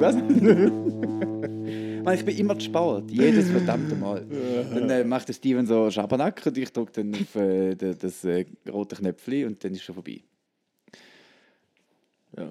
Was? 0.00 0.16
Ich 2.14 2.22
bin 2.22 2.36
immer 2.36 2.58
zu 2.58 2.66
spät. 2.66 3.04
Jedes 3.10 3.50
verdammte 3.50 3.94
Mal. 3.94 4.26
Dann 4.74 4.90
äh, 4.90 5.04
macht 5.04 5.26
der 5.26 5.32
Steven 5.32 5.66
so 5.66 5.90
Schabernack 5.90 6.42
und 6.44 6.58
ich 6.58 6.70
drücke 6.70 6.92
dann 7.02 7.14
auf 7.14 7.34
äh, 7.34 7.74
das, 7.74 7.96
das 7.96 8.24
äh, 8.26 8.44
rote 8.70 8.96
Knöpfchen 8.96 9.46
und 9.46 9.64
dann 9.64 9.72
ist 9.72 9.82
schon 9.84 9.94
vorbei. 9.94 10.20
Ja. 12.36 12.46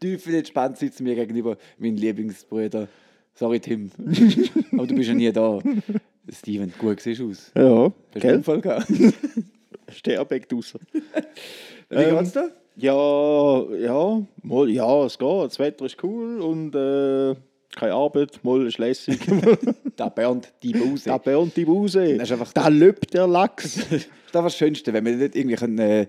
Tief 0.00 0.26
entspannt 0.26 0.76
sitzt 0.76 1.00
mir 1.00 1.14
gegenüber 1.14 1.56
mein 1.78 1.96
Lieblingsbruder. 1.96 2.88
Sorry, 3.32 3.58
Tim. 3.58 3.90
Aber 4.72 4.86
du 4.86 4.94
bist 4.94 5.08
ja 5.08 5.14
nie 5.14 5.32
da. 5.32 5.58
Steven, 6.30 6.72
gut 6.78 7.00
siehst 7.00 7.20
du 7.20 7.30
aus. 7.30 7.50
Ja, 7.56 7.90
Hast 8.14 8.22
du 8.22 8.28
einen? 8.28 8.36
Unfall 8.38 8.60
gehabt? 8.60 8.86
Sterbeck 9.88 10.46
draussen. 10.48 10.80
Wie 11.88 11.94
Ähm, 11.96 12.18
geht's 12.18 12.32
da? 12.32 12.50
Ja, 12.76 13.62
ja, 13.74 14.22
mal, 14.42 14.70
ja, 14.70 15.04
es 15.06 15.18
geht. 15.18 15.28
Das 15.44 15.58
Wetter 15.58 15.86
ist 15.86 16.02
cool 16.02 16.40
und 16.40 16.74
äh, 16.74 17.34
keine 17.74 17.94
Arbeit, 17.94 18.38
mal 18.42 18.66
ist 18.66 18.78
lässig. 18.78 19.18
Da 19.96 20.10
Bernd, 20.10 20.52
die 20.62 20.72
Buse. 20.72 21.08
da 21.08 21.16
burnt 21.16 21.56
die 21.56 21.64
Buse. 21.64 22.18
Das 22.18 22.28
ist 22.28 22.32
einfach- 22.32 22.52
da 22.52 22.68
löbt 22.68 23.14
der 23.14 23.26
Lachs. 23.26 23.76
Das 23.90 23.92
ist 23.92 24.10
das 24.32 24.44
was 24.44 24.56
Schönste, 24.56 24.92
wenn 24.92 25.04
man 25.04 25.18
nicht 25.18 25.34
irgendwie 25.34 25.56
können, 25.56 25.78
äh, 25.78 26.06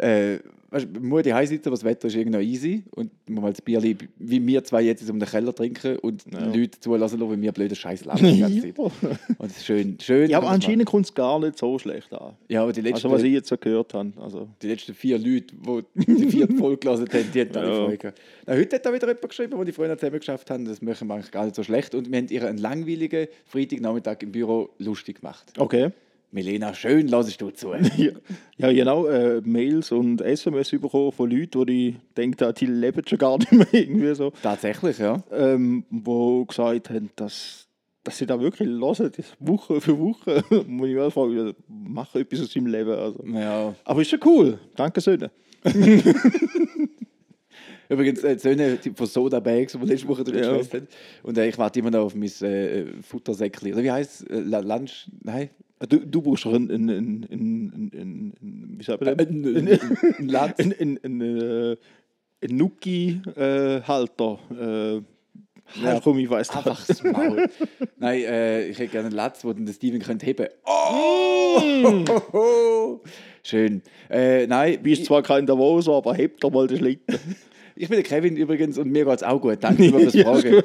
äh, 0.00 0.40
weißt, 0.70 0.88
muss 1.00 1.22
die 1.22 1.46
sitzen, 1.46 1.68
aber 1.68 1.76
das 1.76 1.84
Wetter 1.84 2.08
ist 2.08 2.14
irgendwie 2.16 2.40
easy 2.42 2.82
und 2.92 3.10
man 3.28 3.42
mal 3.42 3.50
das 3.50 3.60
Bier 3.60 3.82
wie 3.82 4.46
wir 4.46 4.64
zwei 4.64 4.82
jetzt 4.82 5.08
um 5.10 5.18
den 5.18 5.28
Keller 5.28 5.54
trinken 5.54 5.96
und 5.98 6.24
Ja. 6.32 6.46
Leute 6.46 6.78
zulassen, 6.80 7.18
lassen, 7.20 7.36
wie 7.36 7.42
wir 7.42 7.52
blöde 7.52 7.74
Scheiße 7.74 8.04
labern 8.04 8.24
die 8.34 8.40
ganze 8.40 8.60
Zeit. 8.60 8.78
Und 8.78 8.92
das 9.38 9.56
ist 9.56 9.64
schön. 9.66 9.98
schön 10.00 10.30
ja, 10.30 10.38
aber 10.38 10.48
anscheinend 10.50 10.86
kommt 10.86 11.06
es 11.06 11.14
gar 11.14 11.38
nicht 11.40 11.58
so 11.58 11.78
schlecht 11.78 12.12
an. 12.12 12.34
Ja, 12.48 12.62
aber 12.62 12.72
die 12.72 12.80
letzten, 12.80 13.06
Also 13.06 13.10
was 13.10 13.22
ich 13.22 13.32
jetzt 13.32 13.48
so 13.48 13.56
gehört 13.56 13.94
habe. 13.94 14.12
Also, 14.20 14.48
die 14.62 14.68
letzten 14.68 14.94
vier 14.94 15.18
Leute, 15.18 15.54
die 15.96 16.14
die 16.14 16.30
vierte 16.30 16.54
Folge 16.54 16.76
gelesen 16.80 17.08
haben, 17.12 17.32
die 17.32 17.40
hatten 17.40 17.56
alle 17.56 17.68
Ja. 17.68 17.84
Freude. 17.86 18.14
Na, 18.46 18.54
heute 18.54 18.76
hat 18.76 18.86
da 18.86 18.92
wieder 18.92 19.06
jemand 19.08 19.28
geschrieben, 19.28 19.52
wo 19.56 19.64
die 19.64 19.72
Freunde 19.72 19.96
zusammen 19.96 20.18
geschafft 20.18 20.50
haben, 20.50 20.64
das 20.64 20.80
machen 20.82 21.08
wir 21.08 21.14
eigentlich 21.14 21.30
gar 21.30 21.44
nicht 21.44 21.56
so 21.56 21.62
schlecht 21.62 21.94
und 21.94 22.10
wir 22.10 22.18
haben 22.18 22.28
ihren 22.28 22.58
langweiligen 22.58 23.26
Freitagnachmittag 23.46 24.18
im 24.22 24.32
Büro 24.32 24.70
lustig 24.78 25.20
gemacht. 25.20 25.52
okay. 25.58 25.90
Milena, 26.32 26.72
schön 26.74 27.08
lassest 27.08 27.40
du 27.40 27.50
zu. 27.50 27.72
Ja, 27.96 28.12
ja 28.56 28.72
genau. 28.72 29.06
Äh, 29.06 29.40
Mails 29.44 29.90
und 29.90 30.20
SMS 30.20 30.70
bekommen 30.70 31.10
von 31.12 31.28
Leuten, 31.30 31.66
die 31.66 31.96
denken, 32.16 32.54
die 32.54 32.66
leben 32.66 33.02
schon 33.06 33.18
gar 33.18 33.36
nicht 33.38 33.52
mehr. 33.52 33.66
Irgendwie 33.72 34.14
so. 34.14 34.32
Tatsächlich, 34.42 34.98
ja. 34.98 35.22
ähm, 35.32 35.84
wo 35.90 36.44
gesagt 36.44 36.90
haben, 36.90 37.10
dass, 37.16 37.66
dass 38.04 38.18
sie 38.18 38.26
da 38.26 38.40
wirklich 38.40 38.68
hören, 38.68 39.10
das 39.16 39.34
Woche 39.40 39.80
für 39.80 39.98
Woche. 39.98 40.44
Muss 40.68 40.88
ich 40.88 40.94
mal 40.96 41.10
fragen, 41.10 41.52
mach 41.66 42.14
etwas 42.14 42.42
aus 42.42 42.52
seinem 42.52 42.66
Leben. 42.66 42.92
Also. 42.92 43.24
ja. 43.26 43.74
Aber 43.84 44.00
ist 44.02 44.12
ja 44.12 44.18
cool. 44.24 44.58
Danke, 44.76 45.00
Söhne. 45.00 45.30
Übrigens, 47.88 48.22
äh, 48.22 48.38
Söhne 48.38 48.78
von 48.94 49.06
Soda 49.06 49.40
Bags, 49.40 49.72
die 49.72 49.84
letzte 49.84 50.06
Woche 50.06 50.22
darüber 50.22 50.42
Ja. 50.44 50.52
geschwätzt 50.52 50.74
haben. 50.74 50.86
Und 51.24 51.36
äh, 51.38 51.48
ich 51.48 51.58
warte 51.58 51.80
immer 51.80 51.90
noch 51.90 52.04
auf 52.04 52.14
mein 52.14 52.30
äh, 52.42 52.86
Futtersäckchen. 53.02 53.72
Oder 53.72 53.82
wie 53.82 53.90
heißt 53.90 54.22
es? 54.22 54.26
Äh, 54.28 54.60
Lunch? 54.60 55.10
Nein? 55.24 55.50
Du, 55.88 55.98
du 55.98 56.20
brauchst 56.22 56.44
doch 56.44 56.52
einen, 56.52 56.70
einen, 56.70 56.90
einen, 56.90 57.26
einen, 57.30 57.90
einen, 57.94 58.34
einen 58.40 58.74
wie 58.78 58.84
sagt 58.84 59.00
man 59.00 59.08
Äh, 59.10 59.16
das? 59.16 59.26
ein- 59.28 59.46
ein- 59.46 60.14
ein 60.18 60.28
Latz. 60.28 60.58
Ein, 60.60 60.74
ein, 60.78 61.00
ein, 61.02 61.20
äh, 61.22 61.76
ein 62.44 62.56
Nuki-Halter. 62.56 64.38
Äh, 64.50 64.94
ja, 64.96 65.02
Halt 65.84 66.02
komm, 66.02 66.18
ich 66.18 66.28
weiß 66.28 66.50
Einfach 66.50 66.84
das 66.86 67.02
Maul. 67.04 67.48
Nein, 67.96 68.20
äh, 68.22 68.66
ich 68.68 68.78
hätte 68.78 68.90
gerne 68.90 69.06
einen 69.06 69.16
Latz, 69.16 69.44
wo 69.44 69.52
dann 69.52 69.64
der 69.66 69.72
Steven 69.72 70.00
könnte 70.00 70.26
heben. 70.26 70.48
Oh! 70.64 73.00
Schön. 73.42 73.80
Äh, 74.10 74.46
nein, 74.46 74.74
Du 74.74 74.80
bist 74.82 75.06
zwar 75.06 75.22
kein 75.22 75.46
Davoser, 75.46 75.92
aber 75.92 76.14
hebt 76.14 76.42
doch 76.44 76.50
mal 76.50 76.66
den 76.66 76.78
Schlitten. 76.78 77.18
Ich 77.80 77.88
bin 77.88 77.96
der 77.96 78.02
Kevin 78.04 78.36
übrigens 78.36 78.76
und 78.78 78.90
mir 78.90 79.04
geht 79.04 79.14
es 79.16 79.22
auch 79.22 79.40
gut. 79.40 79.58
Danke 79.60 79.84
für 79.90 80.04
das 80.04 80.14
Fragen. 80.16 80.62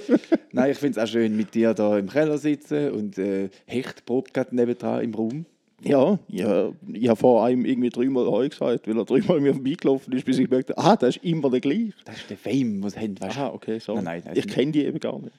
Nein, 0.51 0.72
ich 0.72 0.78
finde 0.78 1.00
es 1.00 1.03
auch 1.06 1.12
schön, 1.12 1.35
mit 1.38 1.53
dir 1.53 1.73
da 1.73 1.97
im 1.97 2.09
Keller 2.09 2.38
sitzen 2.38 2.91
und 2.91 3.17
äh, 3.17 3.50
Hecht 3.66 4.06
probt 4.06 4.34
gerade 4.34 4.56
nebendran 4.56 5.03
im 5.03 5.13
Raum. 5.13 5.45
Ja, 5.84 6.17
ja, 6.29 6.72
ich 6.91 7.07
habe 7.09 7.19
vor 7.19 7.45
einem 7.45 7.63
irgendwie 7.66 7.89
dreimal 7.89 8.25
Heu 8.28 8.47
gesagt, 8.50 8.88
weil 8.88 8.97
er 8.97 9.06
dreimal 9.06 9.39
mir 9.39 9.53
vorbeigelaufen 9.53 10.13
ist, 10.13 10.25
bis 10.25 10.39
ich 10.39 10.50
gemerkt 10.50 10.69
habe, 10.72 10.81
ah, 10.81 10.95
das 10.95 11.17
ist 11.17 11.23
immer 11.25 11.50
der 11.51 11.59
gleiche. 11.59 11.94
Das 12.06 12.16
ist 12.17 12.29
der 12.29 12.38
Fame, 12.38 12.81
was 12.81 12.97
haben, 12.97 13.19
weißt 13.19 13.35
du? 13.35 13.39
Aha, 13.39 13.53
okay, 13.53 13.79
so. 13.79 13.94
Nein, 13.95 14.03
nein, 14.06 14.22
nein, 14.25 14.34
ich 14.38 14.47
kenne 14.47 14.72
die 14.72 14.85
eben 14.85 15.00
gar 15.00 15.19
nicht. 15.19 15.35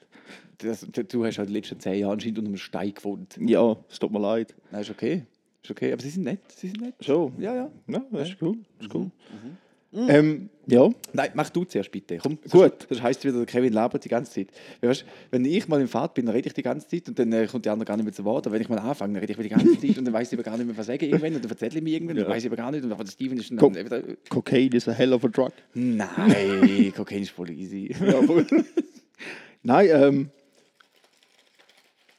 Das, 0.59 0.85
du- 0.91 1.25
hast 1.25 1.37
halt 1.37 1.49
die 1.49 1.53
letzten 1.53 1.79
zehn 1.79 1.99
Jahre 1.99 2.13
anscheinend 2.13 2.39
unter 2.39 2.49
einem 2.49 2.57
Stein 2.57 2.93
gewohnt. 2.93 3.37
Ja, 3.39 3.75
es 3.89 3.99
tut 3.99 4.11
mir 4.11 4.19
leid. 4.19 4.55
Nein, 4.71 4.81
ist 4.81 4.89
okay. 4.91 5.23
Ist 5.63 5.71
okay, 5.71 5.91
aber 5.91 6.01
sie 6.01 6.09
sind 6.09 6.23
nett. 6.23 6.39
Sie 6.55 6.67
sind 6.67 6.81
nett. 6.81 6.95
So. 7.01 7.31
Ja, 7.39 7.53
ja. 7.55 7.69
Ja, 7.87 8.01
das 8.11 8.29
ist 8.29 8.37
cool. 8.41 8.57
Das 8.77 8.87
ist 8.87 8.95
cool. 8.95 9.03
Mhm. 9.05 9.57
Ähm, 9.93 10.49
ja, 10.67 10.89
Nein, 11.13 11.29
mach 11.33 11.49
du 11.49 11.63
zuerst 11.63 11.89
bitte. 11.91 12.17
Komm, 12.17 12.37
Gut. 12.51 12.85
Das, 12.89 13.01
heisst 13.01 13.23
wieder, 13.23 13.37
der 13.37 13.45
Kevin 13.45 13.71
labert 13.71 14.03
die 14.03 14.09
ganze 14.09 14.31
Zeit. 14.33 14.47
Weißt, 14.81 15.05
wenn 15.31 15.45
ich 15.45 15.67
mal 15.69 15.79
im 15.79 15.87
Fahrt 15.87 16.13
bin, 16.13 16.25
dann 16.25 16.35
rede 16.35 16.47
ich 16.47 16.53
die 16.53 16.61
ganze 16.61 16.87
Zeit 16.89 17.07
und 17.07 17.17
dann 17.17 17.31
äh, 17.31 17.47
kommt 17.47 17.63
die 17.65 17.69
andere 17.69 17.85
gar 17.87 17.95
nicht 17.95 18.03
mehr 18.03 18.13
zu 18.13 18.25
Wort. 18.25 18.45
Aber 18.45 18.53
wenn 18.55 18.61
ich 18.61 18.67
mal 18.69 18.77
anfange, 18.77 19.13
dann 19.13 19.21
rede 19.21 19.31
ich 19.31 19.39
wieder 19.39 19.47
die 19.57 19.63
ganze 19.65 19.79
Zeit 19.87 19.97
und 19.97 20.03
dann 20.05 20.13
weiß 20.13 20.27
ich 20.27 20.33
aber 20.37 20.43
gar 20.43 20.57
nicht 20.57 20.67
mehr, 20.67 20.77
was 20.77 20.85
sagen 20.87 21.05
irgendwann 21.05 21.35
und 21.35 21.43
dann 21.43 21.51
erzähle 21.51 21.77
ich 21.77 21.81
mir 21.81 21.91
irgendwann 21.93 22.17
und 22.17 22.21
Ja. 22.21 22.23
dann 22.25 22.33
weiß 22.33 22.43
ich 22.43 22.47
aber 22.49 22.57
gar 22.57 22.71
nicht. 22.71 22.83
Und 22.83 22.91
aber 22.91 23.03
der 23.05 23.11
Steven 23.11 23.37
ist 23.37 23.49
dann 23.49 23.57
Komm. 23.57 23.75
wieder, 23.75 24.03
Cocaine 24.29 24.75
is 24.75 24.87
a 24.89 24.91
hell 24.91 25.13
of 25.13 25.23
a 25.23 25.29
drug. 25.29 25.51
Nein, 25.73 26.91
Kokain 26.95 27.21
ist 27.23 27.31
voll 27.31 27.49
easy. 27.49 27.95
Nein, 29.63 29.89
ähm, 29.91 30.29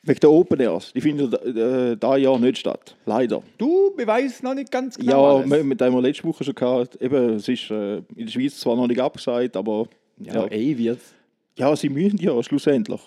wegen 0.08 0.20
der 0.20 0.30
Open 0.30 0.60
Airs, 0.60 0.92
die 0.94 1.00
finden 1.00 1.32
äh, 1.32 1.96
da 1.96 2.16
Jahr 2.16 2.38
nicht 2.38 2.58
statt. 2.58 2.96
Leider. 3.06 3.42
Du 3.58 3.94
beweist 3.96 4.42
noch 4.42 4.54
nicht 4.54 4.70
ganz 4.70 4.96
Ja, 4.96 5.02
genau 5.02 5.36
alles. 5.38 5.46
mit, 5.48 5.64
mit 5.64 5.80
dem 5.80 5.92
wir 5.92 6.00
letzte 6.02 6.24
Woche 6.24 6.44
schon 6.44 6.54
gehabt. 6.54 7.00
Eben, 7.00 7.34
es 7.34 7.48
ist 7.48 7.70
äh, 7.70 7.98
in 7.98 8.04
der 8.26 8.28
Schweiz 8.28 8.58
zwar 8.58 8.76
noch 8.76 8.86
nicht 8.86 9.00
abgesagt, 9.00 9.56
aber 9.56 9.86
ja, 10.18 10.34
ja, 10.34 10.44
ey, 10.46 10.76
wird's. 10.78 11.12
ja 11.56 11.74
sie 11.76 11.88
müssen 11.88 12.18
ja 12.18 12.42
schlussendlich. 12.42 13.00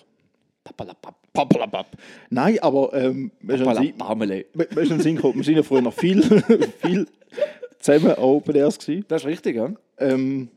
Papalapap. 0.64 1.16
Papalapap. 1.34 1.88
Nein, 2.30 2.60
aber 2.62 2.94
ähm, 2.94 3.32
Papalapamele. 3.46 4.46
Sinn 5.00 5.16
gekommen, 5.16 5.36
wir 5.38 5.44
sind 5.44 5.56
ja 5.56 5.64
früher 5.64 5.82
noch 5.82 5.94
viel, 5.94 6.22
viel 6.82 7.08
zusammen 7.80 8.14
Open 8.18 8.56
Airs 8.56 8.78
gewesen. 8.78 9.06
Das 9.08 9.22
ist 9.24 9.28
richtig, 9.28 9.56
ja? 9.56 9.72
Ähm, 9.98 10.50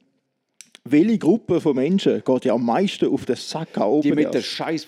welche 0.85 1.17
Gruppe 1.19 1.61
von 1.61 1.75
Menschen 1.77 2.23
geht 2.25 2.45
ja 2.45 2.53
am 2.55 2.67
meisten 2.67 3.07
auf 3.09 3.25
den 3.25 3.37
Sack 3.37 3.79
an 3.79 3.83
Die 4.03 4.09
Open 4.11 4.15
mit 4.17 4.27
den 4.27 4.35
Airs? 4.35 4.45
scheiß 4.45 4.87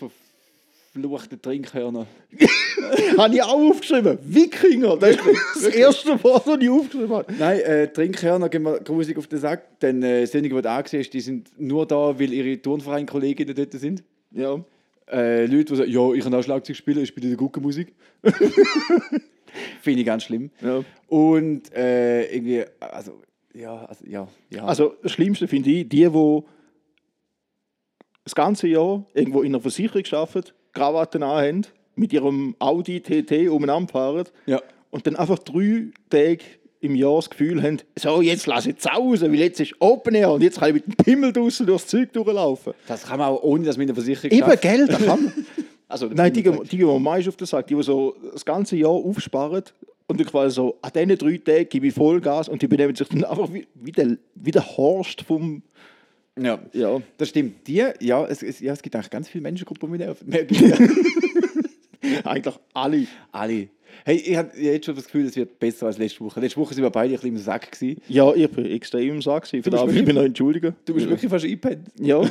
verfluchten 0.97 1.41
Trinkhörnern. 1.41 2.07
Habe 3.19 3.35
ich 3.35 3.43
auch 3.43 3.71
aufgeschrieben. 3.71 4.19
Wikinger, 4.23 4.97
das 4.97 5.17
ist 5.17 5.67
das 5.67 5.75
erste 5.75 6.23
Wort, 6.25 6.47
das 6.47 6.59
ich 6.61 6.71
aufgeschrieben 6.71 7.11
habe. 7.11 7.33
Nein, 7.39 7.61
äh, 7.61 7.89
Trinkhörner 7.89 8.49
gehen 8.49 8.63
wir 8.63 8.81
grusig 8.81 9.17
auf 9.19 9.27
den 9.27 9.39
Sack. 9.39 9.81
Denn 9.81 10.03
äh, 10.03 10.27
Sendungen, 10.27 10.57
die 10.57 10.63
du 10.63 10.71
angesehen 10.71 11.01
hast, 11.03 11.11
die 11.11 11.21
sind 11.21 11.51
nur 11.59 11.87
da, 11.87 12.19
weil 12.19 12.33
ihre 12.33 12.61
Turnverein-Kolleginnen 12.61 13.55
dort 13.55 13.73
sind. 13.73 14.03
Ja. 14.33 14.63
Äh, 15.11 15.47
Leute, 15.47 15.65
die 15.65 15.77
sagen, 15.77 15.91
ja, 15.91 16.13
ich 16.13 16.25
kann 16.25 16.35
auch 16.35 16.43
Schlagzeug 16.43 16.77
spielen, 16.77 17.03
ich 17.03 17.09
spiele 17.09 17.31
die 17.31 17.37
Guckenmusik. 17.37 17.95
Finde 19.81 20.01
ich 20.01 20.07
ganz 20.07 20.25
schlimm. 20.25 20.51
Ja. 20.61 20.83
Und 21.09 21.73
äh, 21.75 22.25
irgendwie, 22.35 22.65
also, 22.81 23.23
ja, 23.55 23.85
also, 23.85 24.05
ja, 24.07 24.29
ja. 24.51 24.65
Also 24.65 24.97
das 25.03 25.13
Schlimmste 25.13 25.49
finde 25.49 25.71
ich, 25.71 25.89
die, 25.89 26.03
die 26.05 26.43
das 28.27 28.35
ganze 28.35 28.67
Jahr 28.67 29.07
irgendwo 29.15 29.43
in 29.43 29.55
einer 29.55 29.61
Versicherung 29.61 30.03
arbeiten, 30.11 30.51
Krawatten 30.77 31.23
anhaben, 31.23 31.67
mit 31.95 32.13
ihrem 32.13 32.55
Audi 32.59 33.01
TT 33.01 33.49
umeinander 33.49 33.91
fahren 33.91 34.25
ja. 34.45 34.61
und 34.91 35.07
dann 35.07 35.17
einfach 35.17 35.39
drei 35.39 35.87
Tage 36.11 36.45
im 36.81 36.95
Jahr 36.95 37.17
das 37.17 37.31
Gefühl 37.31 37.63
haben, 37.63 37.79
so, 37.99 38.21
jetzt 38.21 38.47
lasse 38.47 38.71
ich 38.71 38.77
es 38.79 38.87
raus, 38.87 39.23
weil 39.23 39.35
jetzt 39.37 39.61
ist 39.61 39.75
Open 39.81 40.15
Air 40.15 40.33
und 40.33 40.43
jetzt 40.43 40.61
kann 40.61 40.69
ich 40.69 40.75
mit 40.75 40.87
dem 40.87 40.97
Pimmel 40.97 41.33
draussen 41.33 41.67
durchs 41.67 41.87
Zeug 41.87 42.13
durchlaufen. 42.13 42.75
Das 42.87 43.05
kann 43.05 43.19
man 43.19 43.29
auch 43.29 43.43
ohne, 43.43 43.65
dass 43.65 43.77
man 43.77 43.83
in 43.83 43.95
der 43.95 43.97
Versicherung 43.97 44.31
Eben, 44.31 44.47
schafft. 44.47 44.63
Geld, 44.63 44.91
das 44.91 45.05
kann 45.05 45.25
man. 45.25 45.33
Also, 45.89 46.09
Nein, 46.13 46.33
die, 46.33 46.43
die 46.43 46.79
gehen 46.79 46.87
mir 46.89 46.99
meist 46.99 47.29
auf 47.29 47.37
den 47.37 47.47
Sack, 47.47 47.69
die, 47.69 47.77
die 47.77 47.83
so 47.85 48.17
das 48.33 48.45
ganze 48.45 48.75
Jahr 48.75 48.91
aufsparen 48.91 49.63
und 50.09 50.19
dann 50.19 50.27
quasi 50.27 50.57
so, 50.57 50.77
an 50.83 50.91
diesen 50.93 51.17
drei 51.17 51.39
Tagen 51.39 51.69
gebe 51.69 51.87
ich 51.87 51.95
Vollgas 51.95 52.49
und 52.49 52.61
die 52.61 52.67
benehmen 52.67 52.97
sich 52.97 53.09
dann 53.09 53.23
einfach 53.23 53.53
wie, 53.53 53.69
wie, 53.75 53.93
der, 53.93 54.17
wie 54.35 54.51
der 54.51 54.77
Horst 54.77 55.23
vom... 55.23 55.63
Ja. 56.39 56.59
Ja, 56.73 57.01
Das 57.17 57.29
stimmt. 57.31 57.67
Die, 57.67 57.83
ja, 58.01 58.27
es, 58.27 58.43
es, 58.43 58.61
ja, 58.61 58.73
es 58.73 58.83
gibt 58.83 58.95
eigentlich 58.95 59.11
ganz 59.11 59.29
viele 59.29 59.43
Menschengruppen, 59.43 59.89
die 59.89 59.99
mich 59.99 60.07
nerven. 60.07 60.33
Ich, 60.49 60.61
ja. 60.61 62.25
eigentlich 62.25 62.55
alle. 62.75 63.07
Alle. 63.33 63.69
Hey, 64.05 64.17
ich 64.17 64.37
habe 64.37 64.51
jetzt 64.59 64.85
schon 64.85 64.95
das 64.95 65.05
Gefühl, 65.05 65.25
es 65.27 65.37
wird 65.37 65.59
besser 65.59 65.87
als 65.87 65.99
letzte 65.99 66.21
Woche. 66.21 66.39
Letzte 66.41 66.61
Woche 66.61 66.75
sind 66.75 66.83
wir 66.85 66.91
beide 66.91 67.15
ein 67.15 67.17
bisschen 67.17 67.37
im 67.37 67.39
Sack. 67.39 67.73
Gewesen. 67.73 68.01
Ja, 68.09 68.33
ich 68.35 68.51
bin 68.51 68.67
extrem 68.67 69.15
im 69.15 69.23
Sack. 69.23 69.45
gewesen. 69.45 69.63
Für 69.63 69.71
das 69.71 69.87
will 69.87 69.97
ich 69.97 70.07
mich 70.07 70.15
noch 70.15 70.23
entschuldigen. 70.23 70.77
Du 70.85 70.95
bist 70.95 71.09
wirklich 71.09 71.31
fast 71.31 71.45
eingepennt. 71.45 71.89
Ja, 72.01 72.21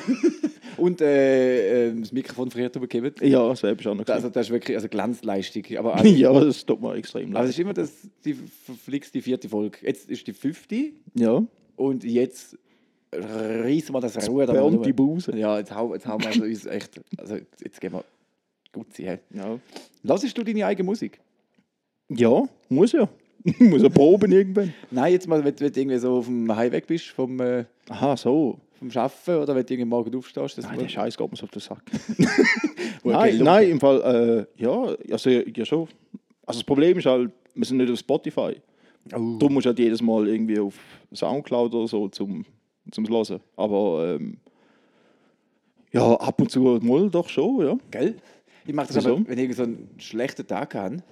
Und 0.78 1.00
äh, 1.02 1.88
äh, 1.88 1.94
das 2.00 2.12
Mikrofon 2.12 2.52
früher 2.52 2.70
übergeben. 2.76 3.14
ja 3.22 3.56
selbst 3.56 3.88
auch 3.88 3.96
noch. 3.96 4.06
Also, 4.08 4.14
gewesen. 4.14 4.34
das 4.34 4.48
ist 4.48 4.52
wirklich 4.52 4.76
also 4.76 4.90
Glanzleistung. 4.90 5.64
Aber, 5.78 5.96
aber 6.00 6.06
ja, 6.08 6.34
das 6.38 6.66
tut 6.66 6.82
mir 6.82 6.96
extrem 6.96 7.30
es 7.30 7.34
leid. 7.34 7.50
ist 7.50 7.60
immer 7.60 7.74
das, 7.74 7.92
die 8.24 8.34
verflixte 8.34 9.22
vierte 9.22 9.48
Folge. 9.50 9.78
Jetzt 9.82 10.10
ist 10.10 10.28
die 10.28 10.34
fünfte 10.34 10.92
Ja, 11.14 11.44
und 11.78 12.04
jetzt 12.04 12.58
reißen 13.20 13.94
wir 13.94 14.02
das 14.02 14.30
Ruhe. 14.30 14.46
bei 14.46 14.62
und 14.62 14.86
die 14.86 14.94
Buse. 14.94 15.36
Ja, 15.38 15.58
jetzt, 15.58 15.74
hau, 15.74 15.94
jetzt 15.94 16.06
wir 16.08 16.14
also 16.28 16.44
uns 16.44 16.66
echt. 16.66 17.02
Also, 17.18 17.36
jetzt 17.64 17.80
gehen 17.82 17.94
wir 17.94 18.04
gut. 18.72 18.88
Hey. 18.98 19.20
Ja. 19.34 19.58
Lassest 20.04 20.38
du 20.38 20.44
deine 20.44 20.66
eigene 20.66 20.86
Musik? 20.86 21.20
ja, 22.10 22.44
muss 22.70 22.92
ja. 22.92 23.08
Muss 23.60 23.84
er 23.84 23.90
proben 23.92 24.32
irgendwann. 24.32 24.74
Nein, 24.90 25.14
jetzt 25.14 25.28
mal, 25.28 25.44
wenn, 25.44 25.56
du- 25.56 25.64
wenn 25.64 25.72
du 25.72 25.80
irgendwie 25.80 26.00
so 26.00 26.18
auf 26.18 26.26
dem 26.26 26.56
Heimweg 26.56 26.88
bist 26.88 27.06
vom, 27.10 27.40
äh, 27.40 27.66
Aha, 27.90 28.18
so. 28.18 28.58
vom 28.80 28.90
Arbeiten 28.90 29.36
oder 29.36 29.56
wenn 29.56 29.64
du 29.64 29.74
irgendwie 29.74 29.88
morgen 29.88 30.16
aufstehst. 30.16 30.58
Nein, 30.64 30.80
der 30.80 30.88
Scheiß 30.88 31.16
geht 31.16 31.30
mir 31.30 31.38
so 31.38 31.44
auf 31.44 31.52
den 31.52 31.62
Sack. 31.62 31.84
Nein, 33.04 33.38
nein, 33.38 33.70
im 33.70 33.80
Fall, 33.80 34.48
äh, 34.58 34.64
ja, 34.64 34.96
also 35.12 35.30
ja 35.30 35.64
schon. 35.64 35.88
Also 36.48 36.60
das 36.60 36.64
Problem 36.64 36.98
ist 36.98 37.06
halt, 37.06 37.32
wir 37.54 37.66
sind 37.66 37.78
nicht 37.78 37.92
auf 37.92 38.00
Spotify. 38.00 38.56
Oh. 39.14 39.38
Darum 39.38 39.54
musst 39.54 39.66
du 39.66 39.70
halt 39.70 39.78
jedes 39.80 40.02
Mal 40.02 40.28
irgendwie 40.28 40.58
auf 40.60 40.74
Soundcloud 41.14 41.72
oder 41.76 41.88
so 41.88 42.08
zum, 42.08 42.46
zum 42.92 43.08
Hören. 43.08 43.40
Aber 43.56 44.16
ähm, 44.16 44.38
ja, 45.92 46.14
ab 46.16 46.42
und 46.42 46.52
zu 46.52 46.60
mal 46.60 47.10
doch 47.10 47.30
schon, 47.30 47.66
ja. 47.66 47.78
Gell? 47.92 48.16
Ich 48.66 48.74
mache 48.74 48.88
das 48.88 48.98
Wieso? 48.98 49.18
aber, 49.18 49.28
wenn 49.28 49.40
ich 49.40 49.56
so 49.56 49.64
einen 49.64 49.90
schlechten 49.98 50.46
Tag 50.46 50.76
habe, 50.76 51.04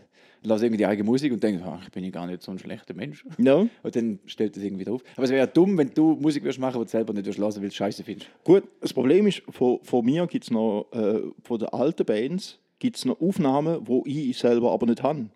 lasse 0.43 0.65
irgendwie 0.65 0.77
die 0.77 0.85
eigene 0.85 1.05
Musik 1.05 1.31
und 1.31 1.41
denke, 1.43 1.63
ach, 1.65 1.83
ich 1.83 1.91
bin 1.91 2.03
ja 2.03 2.09
gar 2.09 2.27
nicht 2.27 2.41
so 2.41 2.51
ein 2.51 2.59
schlechter 2.59 2.93
Mensch. 2.93 3.25
Ja, 3.37 3.65
Und 3.83 3.95
dann 3.95 4.19
stellt 4.25 4.55
das 4.55 4.63
irgendwie 4.63 4.83
drauf. 4.83 5.01
Aber 5.15 5.23
es 5.23 5.29
wäre 5.29 5.39
ja 5.39 5.47
dumm, 5.47 5.77
wenn 5.77 5.93
du 5.93 6.15
Musik 6.15 6.43
würdest 6.43 6.59
machen, 6.59 6.79
die 6.79 6.85
du 6.85 6.91
selber 6.91 7.13
nicht 7.13 7.25
hören, 7.25 7.41
weil 7.41 7.61
du 7.61 7.67
es 7.67 7.75
scheiße 7.75 8.03
findest. 8.03 8.29
gut. 8.43 8.63
Das 8.81 8.93
Problem 8.93 9.27
ist, 9.27 9.41
von, 9.49 9.79
von 9.83 10.03
mir 10.03 10.27
gibt 10.27 10.45
es 10.45 10.51
noch, 10.51 10.87
äh, 10.91 11.21
von 11.43 11.59
den 11.59 11.69
alten 11.69 12.05
Bands, 12.05 12.59
gibt 12.79 12.97
es 12.97 13.05
noch 13.05 13.21
Aufnahmen, 13.21 13.79
wo 13.87 14.03
ich 14.05 14.37
selber 14.37 14.71
aber 14.71 14.85
nicht 14.85 15.01
habe. 15.01 15.29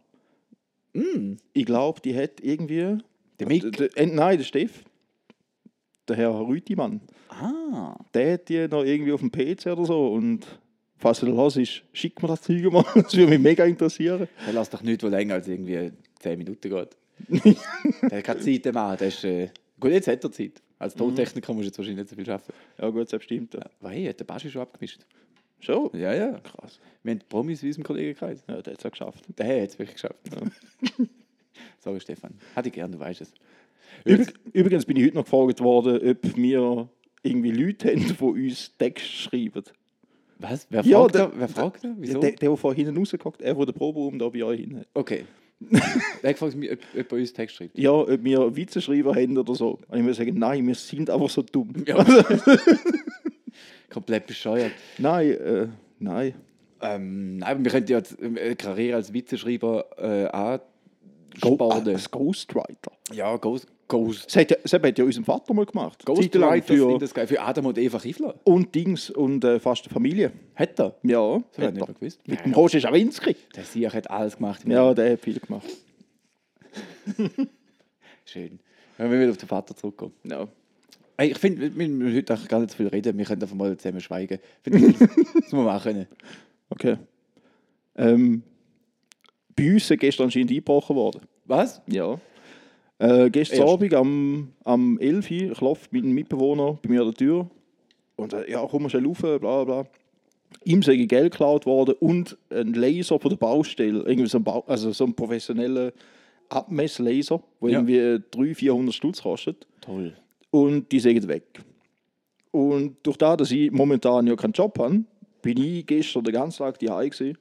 Ich 1.53 1.65
glaube, 1.65 2.01
die 2.01 2.15
hat 2.17 2.41
irgendwie... 2.41 2.97
Der 3.39 3.47
Mick? 3.47 3.71
Der, 3.77 3.89
der, 3.89 4.07
nein, 4.07 4.37
der 4.37 4.45
Steff. 4.45 4.83
Der 6.07 6.15
Herr 6.15 6.47
Rütimann. 6.47 7.01
Ah. 7.29 7.97
der 8.13 8.33
hat 8.33 8.49
die 8.49 8.67
noch 8.67 8.83
irgendwie 8.83 9.11
auf 9.11 9.19
dem 9.19 9.31
PC 9.31 9.67
oder 9.67 9.85
so. 9.85 10.07
Und 10.13 10.45
falls 10.97 11.19
du 11.19 11.25
das 11.27 11.35
hörst, 11.35 11.83
schick 11.93 12.21
mir 12.21 12.29
das 12.29 12.41
Zeug 12.41 12.71
mal. 12.71 12.85
Das 12.95 13.15
würde 13.15 13.31
mich 13.31 13.39
mega 13.39 13.65
interessieren. 13.65 14.27
Der 14.45 14.53
lässt 14.53 14.73
doch 14.73 14.81
nicht, 14.81 15.03
wo 15.03 15.07
länger 15.07 15.35
als 15.35 15.47
irgendwie 15.47 15.91
10 16.19 16.37
Minuten 16.37 16.69
geht. 16.69 16.97
der 18.09 18.17
hat 18.19 18.23
keine 18.23 18.39
Zeit, 18.39 18.65
der 18.65 18.73
Mann. 18.73 18.97
Der 18.97 19.07
ist, 19.09 19.23
äh, 19.23 19.49
gut, 19.79 19.91
jetzt 19.91 20.07
hat 20.07 20.23
er 20.23 20.31
Zeit. 20.31 20.61
Als 20.79 20.93
Tontechniker 20.93 21.53
musst 21.53 21.63
du 21.63 21.67
jetzt 21.67 21.77
wahrscheinlich 21.79 22.03
nicht 22.03 22.09
so 22.09 22.15
viel 22.15 22.29
arbeiten. 22.31 22.53
Ja, 22.79 22.89
gut, 22.89 23.11
das 23.11 23.23
stimmt. 23.23 23.53
Ja. 23.53 23.65
Weil, 23.81 24.07
hat 24.09 24.19
der 24.19 24.25
Baschi 24.25 24.49
schon 24.49 24.61
abgemischt? 24.61 25.01
Schon? 25.59 25.89
Ja, 25.93 26.13
ja. 26.13 26.39
Krass. 26.39 26.79
Wir 27.03 27.13
haben 27.13 27.21
Promis 27.27 27.63
in 27.63 27.69
unserem 27.69 27.83
Kollegenkreis. 27.83 28.43
Ja, 28.47 28.61
der 28.61 28.73
hat 28.73 28.79
es 28.79 28.85
auch 28.85 28.91
geschafft. 28.91 29.25
Der 29.37 29.63
hat 29.63 29.69
es 29.69 29.79
wirklich 29.79 29.95
geschafft. 29.95 30.19
Sorry, 31.79 31.99
Stefan. 31.99 32.35
Hatte 32.55 32.69
ich 32.69 32.75
gern, 32.75 32.91
du 32.91 32.99
weißt 32.99 33.21
es. 33.21 33.33
Übrig, 34.05 34.27
übrigens 34.53 34.85
bin 34.85 34.97
ich 34.97 35.05
heute 35.05 35.15
noch 35.15 35.23
gefragt 35.25 35.59
worden, 35.61 36.09
ob 36.09 36.35
wir 36.37 36.89
irgendwie 37.23 37.51
Leute 37.51 37.89
haben, 37.89 38.05
die 38.35 38.47
uns 38.47 38.71
Text 38.77 39.05
schreiben. 39.05 39.63
Was? 40.39 40.67
Wer 40.69 40.83
Ja, 40.85 40.99
fragt 41.01 41.15
der- 41.15 41.25
da? 41.27 41.31
Wer 41.35 41.47
fragt 41.47 41.83
da? 41.83 41.93
Wieso? 41.97 42.19
Der, 42.19 42.31
der, 42.31 42.39
der 42.49 42.57
von 42.57 42.75
hinten 42.75 42.95
rausgeguckt, 42.97 43.41
er, 43.41 43.55
der 43.55 43.65
den 43.65 43.73
Proberaum 43.75 44.19
da 44.19 44.29
bei 44.29 44.43
euch 44.43 44.59
hin 44.61 44.79
hat. 44.79 44.87
Okay. 44.93 45.25
er 45.71 45.79
hat 45.81 46.21
gefragt, 46.35 46.55
mich, 46.55 46.71
ob, 46.71 46.77
ob 46.99 47.07
bei 47.09 47.17
uns 47.17 47.33
Text 47.33 47.55
schreibt. 47.55 47.77
Ja, 47.79 47.91
ob 47.91 48.23
wir 48.23 48.55
Witze 48.55 48.79
schreiben 48.79 49.15
haben 49.15 49.37
oder 49.37 49.55
so. 49.55 49.79
Und 49.87 49.97
ich 49.97 50.03
muss 50.03 50.17
sagen, 50.17 50.37
nein, 50.37 50.67
wir 50.67 50.75
sind 50.75 51.09
einfach 51.09 51.29
so 51.29 51.41
dumm. 51.41 51.73
Ja. 51.87 52.05
Komplett 53.89 54.27
bescheuert. 54.27 54.73
Nein, 54.97 55.31
äh, 55.31 55.67
nein. 55.99 56.33
Ähm, 56.81 57.37
nein, 57.37 57.49
aber 57.55 57.63
wir 57.63 57.71
könnten 57.71 57.91
ja 57.91 58.01
eine 58.21 58.55
Karriere 58.55 58.97
als 58.97 59.11
Witzeschreiber 59.11 59.85
äh, 59.97 60.25
Go, 60.27 60.27
ah, 60.37 60.59
anspornen. 61.33 61.87
als 61.95 62.11
Ghostwriter. 62.11 62.91
ja, 63.13 63.35
Ghost. 63.37 63.65
Ghost. 63.87 64.25
Das 64.27 64.35
hat, 64.35 64.51
ja- 64.51 64.57
das 64.61 64.73
hat 64.73 64.97
ja 64.97 65.03
unser 65.05 65.23
Vater 65.23 65.53
mal 65.53 65.65
gemacht. 65.65 66.03
Zeitlang 66.05 66.15
Ghostwriter 66.59 66.91
für, 66.91 66.97
das 66.99 67.13
geil. 67.13 67.27
Für 67.27 67.41
Adam 67.41 67.65
und 67.67 67.77
Eva 67.77 67.99
Kiefler. 67.99 68.35
und 68.43 68.73
Dings 68.75 69.09
und 69.09 69.43
äh, 69.43 69.59
fast 69.59 69.87
Familie. 69.87 70.31
Hat 70.55 70.79
er? 70.79 70.95
Ja, 71.03 71.41
Das 71.55 71.65
hat 71.65 71.73
nicht 71.73 71.87
er. 71.87 71.93
gewusst. 71.93 72.19
Mit 72.27 72.43
dem 72.45 72.53
Roger 72.53 72.79
Schawinski. 72.81 73.35
Der 73.55 73.63
Sieg 73.63 73.93
hat 73.93 74.09
alles 74.09 74.35
gemacht. 74.37 74.67
Ja, 74.67 74.93
der 74.93 75.13
hat 75.13 75.19
viel 75.21 75.39
gemacht. 75.39 75.67
Schön. 78.25 78.59
Wenn 78.97 79.11
wir 79.11 79.19
wieder 79.21 79.31
auf 79.31 79.37
den 79.37 79.47
Vater 79.47 79.75
zurückkommen. 79.75 80.13
Ja. 80.23 80.47
Hey, 81.17 81.31
ich 81.31 81.37
finde, 81.37 81.61
wir 81.75 81.87
müssen 81.87 82.15
heute 82.15 82.33
auch 82.33 82.47
gar 82.47 82.59
nicht 82.59 82.71
so 82.71 82.77
viel 82.77 82.87
reden. 82.87 83.17
Wir 83.17 83.25
können 83.25 83.41
einfach 83.41 83.55
mal 83.55 83.75
zusammen 83.77 84.01
schweigen. 84.01 84.39
Ich 84.65 84.71
finde, 84.73 84.93
Das 85.41 85.51
man 85.51 85.67
auch 85.67 85.81
können. 85.83 86.07
Okay. 86.69 86.97
Ähm, 87.95 88.43
bei 89.55 89.71
uns 89.73 89.89
ist 89.89 89.99
gestern 89.99 90.25
anscheinend 90.25 90.51
eingebrochen 90.51 90.95
worden. 90.95 91.21
Was? 91.45 91.81
Ja. 91.87 92.19
Äh, 92.99 93.29
gestern 93.29 93.59
Erst. 93.59 93.73
Abend 93.73 93.93
am, 93.93 94.53
am 94.63 94.97
11 94.99 95.31
Uhr 95.31 95.53
klopft 95.53 95.93
mein 95.93 96.11
Mitbewohner 96.11 96.79
bei 96.81 96.89
mir 96.89 97.01
an 97.01 97.07
der 97.07 97.13
Tür. 97.15 97.49
Und 98.15 98.33
äh, 98.33 98.49
ja, 98.49 98.65
komm 98.65 98.83
mal 98.83 98.89
schnell 98.89 99.05
rauf, 99.05 99.19
bla 99.19 99.37
bla 99.37 99.63
bla. 99.63 99.85
Ihm 100.63 100.81
sei 100.81 100.95
Geld 100.95 101.31
geklaut 101.31 101.65
worden 101.65 101.95
und 101.99 102.37
ein 102.49 102.73
Laser 102.73 103.19
von 103.19 103.29
der 103.29 103.37
Baustelle. 103.37 103.99
Irgendwie 104.05 104.27
so 104.29 104.39
ein, 104.39 104.43
Bau, 104.43 104.63
also 104.65 104.91
so 104.91 105.03
ein 105.03 105.13
professioneller 105.13 105.91
Abmesslaser, 106.49 107.41
der 107.61 107.69
Ja. 107.69 107.77
irgendwie 107.79 107.97
äh, 107.97 108.19
300, 108.31 108.57
400 108.57 108.95
Stutz 108.95 109.21
kostet. 109.21 109.67
Toll. 109.81 110.13
Und 110.49 110.91
die 110.91 110.99
sind 110.99 111.27
weg. 111.27 111.43
Und 112.51 112.95
durch 113.03 113.17
das, 113.17 113.37
dass 113.37 113.51
ich 113.51 113.69
momentan 113.71 114.25
ja 114.25 114.35
keinen 114.35 114.53
Job 114.53 114.79
habe, 114.79 115.03
bin 115.41 115.57
ich 115.61 115.85
gestern 115.85 116.23
den 116.23 116.33
ganzen 116.33 116.59
Tag 116.59 116.79
daheim 116.79 117.09
gewesen. 117.09 117.37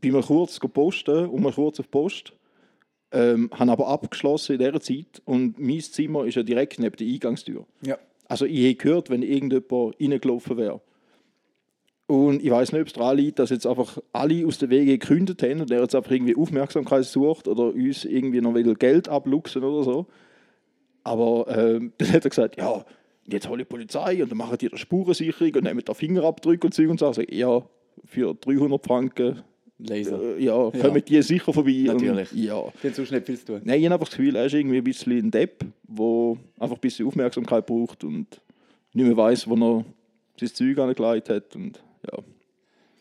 Bin 0.00 0.12
mal 0.12 0.22
kurz 0.22 0.58
gepostet 0.58 1.28
und 1.28 1.42
mal 1.42 1.52
kurz 1.52 1.78
auf 1.78 1.86
die 1.86 1.90
Post. 1.90 2.32
Ähm, 3.16 3.48
habe 3.52 3.70
aber 3.70 3.86
abgeschlossen 3.86 4.54
in 4.54 4.58
dieser 4.58 4.80
Zeit 4.80 5.22
und 5.24 5.56
mein 5.60 5.80
Zimmer 5.80 6.24
ist 6.24 6.34
ja 6.34 6.42
direkt 6.42 6.80
neben 6.80 6.96
der 6.96 7.06
Eingangstür. 7.06 7.64
Ja. 7.82 7.96
Also 8.26 8.44
ich 8.44 8.64
hätte 8.64 8.74
gehört, 8.74 9.08
wenn 9.08 9.22
irgendjemand 9.22 9.94
reingelaufen 10.00 10.56
wäre. 10.56 10.80
Und 12.06 12.42
ich 12.42 12.50
weiß 12.50 12.72
nicht, 12.72 12.80
ob 12.82 12.88
es 12.88 12.92
daran 12.92 13.16
liegt, 13.16 13.38
dass 13.38 13.50
jetzt 13.50 13.66
einfach 13.66 13.98
alle 14.12 14.44
aus 14.46 14.58
der 14.58 14.68
Wege 14.68 14.98
gekündigt 14.98 15.42
haben 15.42 15.60
und 15.60 15.70
er 15.70 15.80
jetzt 15.80 15.94
einfach 15.94 16.10
irgendwie 16.10 16.36
Aufmerksamkeit 16.36 17.04
sucht 17.04 17.46
oder 17.46 17.72
uns 17.72 18.04
irgendwie 18.04 18.40
noch 18.40 18.54
wieder 18.54 18.74
Geld 18.74 19.08
abluchsen 19.08 19.62
oder 19.62 19.84
so. 19.84 20.06
Aber 21.04 21.46
ähm, 21.56 21.92
dann 21.98 22.12
hat 22.12 22.24
er 22.24 22.30
gesagt, 22.30 22.58
ja, 22.58 22.84
jetzt 23.26 23.48
hole 23.48 23.62
ich 23.62 23.68
die 23.68 23.74
Polizei 23.74 24.22
und 24.22 24.30
dann 24.30 24.38
machen 24.38 24.58
die 24.58 24.68
eine 24.68 24.78
Spurensicherung 24.78 25.54
und 25.54 25.64
nehmen 25.64 25.82
da 25.84 25.94
Fingerabdrücke 25.94 26.66
und 26.66 26.74
Zeug 26.74 26.90
und 26.90 26.98
so. 26.98 27.06
Also, 27.06 27.22
ja, 27.22 27.62
für 28.04 28.34
300 28.34 28.84
Franken, 28.84 29.42
Laser. 29.78 30.36
äh, 30.36 30.44
ja, 30.44 30.70
kommen 30.70 31.02
die 31.04 31.22
sicher 31.22 31.52
vorbei. 31.52 31.84
Natürlich. 31.86 32.32
Und, 32.32 32.38
ja. 32.38 32.62
Die 32.82 32.86
haben 32.86 32.94
so 32.94 33.04
schnell 33.04 33.22
viel 33.22 33.38
zu 33.38 33.46
tun. 33.46 33.60
Nein, 33.64 33.80
ich 33.80 33.84
habe 33.86 33.94
einfach 33.94 34.08
das 34.08 34.16
Gefühl, 34.16 34.36
er 34.36 34.46
ist 34.46 34.54
irgendwie 34.54 34.78
ein 34.78 34.84
bisschen 34.84 35.12
ein 35.18 35.30
Depp, 35.30 35.64
der 35.88 36.36
einfach 36.58 36.76
ein 36.76 36.80
bisschen 36.80 37.06
Aufmerksamkeit 37.06 37.66
braucht 37.66 38.04
und 38.04 38.40
nicht 38.92 39.06
mehr 39.06 39.16
weiß, 39.16 39.48
wo 39.48 39.54
er 39.54 39.84
sein 40.38 40.48
Zeug 40.54 40.78
angelegt 40.78 41.28
hat. 41.28 41.56
Und, 41.56 41.82
ja. 42.10 42.18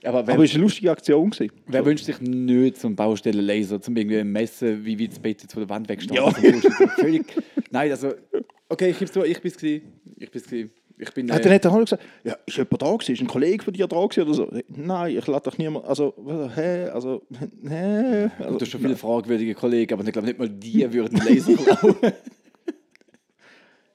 Aber 0.10 0.28
wer, 0.28 0.34
Aber 0.34 0.44
es 0.44 0.52
war 0.52 0.56
eine 0.56 0.64
lustige 0.64 0.92
Aktion. 0.92 1.30
Gewesen. 1.30 1.52
wer 1.68 1.86
wünscht 1.86 2.06
sich 2.06 2.20
nicht 2.20 2.78
zum 2.78 2.96
Baustellenlaser, 2.96 3.80
zum 3.80 3.96
irgendwie 3.96 4.24
messen, 4.24 4.84
wie 4.84 5.00
weit 5.00 5.12
das 5.12 5.20
Bett 5.20 5.42
jetzt 5.42 5.54
von 5.54 5.62
der 5.62 5.70
Wand 5.70 5.88
wegsteht? 5.88 6.18
Ja. 6.18 6.30
Völlig. 6.98 7.24
Nein, 7.72 7.92
also, 7.92 8.14
okay, 8.68 8.90
ich 8.90 9.00
gebe 9.00 9.06
es 9.06 9.12
zu, 9.14 9.24
ich 9.24 9.42
bin 9.42 9.52
es. 9.52 9.64
Ich 9.64 9.82
bin 10.32 10.42
es. 10.42 10.44
gewesen. 10.44 10.72
Ich 10.98 11.12
bin. 11.14 11.32
Hat 11.32 11.46
Äh, 11.46 11.56
hat 11.56 11.64
der 11.64 11.72
Hans 11.72 11.90
gesagt, 11.90 12.04
ja, 12.24 12.38
ist 12.46 12.58
jemand 12.58 12.82
da 12.82 12.92
gewesen? 12.92 13.14
Ist 13.14 13.22
ein 13.22 13.28
Kollege 13.28 13.64
von 13.64 13.74
dir 13.74 13.88
da 13.88 14.06
gewesen 14.06 14.24
oder 14.24 14.34
so? 14.34 14.52
Nein, 14.68 15.18
ich 15.18 15.28
lade 15.28 15.50
doch 15.50 15.58
niemand, 15.58 15.86
also, 15.86 16.14
hä, 16.56 16.90
also, 16.90 17.24
hä? 17.68 18.30
Also, 18.40 18.54
du 18.58 18.62
hast 18.62 18.72
schon 18.72 18.82
viele 18.82 18.96
fragwürdige 18.96 19.56
Kollegen, 19.56 19.94
aber 19.94 20.06
ich 20.06 20.14
glaube 20.14 20.28
nicht 20.28 20.40
mal 20.40 20.50
die 20.50 20.94
würden 20.94 21.18
Laser 21.18 21.56
klauen. 21.56 21.96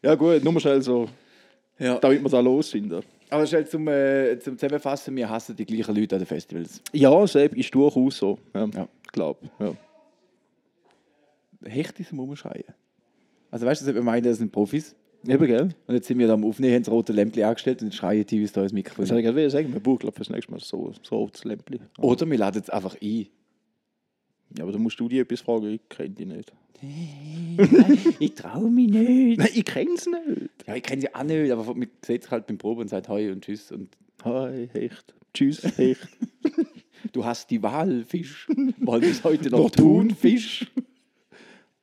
ja 0.03 0.15
gut, 0.15 0.43
nur 0.43 0.53
mal 0.53 0.61
schnell 0.61 0.83
so, 0.83 1.09
ja. 1.79 1.99
damit 1.99 2.23
wir 2.23 2.29
da 2.29 2.41
los 2.41 2.71
sind. 2.71 2.93
Aber 3.31 3.47
schnell 3.47 3.67
zum, 3.67 3.87
äh, 3.89 4.39
zum 4.41 4.59
Zusammenfassen, 4.59 5.15
wir 5.15 5.29
hassen 5.29 5.55
die 5.55 5.67
gleichen 5.67 5.95
Leute 5.95 6.17
an 6.17 6.21
den 6.21 6.27
Festivals. 6.27 6.83
Ja, 6.93 7.27
Seb 7.27 7.57
ist 7.57 7.75
durchaus 7.75 8.19
so. 8.19 8.39
Ja, 8.55 8.67
Ja. 8.75 8.89
Ich 9.05 9.13
glaube, 9.13 9.49
ja. 9.59 9.73
Hecht 11.65 11.99
ist 11.99 12.13
am 12.13 12.21
Umschreien. 12.21 12.75
Also 13.51 13.67
weißt 13.67 13.87
du, 13.87 13.95
wir 13.95 14.03
meinen, 14.03 14.23
das 14.23 14.39
sind 14.39 14.53
Profis. 14.53 14.95
Eben, 15.27 15.47
gell? 15.47 15.69
Und 15.87 15.95
jetzt 15.95 16.07
sind 16.07 16.19
wir 16.19 16.27
da 16.27 16.35
am 16.35 16.45
Aufnehmen, 16.45 16.75
haben 16.75 16.83
das 16.85 16.93
rote 16.93 17.13
Lämpchen 17.13 17.43
angestellt 17.43 17.83
und 17.83 17.89
jetzt 17.89 17.97
schreien 17.97 18.25
die 18.25 18.41
uns 18.41 18.53
da 18.53 18.63
ins 18.63 18.73
Mikrofon. 18.73 19.07
Das 19.07 19.17
ich 19.17 19.25
gerade 19.25 19.51
sagen, 19.51 19.73
wir 19.73 19.81
brauchen, 19.81 19.99
glaube 19.99 20.13
ich, 20.13 20.17
fürs 20.17 20.31
nächste 20.31 20.53
Mal 20.53 20.61
so, 20.61 20.93
so 21.03 21.17
ein 21.17 21.19
rotes 21.19 21.45
Lämpchen. 21.45 21.81
Oder 21.99 22.31
wir 22.31 22.39
laden 22.39 22.63
es 22.63 22.71
einfach 22.71 22.97
ein. 23.03 23.27
Ja, 24.57 24.63
aber 24.63 24.73
da 24.73 24.79
musst 24.79 24.99
du 24.99 25.09
die 25.09 25.19
etwas 25.19 25.41
fragen, 25.41 25.67
ich 25.69 25.89
kenne 25.89 26.11
die 26.11 26.25
nicht. 26.25 26.53
ich 28.21 28.35
traue 28.35 28.71
mich 28.71 28.89
nicht. 28.89 29.39
Nein, 29.39 29.49
ich 29.53 29.65
kenne 29.65 29.91
es 29.95 30.07
nicht. 30.07 30.51
Ja, 30.67 30.77
ich 30.77 30.83
kenne 30.83 31.03
sie 31.03 31.15
auch 31.15 31.25
nicht, 31.25 31.51
aber 31.51 31.75
man 31.75 31.89
sieht 32.07 32.23
sich 32.23 32.31
halt 32.31 32.47
beim 32.47 32.57
Proben 32.57 32.83
und 32.83 32.89
sagt 32.89 33.09
Hoi 33.09 33.31
und 33.33 33.45
Tschüss. 33.45 33.73
Und 33.73 33.91
Hi, 34.25 34.69
Hecht. 34.73 35.15
Tschüss, 35.35 35.63
Hecht. 35.77 36.09
du 37.13 37.25
hast 37.25 37.51
die 37.51 37.63
Wahl, 37.63 38.05
Fisch. 38.05 38.47
Wollen 38.79 39.03
wir 39.03 39.11
es 39.11 39.25
heute 39.25 39.51
noch 39.51 39.59
Noch 39.65 39.71
tun, 39.71 40.09
tun, 40.09 40.17
Fisch? 40.17 40.71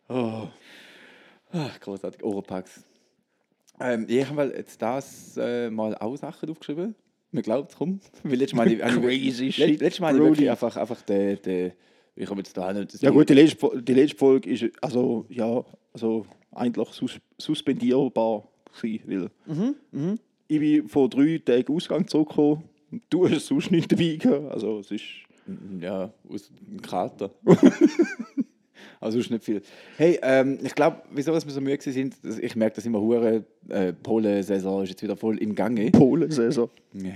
Oh. 0.07 0.47
Ach, 1.51 1.79
großartig. 1.79 2.23
Oropax. 2.23 2.83
Ähm, 3.79 4.05
ich 4.07 4.27
habe 4.29 4.53
jetzt 4.55 4.81
das 4.81 5.37
äh, 5.37 5.69
mal 5.69 5.95
auch 5.97 6.15
Sachen 6.15 6.49
aufgeschrieben. 6.49 6.95
Man 7.31 7.43
glaubt 7.43 7.71
es, 7.71 7.77
komm. 7.77 7.99
Weil 8.23 8.35
letztes 8.37 8.55
Mal, 8.55 8.65
habe 8.81 9.11
ich- 9.11 9.25
Crazy 9.25 9.45
le- 9.47 9.51
shit, 9.51 9.81
letztes 9.81 9.99
Mal 9.99 10.13
habe 10.13 10.23
ich 10.23 10.29
wirklich 10.29 10.49
einfach, 10.49 10.75
einfach 10.77 11.01
den, 11.01 11.41
den, 11.41 11.71
ich 12.15 12.25
komme 12.27 12.39
jetzt 12.39 12.55
da. 12.55 12.71
Das 12.73 13.01
Ja 13.01 13.09
gut, 13.09 13.27
die 13.29 13.33
letzte, 13.33 13.81
die 13.81 13.93
letzte 13.93 14.17
Folge 14.17 14.49
ist 14.49 14.65
also, 14.81 15.25
ja, 15.29 15.63
also 15.93 16.25
eigentlich 16.53 16.87
sus 16.89 17.19
suspendierbar 17.37 18.47
gewesen, 18.81 19.29
weil 19.47 19.75
ich 20.47 20.59
bin 20.59 20.87
vor 20.87 21.09
drei 21.09 21.41
Tagen 21.43 21.73
Ausgang 21.75 22.07
zurückgekommen. 22.07 22.63
Du 23.09 23.27
hast 23.27 23.47
sonst 23.47 23.71
nicht 23.71 23.91
dabei 23.91 24.15
gehabt. 24.15 24.51
Also 24.51 24.79
es 24.79 24.91
ist... 24.91 25.03
Ja, 25.81 26.11
aus 26.29 26.49
dem 26.49 26.81
Kater. 26.81 27.29
Also 28.99 29.19
ist 29.19 29.31
nicht 29.31 29.43
viel. 29.43 29.61
Hey, 29.97 30.19
ähm, 30.21 30.59
ich 30.63 30.75
glaube, 30.75 31.01
wieso 31.11 31.31
dass 31.31 31.45
wir 31.45 31.53
so 31.53 31.61
müde 31.61 31.81
sind, 31.81 32.15
ich 32.41 32.55
merke, 32.55 32.75
dass 32.75 32.85
immer 32.85 33.01
hure 33.01 33.45
äh, 33.69 33.93
Pole-Saison 33.93 34.83
ist 34.83 34.89
jetzt 34.89 35.03
wieder 35.03 35.15
voll 35.15 35.37
im 35.39 35.55
Gange. 35.55 35.91
Polensaison. 35.91 36.69
Ja. 36.93 37.11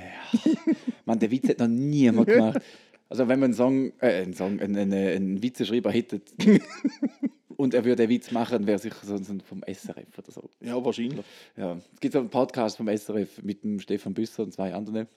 Man, 1.06 1.20
der 1.20 1.32
Witz 1.32 1.50
hat 1.50 1.60
noch 1.60 1.68
niemand 1.68 2.28
gemacht. 2.28 2.62
Also 3.10 3.28
wenn 3.28 3.40
man 3.40 3.48
einen 3.48 3.54
Song, 3.56 3.92
äh, 4.00 4.22
einen, 4.22 4.34
Song 4.34 4.60
einen, 4.60 4.78
einen, 4.78 4.94
einen 4.94 5.44
Witzeschreiber 5.44 5.92
hätte 5.92 6.22
und 7.60 7.74
er 7.74 7.84
würde 7.84 8.04
den 8.04 8.10
Witz 8.10 8.32
machen, 8.32 8.66
wäre 8.68 8.80
sicher 8.80 9.06
so, 9.06 9.18
vom 9.44 9.62
SRF 9.68 10.18
oder 10.18 10.32
so. 10.32 10.50
Ja, 10.62 10.84
wahrscheinlich. 10.84 11.20
Ja. 11.58 11.78
Es 11.94 12.00
gibt 12.00 12.14
so 12.14 12.20
einen 12.20 12.30
Podcast 12.30 12.78
vom 12.78 12.88
SRF 12.88 13.44
mit 13.44 13.66
dem 13.66 13.82
Stefan 13.82 14.14
Büsser 14.14 14.44
und 14.44 14.54
zwei 14.54 14.74
anderen. 14.74 15.08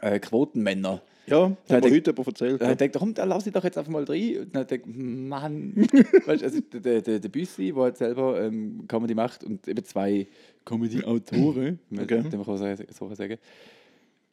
Äh, 0.00 0.18
Quotenmänner. 0.20 1.02
Ja, 1.26 1.54
Ja, 1.68 1.76
hat 1.76 1.84
mir 1.84 1.90
heute 1.90 2.10
jemand 2.12 2.26
erzählt. 2.28 2.62
Dann 2.62 2.78
denkt 2.78 2.96
er, 2.96 2.98
komm, 2.98 3.12
dann 3.12 3.28
lass 3.28 3.46
ich 3.46 3.52
doch 3.52 3.62
jetzt 3.62 3.76
einfach 3.76 3.92
mal 3.92 4.04
rein. 4.04 4.38
Und 4.38 4.56
dann 4.56 4.66
denkt 4.66 4.86
Mann. 4.86 5.74
weißt 6.26 6.42
also 6.44 6.60
der, 6.60 7.02
der, 7.02 7.18
der, 7.20 7.28
Büssi, 7.28 7.72
der 7.74 7.82
halt 7.82 7.98
selber 7.98 8.42
ähm, 8.42 8.84
Comedy 8.88 9.14
macht 9.14 9.44
und 9.44 9.68
eben 9.68 9.84
zwei 9.84 10.26
Comedy-Autoren, 10.64 11.78
wenn 11.90 12.04
Okay. 12.04 12.22
man 12.22 12.44
so 12.44 12.56
sagen- 12.56 12.86
so 12.90 13.06
kann 13.06 13.16
sagen. 13.16 13.36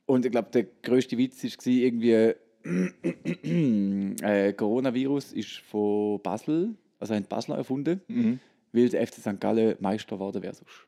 Und 0.06 0.26
ich 0.26 0.32
glaube, 0.32 0.48
der 0.54 0.66
grösste 0.82 1.18
Witz 1.18 1.44
war 1.44 1.74
irgendwie, 1.74 2.34
äh, 4.24 4.54
Coronavirus 4.54 5.34
ist 5.34 5.58
von 5.58 6.22
Basel, 6.22 6.76
also 7.00 7.14
die 7.16 7.22
Basler 7.22 7.58
erfunden, 7.58 8.02
Mhm. 8.08 8.40
weil 8.72 8.90
der 8.90 9.06
FC 9.06 9.16
St. 9.20 9.40
Gallen 9.40 9.76
Meister 9.80 10.16
geworden 10.16 10.42
wäre 10.44 10.54
sonst. 10.54 10.88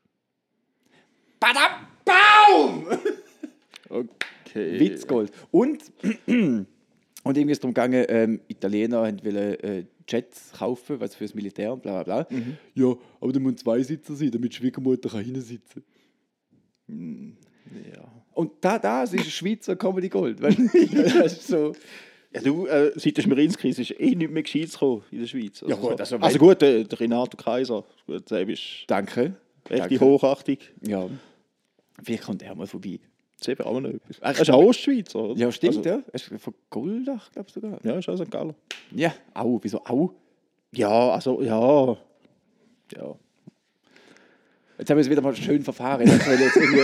Badam, 1.38 1.86
Baum! 2.04 2.86
Okay. 3.92 4.78
Witzgold. 4.78 5.32
Und, 5.50 5.82
und 6.28 6.66
irgendwie 7.24 7.50
ist 7.50 7.56
es 7.56 7.60
darum 7.60 7.74
gegangen, 7.74 8.04
ähm, 8.08 8.40
Italiener 8.46 9.02
wollen, 9.02 9.60
äh, 9.60 9.84
Jets 10.08 10.52
kaufen, 10.52 11.00
was 11.00 11.14
fürs 11.16 11.34
Militär 11.34 11.72
und 11.72 11.82
bla 11.82 12.02
bla 12.04 12.24
bla. 12.24 12.36
Mhm. 12.36 12.56
Ja, 12.74 12.94
aber 13.20 13.32
da 13.32 13.40
müssen 13.40 13.56
zwei 13.56 13.82
Sitzer 13.82 14.14
sein, 14.14 14.30
damit 14.30 14.54
Schwiegermutter 14.54 15.08
kann 15.08 15.24
hinsitzen 15.24 15.84
Ja. 16.88 18.12
Und 18.32 18.52
da, 18.60 18.78
das 18.78 19.12
ist 19.12 19.30
Schweizer 19.30 19.76
Comedy 19.76 20.08
Gold. 20.08 20.40
Du? 20.40 20.46
das 21.18 21.32
ist 21.32 21.46
so. 21.48 21.72
Ja, 22.32 22.40
du, 22.42 22.66
äh, 22.66 22.92
seit 22.94 23.16
der 23.16 23.22
Schmerinskrise 23.22 23.82
ist 23.82 23.98
eh 23.98 24.14
nicht 24.14 24.30
mehr 24.30 24.42
Gescheites 24.44 24.74
gekommen 24.74 25.02
in 25.10 25.18
der 25.20 25.26
Schweiz. 25.26 25.62
Also, 25.62 25.68
Ja, 25.68 25.74
gut, 25.80 25.90
so. 25.90 25.96
also 25.98 26.16
also 26.18 26.38
gut, 26.38 26.62
der, 26.62 26.84
der 26.84 27.00
Renato 27.00 27.36
Kaiser, 27.36 27.84
gut, 28.06 28.30
der 28.30 28.48
ist 28.48 28.84
Danke. 28.86 29.34
echt 29.68 29.90
die 29.90 29.98
Danke. 29.98 30.00
Hochachtung. 30.00 30.56
Ja. 30.86 31.08
Vielleicht 32.02 32.22
kommt 32.24 32.42
er 32.42 32.54
mal 32.54 32.66
vorbei. 32.68 33.00
Das 33.38 33.48
ist 33.48 33.52
eben 33.58 33.64
auch 33.64 33.80
noch 33.80 33.88
etwas. 33.90 34.18
Ach, 34.20 34.34
Er 34.36 34.42
ist 34.42 34.50
auch 34.50 34.62
Ostschweizer, 34.62 35.18
oder? 35.18 35.40
Ja, 35.40 35.50
stimmt, 35.50 35.78
also, 35.78 35.88
ja. 35.88 36.02
Er 36.06 36.14
ist 36.14 36.24
von 36.38 36.54
Goldach, 36.68 37.32
glaube 37.32 37.48
ich 37.48 37.54
sogar. 37.54 37.78
Ja, 37.84 37.98
ist 37.98 38.08
auch 38.08 38.16
St. 38.16 38.30
Galler. 38.30 38.54
Ja, 38.94 39.12
au. 39.34 39.58
Wieso 39.62 39.84
au? 39.86 40.14
Ja, 40.72 41.10
also, 41.10 41.42
ja. 41.42 41.96
Ja. 42.96 43.14
Jetzt 44.80 44.88
haben 44.90 44.96
wir 44.96 45.02
es 45.02 45.10
wieder 45.10 45.20
mal 45.20 45.36
schön 45.36 45.62
verfahren. 45.62 46.06
Jetzt 46.06 46.26
will 46.26 46.40
jetzt 46.40 46.56
irgendwie, 46.56 46.80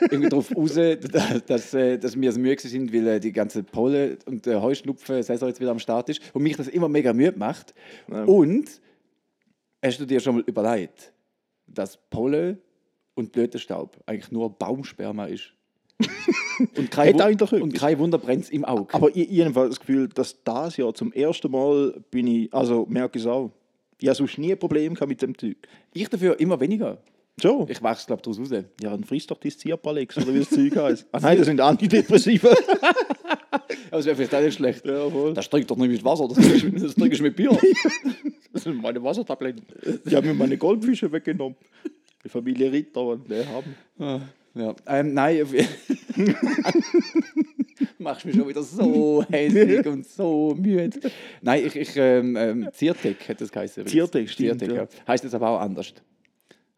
irgendwie 0.10 0.28
darauf 0.28 0.54
raus, 0.56 0.74
dass, 0.74 1.44
dass, 1.46 1.74
äh, 1.74 1.96
dass 1.96 2.20
wir 2.20 2.32
so 2.32 2.40
müde 2.40 2.60
sind, 2.60 2.92
weil 2.92 3.06
äh, 3.06 3.20
die 3.20 3.32
ganze 3.32 3.62
Polen 3.62 4.18
und 4.26 4.44
der 4.46 4.60
Heuschnupfen-Saison 4.60 5.48
jetzt 5.48 5.60
wieder 5.60 5.70
am 5.70 5.78
Start 5.78 6.08
ist 6.08 6.20
und 6.34 6.42
mich 6.42 6.56
das 6.56 6.66
immer 6.68 6.88
mega 6.88 7.12
müde 7.12 7.38
macht. 7.38 7.72
Ja. 8.10 8.24
Und 8.24 8.80
hast 9.82 10.00
du 10.00 10.06
dir 10.06 10.18
schon 10.20 10.36
mal 10.36 10.44
überlegt, 10.46 11.12
dass 11.68 11.96
Pollen 12.10 12.58
und 13.14 13.30
Blütenstaub 13.32 13.96
eigentlich 14.06 14.32
nur 14.32 14.50
Baumsperma 14.50 15.26
ist? 15.26 15.52
und 16.76 16.90
kein, 16.90 17.14
Hat 17.14 17.14
Wu- 17.14 17.22
eigentlich 17.22 17.52
etwas. 17.52 17.62
und 17.62 17.74
kein 17.74 17.98
Wunder 18.00 18.18
brennt 18.18 18.42
es 18.44 18.50
im 18.50 18.64
Auge. 18.64 18.92
Aber 18.92 19.08
ich, 19.14 19.30
ich 19.30 19.44
habe 19.44 19.68
das 19.68 19.78
Gefühl, 19.78 20.08
dass 20.08 20.42
das 20.42 20.76
Jahr 20.76 20.92
zum 20.94 21.12
ersten 21.12 21.50
Mal 21.50 22.02
bin 22.10 22.26
ich, 22.26 22.52
also 22.52 22.86
merke 22.88 23.18
ich 23.18 23.24
es 23.24 23.30
auch. 23.30 23.52
Ich 24.00 24.08
habe 24.08 24.16
sonst 24.16 24.36
nie 24.36 24.52
ein 24.52 24.58
Problem 24.58 24.94
mit 25.06 25.22
dem 25.22 25.38
Zeug. 25.38 25.56
ich 25.94 26.08
dafür 26.08 26.38
immer 26.40 26.58
weniger. 26.60 26.98
Schon? 27.40 27.68
Ich 27.68 27.82
wachse, 27.82 28.06
glaube 28.06 28.20
ich, 28.20 28.36
daraus 28.36 28.50
raus. 28.52 28.64
Ja, 28.80 28.90
dann 28.90 29.04
frisst 29.04 29.30
doch 29.30 29.38
das 29.38 29.58
Zierpalex, 29.58 30.16
oder 30.16 30.32
wie 30.34 30.38
das 30.38 30.48
Zeug 30.50 30.74
heißt. 30.76 31.06
Ah 31.12 31.20
nein, 31.20 31.36
das 31.36 31.46
sind 31.46 31.60
Antidepressiva. 31.60 32.48
Aber 33.90 33.98
es 34.00 34.06
wäre 34.06 34.16
vielleicht 34.16 34.34
auch 34.34 34.40
nicht 34.40 34.54
schlecht. 34.54 34.84
ja, 34.86 35.08
voll. 35.10 35.34
Das 35.34 35.48
trinkt 35.50 35.70
doch 35.70 35.76
nicht 35.76 35.90
mit 35.90 36.04
Wasser, 36.04 36.28
das 36.28 36.38
trinkst, 36.38 36.62
du- 36.64 36.70
das 36.70 36.94
trinkst 36.94 37.20
du 37.20 37.24
mit 37.24 37.36
Bier. 37.36 37.50
Das 38.52 38.62
sind 38.64 38.80
meine 38.80 39.02
Wassertabletten. 39.02 39.62
Die 40.06 40.16
haben 40.16 40.26
mir 40.26 40.32
meine 40.32 40.56
Goldfische 40.56 41.12
weggenommen. 41.12 41.56
Die 42.24 42.28
Familie 42.30 42.72
Ritter 42.72 43.02
und 43.02 43.28
die 43.30 43.44
haben. 43.46 43.74
Ah, 43.98 44.20
Ja, 44.54 44.74
ähm, 44.86 45.12
nein, 45.12 45.42
auf- 45.42 45.52
machst 47.98 48.24
mich 48.24 48.34
schon 48.34 48.48
wieder 48.48 48.62
so 48.62 49.24
hässlich 49.30 49.86
und 49.86 50.06
so 50.06 50.54
müde. 50.58 50.98
Nein, 51.42 51.66
ich, 51.66 51.76
ich 51.76 51.96
ähm, 51.96 52.34
ähm, 52.36 52.68
Ziertec 52.72 53.28
hat 53.28 53.40
das 53.42 53.52
geheißen. 53.52 53.86
Ziertec, 53.86 54.30
stimmt, 54.30 54.60
Ziertec, 54.60 54.70
ja. 54.70 54.82
ja. 54.84 54.88
Heißt 55.06 55.24
jetzt 55.24 55.34
aber 55.34 55.50
auch 55.50 55.60
anders. 55.60 55.92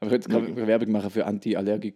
Aber 0.00 0.12
ich 0.12 0.22
könnte 0.22 0.28
jetzt 0.42 0.54
gerade 0.54 0.66
Werbung 0.66 0.92
machen 0.92 1.10
für 1.10 1.26
Anti-Allergik. 1.26 1.94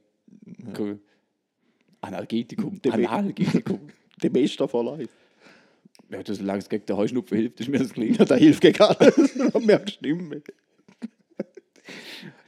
Analgetikum. 2.00 2.80
Der 2.82 2.99
We- 2.99 3.09
Analgetikum. 3.09 3.80
Der 4.23 4.30
Beste 4.30 4.68
von 4.68 4.87
Leid. 4.87 5.09
ja, 6.09 6.23
das 6.23 6.38
solange 6.38 6.61
es 6.61 6.68
gegen 6.68 6.87
den 6.87 6.97
Heuschnupfen 6.97 7.37
hilft, 7.37 7.59
ist 7.61 7.68
mir 7.68 7.78
das 7.78 7.92
gleich. 7.92 8.16
Ja, 8.16 8.25
der 8.25 8.37
hilft 8.37 8.61
gegen 8.61 8.80
alles. 8.80 9.14
du 9.35 9.59
nicht 9.61 10.02
mehr. 10.02 10.40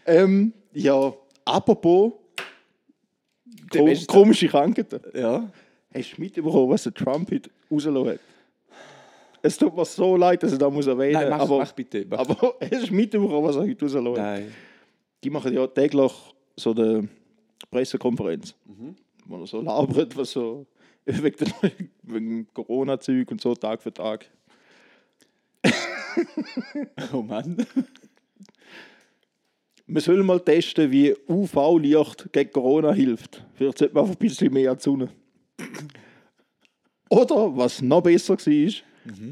ähm, 0.06 0.52
ja, 0.72 1.12
apropos 1.44 2.12
kom 3.72 4.06
komische 4.06 4.46
Krankheiten. 4.48 5.00
Ja. 5.14 5.50
Hast 5.92 6.16
du 6.16 6.20
mitbekommen, 6.20 6.68
was 6.70 6.84
der 6.84 6.94
Trump 6.94 7.30
heute 7.30 7.50
rausgelassen 7.70 8.10
hat? 8.12 8.20
Es 9.42 9.58
tut 9.58 9.76
mir 9.76 9.84
so 9.84 10.16
leid, 10.16 10.42
dass 10.42 10.52
ich 10.52 10.58
da 10.58 10.70
muss 10.70 10.86
erwähnen 10.86 11.14
Nein, 11.14 11.28
mach, 11.30 11.40
aber, 11.40 11.58
mach 11.58 11.72
bitte. 11.72 12.06
Mach. 12.08 12.18
aber 12.20 12.54
hast 12.72 12.88
du 12.88 12.94
mitbekommen, 12.94 13.42
was 13.42 13.56
er 13.56 13.62
heute 13.62 13.84
rausgelassen 13.84 14.10
hat? 14.12 14.16
Nein. 14.40 14.52
Die 15.24 15.30
machen 15.30 15.54
ja 15.54 15.66
täglich 15.66 16.12
so 16.56 16.72
eine 16.72 17.08
Pressekonferenz, 17.70 18.54
Mhm. 18.66 18.94
wo 19.26 19.38
er 19.40 19.46
so 19.46 19.60
labert, 19.62 20.16
was 20.16 20.32
so 20.32 20.66
wegen, 21.06 21.46
wegen 22.02 22.46
Corona-Zeug 22.54 23.30
und 23.30 23.40
so 23.40 23.54
Tag 23.54 23.82
für 23.82 23.92
Tag. 23.92 24.30
Oh 27.12 27.22
Mann. 27.22 27.56
Man 29.86 30.00
soll 30.02 30.22
mal 30.22 30.38
testen, 30.40 30.90
wie 30.92 31.14
UV-Licht 31.28 32.28
gegen 32.32 32.52
Corona 32.52 32.92
hilft. 32.92 33.44
Vielleicht 33.54 33.78
sollte 33.78 33.94
man 33.94 34.04
einfach 34.04 34.14
ein 34.16 34.18
bisschen 34.18 34.52
mehr 34.52 34.70
an 34.70 34.76
die 34.78 34.82
Sonne. 34.82 35.08
Oder, 37.10 37.56
was 37.56 37.82
noch 37.82 38.02
besser 38.02 38.36
war, 38.38 38.72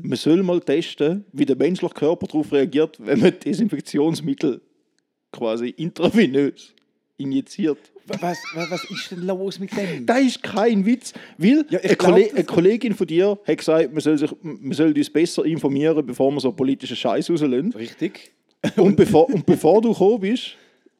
man 0.02 0.16
soll 0.18 0.42
mal 0.42 0.60
testen, 0.60 1.24
wie 1.32 1.46
der 1.46 1.56
menschliche 1.56 1.94
Körper 1.94 2.26
darauf 2.26 2.50
reagiert, 2.52 2.98
wenn 3.00 3.20
man 3.20 3.38
Desinfektionsmittel 3.38 4.60
quasi 5.32 5.70
intravenös 5.70 6.74
injiziert. 7.16 7.78
Was, 8.06 8.38
was, 8.54 8.70
was 8.70 8.84
ist 8.90 9.10
denn 9.12 9.20
los 9.26 9.58
mit 9.58 9.70
dem? 9.76 10.04
Das 10.06 10.20
ist 10.20 10.42
kein 10.42 10.84
Witz, 10.84 11.12
weil 11.38 11.64
Ja, 11.70 11.78
eine, 11.78 11.96
glaub 11.96 11.98
Kolle 11.98 12.24
das. 12.24 12.34
eine 12.34 12.44
Kollegin 12.44 12.94
von 12.94 13.06
dir 13.06 13.38
hat 13.46 13.58
gesagt, 13.58 13.92
man 13.92 14.00
soll, 14.00 14.18
sich, 14.18 14.30
man 14.42 14.72
soll 14.72 14.92
uns 14.92 15.08
besser 15.10 15.44
informieren, 15.44 16.04
bevor 16.04 16.30
man 16.32 16.40
so 16.40 16.50
politischen 16.52 16.96
Scheiß 16.96 17.30
rauslösen. 17.30 17.72
Richtig. 17.72 18.32
Und 18.76 18.96
bevor, 18.96 19.28
und 19.28 19.44
bevor 19.44 19.80
du 19.82 19.92
gekommen 19.92 20.20
bist, 20.20 20.56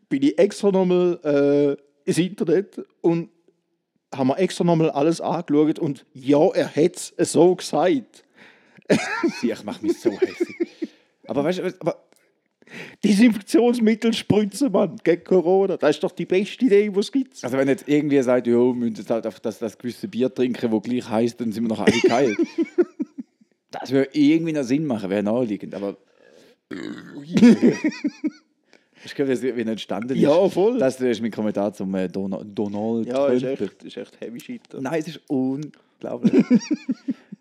bin 0.09 0.23
ich 0.25 0.37
extra 0.37 0.73
nochmal 0.73 1.19
äh, 2.05 2.09
ins 2.09 2.19
Internet 2.19 2.81
und 3.01 3.29
haben 4.13 4.29
wir 4.29 4.39
extra 4.41 4.65
nochmal 4.65 4.91
alles 4.91 5.21
angeschaut 5.21 5.79
und 5.79 6.05
ja, 6.13 6.45
er 6.55 6.75
hat 6.75 7.13
es 7.17 7.33
so 7.33 7.55
gesagt. 7.55 8.25
Ich 9.43 9.65
mache 9.65 9.87
mich 9.87 10.01
so 10.01 10.11
hässlich. 10.21 10.91
Aber 11.29 11.45
weißt 11.45 11.61
du, 11.61 11.75
aber 11.79 12.03
Desinfektionsmittel 13.05 14.13
spritzen, 14.13 14.73
Mann, 14.73 14.97
gegen 15.03 15.25
Corona. 15.25 15.77
Das 15.77 15.97
ist 15.97 16.03
doch 16.03 16.13
die 16.13 16.27
beste 16.27 16.65
Idee, 16.65 16.89
die 16.89 16.99
es 16.99 17.13
gibt. 17.13 17.43
Also 17.43 17.57
wenn 17.57 17.69
jetzt 17.69 17.89
irgendwie 17.89 18.23
sagt, 18.23 18.47
ja, 18.47 18.55
wir 18.55 18.75
müssen 18.75 18.97
jetzt 18.97 19.11
halt 19.11 19.27
einfach 19.27 19.41
das, 19.41 19.59
das 19.59 19.77
gewisse 19.77 20.09
Bier 20.09 20.33
trinken, 20.33 20.71
das 20.71 20.83
gleich 20.83 21.09
heisst, 21.09 21.41
dann 21.41 21.53
sind 21.53 21.65
wir 21.65 21.69
noch 21.69 21.81
alle 21.81 22.01
geil. 22.01 22.37
das 23.71 23.91
würde 23.91 24.11
irgendwie 24.13 24.53
noch 24.53 24.65
Sinn 24.65 24.87
machen, 24.87 25.11
wäre 25.11 25.23
naheliegend, 25.23 25.75
aber... 25.75 25.97
ich 29.05 29.15
glaube, 29.15 29.29
wie 29.29 29.61
es 29.61 29.67
entstanden 29.67 30.15
ist. 30.15 30.21
Ja, 30.21 30.49
voll. 30.49 30.79
Das 30.79 31.01
ist 31.01 31.21
mein 31.21 31.31
Kommentar 31.31 31.73
zum 31.73 31.95
äh, 31.95 32.09
Donald, 32.09 32.47
Donald 32.55 33.07
Ja, 33.09 33.27
ist 33.29 33.43
echt, 33.43 33.83
ist 33.83 33.97
echt 33.97 34.21
heavy 34.21 34.41
shit. 34.41 34.63
Nein, 34.81 35.01
es 35.01 35.09
ist 35.09 35.21
unglaublich. 35.29 36.45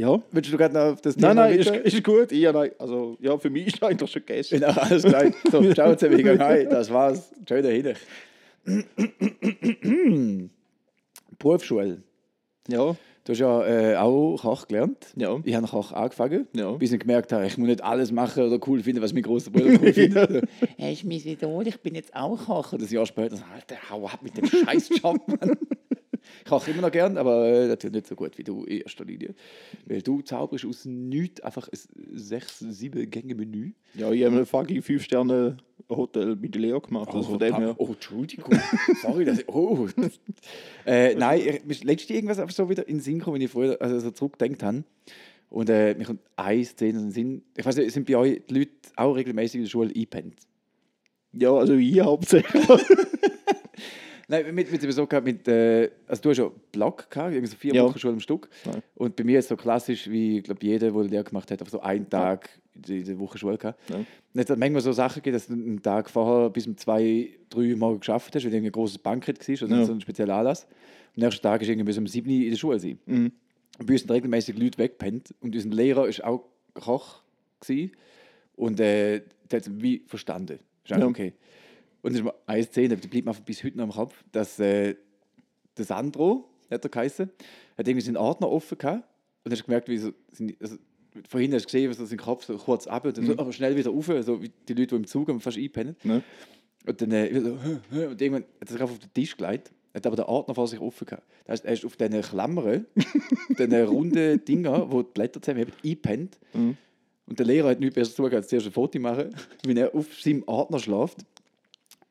Ja. 0.00 0.18
Willst 0.32 0.50
du 0.50 0.56
gerade 0.56 0.72
noch 0.72 0.92
auf 0.94 1.02
das 1.02 1.18
Nein, 1.18 1.36
nein, 1.36 1.58
ist, 1.58 1.68
ist 1.70 2.02
gut. 2.02 2.32
Ja, 2.32 2.52
nein, 2.52 2.70
also, 2.78 3.18
ja, 3.20 3.36
für 3.36 3.50
mich 3.50 3.66
ist 3.74 3.82
eigentlich 3.82 4.10
schon 4.10 4.22
gegessen. 4.24 4.58
Ja, 4.62 4.68
alles 4.68 5.02
klar. 5.02 5.24
So, 5.52 5.62
ciao 5.74 5.94
zusammen. 5.94 6.38
Hi, 6.40 6.64
das 6.66 6.90
war's. 6.90 7.30
Schöner 7.46 7.68
Hinech. 7.68 7.98
Berufsschule. 11.38 12.02
Ja. 12.68 12.96
Du 13.24 13.32
hast 13.32 13.38
ja 13.40 13.66
äh, 13.66 13.96
auch 13.96 14.38
Koch 14.40 14.66
gelernt. 14.68 15.08
Ja. 15.16 15.38
Ich 15.44 15.54
habe 15.54 15.66
Koch 15.66 15.92
angefangen, 15.92 16.48
Ja. 16.54 16.72
bis 16.72 16.92
ich 16.92 16.98
gemerkt 17.00 17.30
habe, 17.32 17.46
ich 17.46 17.58
muss 17.58 17.68
nicht 17.68 17.84
alles 17.84 18.10
machen 18.10 18.44
oder 18.44 18.58
cool 18.66 18.82
finden, 18.82 19.02
was 19.02 19.12
mein 19.12 19.22
großer 19.22 19.50
Bruder 19.50 19.78
cool 19.82 19.92
findet. 19.92 20.30
So, 20.32 20.40
hey, 20.78 20.94
ist 20.94 21.04
mein 21.04 21.18
Idol, 21.18 21.66
ich 21.68 21.78
bin 21.80 21.94
jetzt 21.94 22.16
auch 22.16 22.38
Koch. 22.46 22.72
Und 22.72 22.80
ein 22.80 22.88
Jahr 22.88 23.04
später, 23.04 23.36
Alter, 23.54 23.76
hau 23.90 24.06
ab 24.06 24.20
mit 24.22 24.38
dem 24.38 24.46
Scheißjob, 24.46 25.28
Mann. 25.28 25.58
Ich 26.44 26.48
koche 26.50 26.70
immer 26.70 26.82
noch 26.82 26.90
gern, 26.92 27.16
aber 27.18 27.46
äh, 27.46 27.66
natürlich 27.68 27.94
nicht 27.94 28.06
so 28.06 28.14
gut 28.14 28.36
wie 28.38 28.44
du 28.44 28.64
in 28.64 28.80
erster 28.82 29.04
Linie. 29.04 29.34
Weil 29.86 30.02
du 30.02 30.22
zauberst 30.22 30.64
aus 30.64 30.84
nichts 30.84 31.40
einfach 31.40 31.68
ein 31.68 32.16
6-7-Gänge-Menü. 32.18 33.72
Ja, 33.94 34.10
ich 34.12 34.24
habe 34.24 34.38
ein 34.38 34.46
fucking 34.46 34.80
5-Sterne-Hotel 34.80 36.36
mit 36.36 36.54
Leo 36.56 36.80
gemacht. 36.80 37.10
Also 37.10 37.30
von 37.30 37.38
dem 37.38 37.56
her. 37.56 37.74
oh, 37.78 37.86
Entschuldigung. 37.88 38.54
Sorry, 39.02 39.24
dass 39.24 39.40
ich, 39.40 39.48
oh. 39.48 39.88
äh, 40.86 41.14
nein, 41.14 41.40
ich- 41.40 41.64
mir 41.64 41.70
ist 41.72 41.84
letztens 41.84 42.10
irgendwas 42.10 42.38
einfach 42.38 42.54
so 42.54 42.68
wieder 42.68 42.86
in 42.88 42.96
den 42.96 43.00
Sinn 43.02 43.18
gekommen, 43.18 43.36
wenn 43.36 43.42
ich 43.42 43.50
früher 43.50 43.80
also 43.80 43.98
so 44.00 44.10
zurückgedacht 44.10 44.62
habe. 44.62 44.84
Und 45.48 45.68
äh, 45.68 45.94
mir 45.94 46.04
kommt 46.04 46.20
eine 46.36 46.64
Szene 46.64 46.98
in 46.98 47.04
den 47.06 47.10
Sinn. 47.10 47.42
Ich 47.56 47.64
weiß 47.66 47.76
nicht, 47.76 47.90
sind 47.92 48.06
bei 48.06 48.16
euch 48.16 48.42
die 48.48 48.54
Leute 48.54 48.70
auch 48.96 49.14
regelmäßig 49.14 49.56
in 49.56 49.62
der 49.64 49.70
Schule 49.70 49.88
eingepennt? 49.88 50.36
Ja, 51.32 51.52
also 51.52 51.74
ich 51.74 52.00
hauptsächlich. 52.00 52.68
Nein, 54.30 54.54
mit, 54.54 54.70
mit, 54.70 54.92
so 54.92 55.06
gehabt, 55.06 55.26
mit 55.26 55.48
äh, 55.48 55.90
also 56.06 56.22
du 56.22 56.30
hast 56.30 56.38
ja 56.38 56.50
Block 56.70 57.10
gehabt, 57.10 57.32
irgendwie 57.32 57.50
so 57.50 57.56
vier 57.56 57.74
Ja. 57.74 57.82
Wochen 57.84 57.98
Schule 57.98 58.12
am 58.14 58.20
Stück. 58.20 58.48
Ja. 58.64 58.72
Und 58.94 59.16
bei 59.16 59.24
mir 59.24 59.40
ist 59.40 59.48
so 59.48 59.56
klassisch, 59.56 60.08
wie 60.08 60.38
ich 60.38 60.44
glaube 60.44 60.64
jeder, 60.64 60.90
der 60.92 61.02
Lehre 61.04 61.24
gemacht 61.24 61.50
hat, 61.50 61.60
auf 61.62 61.68
so 61.68 61.80
einen 61.80 62.08
Tag 62.08 62.48
in 62.86 63.04
der 63.04 63.18
Woche 63.18 63.38
Schule 63.38 63.58
gehabt. 63.58 63.80
Ja. 63.90 63.96
Und 63.96 64.06
es 64.34 64.48
hat 64.48 64.58
manchmal 64.58 64.82
so 64.82 64.92
Sachen 64.92 65.16
gegeben, 65.16 65.34
dass 65.34 65.48
du 65.48 65.54
einen 65.54 65.82
Tag 65.82 66.08
vorher 66.08 66.48
bis 66.50 66.66
um 66.68 66.76
zwei, 66.76 67.30
drei 67.48 67.72
Uhr 67.72 67.76
morgen 67.76 67.98
geschafft 67.98 68.34
hast, 68.34 68.44
weil 68.44 68.52
irgendwie 68.54 68.68
ein 68.70 68.72
großes 68.72 68.98
Bankett 68.98 69.46
war 69.48 69.62
oder 69.68 69.76
Ja. 69.78 69.84
so 69.84 69.92
ein 69.92 70.00
spezieller 70.00 70.36
Anlass. 70.36 70.64
Und 71.16 71.22
am 71.24 71.28
nächsten 71.28 71.42
Tag 71.42 71.60
ist 71.62 71.68
irgendwie 71.68 71.86
bis 71.86 71.98
um 71.98 72.06
sieben 72.06 72.30
Uhr 72.30 72.44
in 72.44 72.50
der 72.50 72.56
Schule 72.56 72.78
sein. 72.78 72.98
Mhm. 73.06 73.32
Und 73.80 73.86
bei 73.86 73.94
uns 73.94 74.02
sind 74.02 74.10
regelmäßig 74.12 74.56
Leute 74.56 74.78
weggepennt. 74.78 75.34
Und 75.40 75.56
unser 75.56 75.68
Lehrer 75.70 76.06
war 76.06 76.26
auch 76.28 76.44
Koch. 76.74 77.22
Gewesen. 77.60 77.92
Und 78.54 78.78
äh, 78.80 79.22
der 79.50 79.58
hat 79.60 79.66
es 79.66 79.70
wie 79.82 80.02
verstanden. 80.06 80.60
Ist 80.84 80.90
Ja. 80.90 81.04
okay. 81.04 81.32
Und 82.02 82.12
es 82.12 82.18
ist 82.18 82.24
mir 82.24 82.34
eine 82.46 82.62
Szene, 82.62 82.96
die 82.96 83.08
bleibt 83.08 83.26
mir 83.26 83.34
bis 83.44 83.62
heute 83.62 83.76
noch 83.76 83.84
im 83.84 83.92
Kopf, 83.92 84.24
dass 84.32 84.58
äh, 84.58 84.94
der 85.76 85.84
Sandro, 85.84 86.48
hat 86.70 86.84
er 86.84 86.90
geheißen, 86.90 87.30
hat 87.76 87.88
irgendwie 87.88 88.04
seinen 88.04 88.16
Ordner 88.16 88.48
offen 88.48 88.78
gehabt 88.78 89.04
und 89.44 89.52
hast 89.52 89.64
gemerkt, 89.64 89.88
wie 89.88 89.98
so, 89.98 90.12
also, 90.60 90.76
vorhin 91.28 91.52
hast 91.52 91.64
du 91.64 91.66
gesehen, 91.66 91.90
wie 91.90 91.94
so 91.94 92.04
sein 92.04 92.18
Kopf 92.18 92.44
so 92.44 92.56
kurz 92.56 92.86
ab 92.86 93.04
und 93.04 93.16
dann 93.16 93.26
so, 93.26 93.32
aber 93.32 93.52
schnell 93.52 93.76
wieder 93.76 93.90
rauf, 93.90 94.10
so 94.22 94.42
wie 94.42 94.50
die 94.68 94.74
Leute, 94.74 94.88
die 94.88 94.96
im 94.96 95.06
Zug 95.06 95.28
haben, 95.28 95.40
fast 95.40 95.58
einpennen. 95.58 95.96
Ne? 96.04 96.22
Und 96.86 97.00
dann 97.02 97.10
äh, 97.12 97.40
so, 97.40 97.58
und 97.90 98.22
irgendwann 98.22 98.44
hat 98.60 98.68
er 98.68 98.72
sich 98.72 98.82
auf 98.82 98.98
den 98.98 99.12
Tisch 99.12 99.36
gelegt, 99.36 99.72
hat 99.92 100.06
aber 100.06 100.16
den 100.16 100.24
Ordner 100.26 100.54
vor 100.54 100.68
sich 100.68 100.80
offen 100.80 101.06
gehabt. 101.06 101.26
Das 101.44 101.52
heißt, 101.52 101.64
er 101.64 101.72
ist 101.72 101.84
auf 101.84 101.96
diesen 101.96 102.22
Klammern, 102.22 102.86
diesen 103.58 103.74
runden 103.84 104.44
Dinger, 104.44 104.90
wo 104.90 105.02
die 105.02 105.10
Blätter 105.12 105.42
zusammenheben, 105.42 105.74
eingepennt. 105.84 106.38
Mhm. 106.54 106.76
Und 107.26 107.38
der 107.38 107.46
Lehrer 107.46 107.70
hat 107.70 107.80
nichts 107.80 107.94
besser 107.94 108.10
zu 108.14 108.22
tun, 108.22 108.34
als 108.34 108.48
zuerst 108.48 108.66
ein 108.66 108.72
Foto 108.72 108.98
machen, 108.98 109.34
wenn 109.64 109.76
er 109.76 109.94
auf 109.94 110.20
seinem 110.20 110.42
Ordner 110.46 110.78
schläft. 110.78 111.18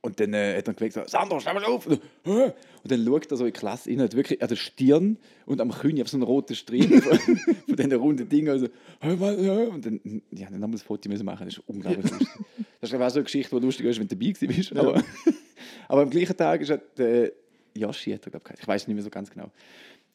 Und 0.02 0.18
dann 0.22 0.34
äh, 0.34 0.58
hat 0.58 0.68
er 0.68 0.74
geweckt, 0.74 0.94
so, 0.94 1.02
Sandro, 1.06 1.40
steh 1.42 1.54
mal 1.54 1.64
auf! 1.66 1.86
Und, 1.86 2.00
dann, 2.86 3.06
schaut 3.06 3.30
er 3.32 3.36
so 3.38 3.46
in 3.46 3.52
die 3.54 3.60
Klasse 3.60 3.90
rein, 3.90 4.00
hat 4.02 4.16
wirklich 4.16 4.42
an 4.42 4.48
der 4.48 4.56
Stirn 4.56 5.18
und 5.46 5.60
am 5.60 5.72
Kinn 5.72 6.02
auf 6.02 6.08
so 6.08 6.16
einen 6.16 6.24
roten 6.24 6.56
Streifen 6.56 7.02
von, 7.02 7.18
von 7.68 7.76
diesen 7.76 7.92
runden 7.94 8.30
Dingen. 8.30 8.48
Also, 8.50 8.68
und 9.02 9.86
dann, 9.86 10.00
ja, 10.32 10.48
dann 10.50 10.62
haben 10.64 10.72
wir 10.72 10.78
das 10.78 10.84
Foto 10.84 11.10
müssen 11.10 11.26
machen. 11.26 11.46
Das 11.48 11.58
ist 11.58 11.64
unglaublich 11.68 12.10
lustig. 12.10 12.28
Das 12.80 12.92
ist 12.94 12.96
auch 12.96 13.10
so 13.10 13.16
eine 13.16 13.24
Geschichte, 13.26 13.60
die 13.60 13.66
lustig 13.66 13.86
ist, 13.88 14.00
wenn 14.00 14.08
du 14.08 14.16
dabei 14.16 14.48
bist. 14.48 14.74
Aber, 14.78 15.04
aber 15.90 16.02
am 16.04 16.10
gleichen 16.10 16.38
Tag 16.38 16.62
ist 16.62 16.70
halt, 16.70 16.98
äh, 17.00 17.32
Yoshi, 17.76 18.12
hat 18.14 18.26
er, 18.26 18.32
glaub, 18.32 18.44
ich, 18.58 18.68
weiß 18.68 18.88
nicht 18.88 18.96
mehr 18.96 19.04
so 19.04 19.10
ganz 19.10 19.30
genau. 19.30 19.52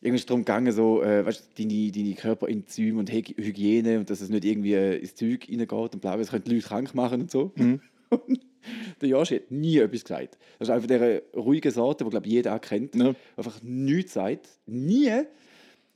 Irgendwie 0.00 0.16
ist 0.16 0.22
es 0.22 0.26
darum 0.26 0.42
gegangen, 0.42 0.72
so, 0.72 1.02
äh, 1.02 1.26
weißt, 1.26 1.58
du, 1.58 1.62
deine, 1.62 1.92
deine 1.92 2.14
Körperenzyme 2.14 2.98
und 2.98 3.10
Hy- 3.10 3.36
Hygiene 3.36 3.98
und 3.98 4.08
dass 4.08 4.22
es 4.22 4.30
nicht 4.30 4.44
irgendwie 4.46 4.74
äh, 4.74 4.96
ins 4.98 5.14
Zeug 5.14 5.46
reingeht 5.48 5.72
und 5.72 6.00
bla, 6.00 6.16
es 6.16 6.30
könnte 6.30 6.50
Leute 6.50 6.66
krank 6.66 6.94
machen 6.94 7.20
und 7.22 7.30
so. 7.30 7.52
Und 8.10 8.40
der 9.00 9.08
Joshi 9.08 9.36
hat 9.36 9.50
nie 9.50 9.78
etwas 9.78 10.04
gesagt. 10.04 10.38
Das 10.58 10.68
ist 10.68 10.74
einfach 10.74 10.86
diese 10.86 11.22
ruhige 11.34 11.70
Sorte, 11.70 12.04
die 12.04 12.10
glaube 12.10 12.28
jeder 12.28 12.54
auch 12.54 12.60
kennt. 12.60 12.94
Ja. 12.94 13.14
Einfach 13.36 13.62
nichts 13.62 14.14
sagt. 14.14 14.48
Nie. 14.66 15.24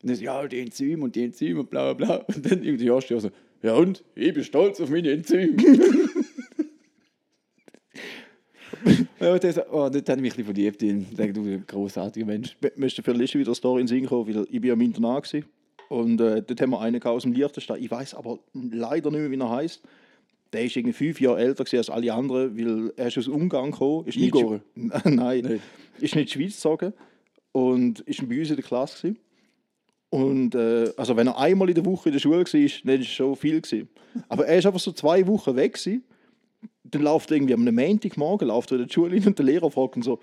Und 0.02 0.10
dann 0.10 0.20
ja, 0.20 0.46
die 0.46 0.60
Enzyme 0.60 1.04
und 1.04 1.16
die 1.16 1.24
Enzyme 1.24 1.60
und 1.60 1.70
bla 1.70 1.92
bla 1.92 2.06
bla. 2.06 2.16
Und 2.34 2.44
dann 2.44 2.62
irgendwie 2.62 2.84
der 2.84 2.86
Joshi 2.86 3.14
auch 3.14 3.20
so, 3.20 3.30
ja 3.62 3.74
und? 3.74 4.04
Ich 4.14 4.32
bin 4.32 4.44
stolz 4.44 4.80
auf 4.80 4.90
meine 4.90 5.10
Enzyme. 5.10 5.56
ja, 9.20 9.38
der 9.38 9.52
so, 9.52 9.62
oh, 9.70 9.88
dort 9.88 10.08
habe 10.08 10.26
ich 10.26 10.36
mich 10.36 10.44
verliebt 10.44 10.82
in. 10.82 11.02
Ich 11.02 11.16
denke, 11.16 11.32
du 11.32 11.42
bist 11.42 11.54
ein 11.54 11.66
großartiger 11.66 12.26
Mensch. 12.26 12.56
Ist 12.60 13.00
für 13.00 13.12
Liste 13.12 13.38
wieder 13.38 13.48
eine 13.48 13.54
Story 13.54 13.80
in 13.80 13.86
den 13.86 13.88
Sinn 13.88 14.02
gekommen, 14.02 14.34
weil 14.34 14.46
ich 14.50 14.60
bin 14.60 14.70
am 14.70 14.80
Internat 14.80 15.24
gewesen. 15.24 15.46
Und 15.88 16.20
äh, 16.20 16.42
dort 16.42 16.60
haben 16.60 16.70
wir 16.70 16.80
einen 16.80 17.02
aus 17.02 17.22
dem 17.22 17.32
Liechtenstein. 17.32 17.82
Ich 17.82 17.90
weiß 17.90 18.14
aber 18.14 18.38
leider 18.52 19.10
nicht 19.10 19.20
mehr, 19.20 19.30
wie 19.30 19.38
er 19.38 19.50
heißt. 19.50 19.82
Der 20.52 20.64
ist 20.64 20.76
irgendwie 20.76 20.94
fünf 20.94 21.20
Jahre 21.20 21.40
älter 21.40 21.64
als 21.76 21.90
alle 21.90 22.12
anderen, 22.12 22.56
weil 22.58 22.92
er 22.96 23.08
ist 23.08 23.18
aus 23.18 23.28
Ungarn 23.28 23.70
gekommen. 23.70 24.06
Ist 24.06 24.16
nicht 24.16 24.28
Igor? 24.28 24.56
Schwe- 24.56 24.60
Nein, 25.10 25.14
Nein. 25.44 25.60
ist 26.00 26.14
nicht 26.14 26.30
Schweiz 26.32 26.54
gezogen 26.54 26.92
und 27.52 28.00
ist 28.00 28.26
bei 28.28 28.38
uns 28.40 28.50
in 28.50 28.56
der 28.56 28.64
Klasse 28.64 28.96
gewesen. 28.98 29.18
Und 30.10 30.54
äh, 30.54 30.90
also 30.96 31.16
wenn 31.16 31.26
er 31.26 31.38
einmal 31.38 31.68
in 31.68 31.74
der 31.74 31.84
Woche 31.84 32.08
in 32.08 32.14
der 32.14 32.20
Schule 32.20 32.38
war, 32.38 32.44
dann 32.44 33.00
ist 33.00 33.06
es 33.06 33.08
schon 33.08 33.36
viel 33.36 33.60
gewesen. 33.60 33.88
Aber 34.28 34.46
er 34.46 34.58
ist 34.58 34.64
einfach 34.64 34.80
so 34.80 34.92
zwei 34.92 35.26
Wochen 35.26 35.54
weg 35.54 35.74
gewesen. 35.74 36.02
Dann 36.84 37.02
läuft 37.02 37.30
er 37.30 37.36
irgendwie 37.36 37.52
am 37.54 37.64
Montagmorgen 37.64 38.48
läuft 38.48 38.72
er 38.72 38.80
in 38.80 38.86
die 38.86 38.92
Schule 38.92 39.14
hin 39.16 39.26
und 39.26 39.38
der 39.38 39.44
Lehrer 39.44 39.70
fragt 39.70 39.96
ihn 39.96 40.02
so, 40.02 40.18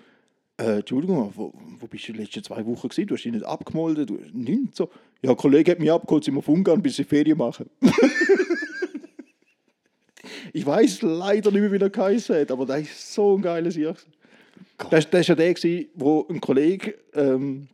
äh, 0.60 0.78
Entschuldigung, 0.78 1.30
wo, 1.36 1.52
wo 1.78 1.86
bist 1.86 2.08
du 2.08 2.14
die 2.14 2.18
letzten 2.18 2.42
zwei 2.42 2.66
Wochen 2.66 2.88
gewesen? 2.88 3.06
Du 3.06 3.14
hast 3.14 3.22
dich 3.22 3.30
nicht 3.32 3.44
abgemolden, 3.44 4.06
du 4.06 4.18
nichts 4.32 4.78
so. 4.78 4.90
Ja, 5.22 5.30
ein 5.30 5.36
Kollege 5.36 5.70
hat 5.70 5.78
mich 5.78 5.92
abgeholt, 5.92 6.24
sind 6.24 6.34
wir 6.34 6.38
auf 6.40 6.48
Ungarn, 6.48 6.82
bis 6.82 6.96
sie 6.96 7.04
Ferien 7.04 7.38
machen. 7.38 7.70
ich 10.56 10.64
weiß 10.64 11.02
leider 11.02 11.50
nicht 11.50 11.60
mehr, 11.60 11.70
wie 11.70 11.76
er 11.76 11.90
geheißen 11.90 12.34
hat, 12.34 12.50
aber 12.50 12.64
das 12.64 12.80
ist 12.80 13.12
so 13.12 13.36
ein 13.36 13.42
geiles 13.42 13.76
Jahr. 13.76 13.94
Das, 14.90 15.10
das 15.10 15.12
war 15.12 15.20
ja 15.20 15.34
der, 15.34 15.52
gewesen, 15.52 15.88
wo 15.94 16.26
ein 16.30 16.40
Kollege 16.40 16.94
ähm, 17.12 17.68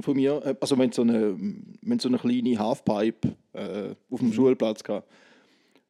von 0.00 0.16
mir, 0.16 0.42
äh, 0.44 0.54
also 0.60 0.76
wir 0.76 0.82
hatten 0.82 0.92
so 0.92 1.00
eine, 1.00 1.34
wir 1.38 1.98
so 1.98 2.08
eine 2.08 2.18
kleine 2.18 2.58
Halfpipe 2.58 3.34
äh, 3.54 3.94
auf 4.10 4.20
dem 4.20 4.34
Schulplatz 4.34 4.84
gehabt. 4.84 5.08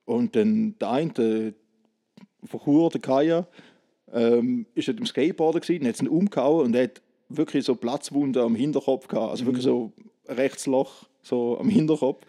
Und 0.05 0.37
dann 0.37 0.79
der 0.79 0.91
eine, 0.91 1.11
der, 1.11 1.53
von 2.45 2.61
Chur, 2.61 2.91
der 2.91 3.01
Kaya, 3.01 3.49
ähm, 4.13 4.67
ist 4.77 4.87
halt 4.87 5.01
im 5.01 5.07
Skateboarder 5.07 5.59
gewesen, 5.59 5.89
hat 5.89 6.01
ihn 6.01 6.07
umgehauen 6.07 6.67
und 6.67 6.77
er 6.77 6.85
hat 6.85 7.03
wirklich 7.29 7.65
so 7.65 7.75
Platzwunden 7.75 8.41
am 8.41 8.55
Hinterkopf 8.55 9.09
gehabt, 9.09 9.33
also 9.33 9.47
wirklich 9.47 9.65
so 9.65 9.93
ein 10.29 10.37
Rechtsloch 10.37 11.09
so 11.23 11.59
am 11.59 11.69
Hinterkopf. 11.69 12.25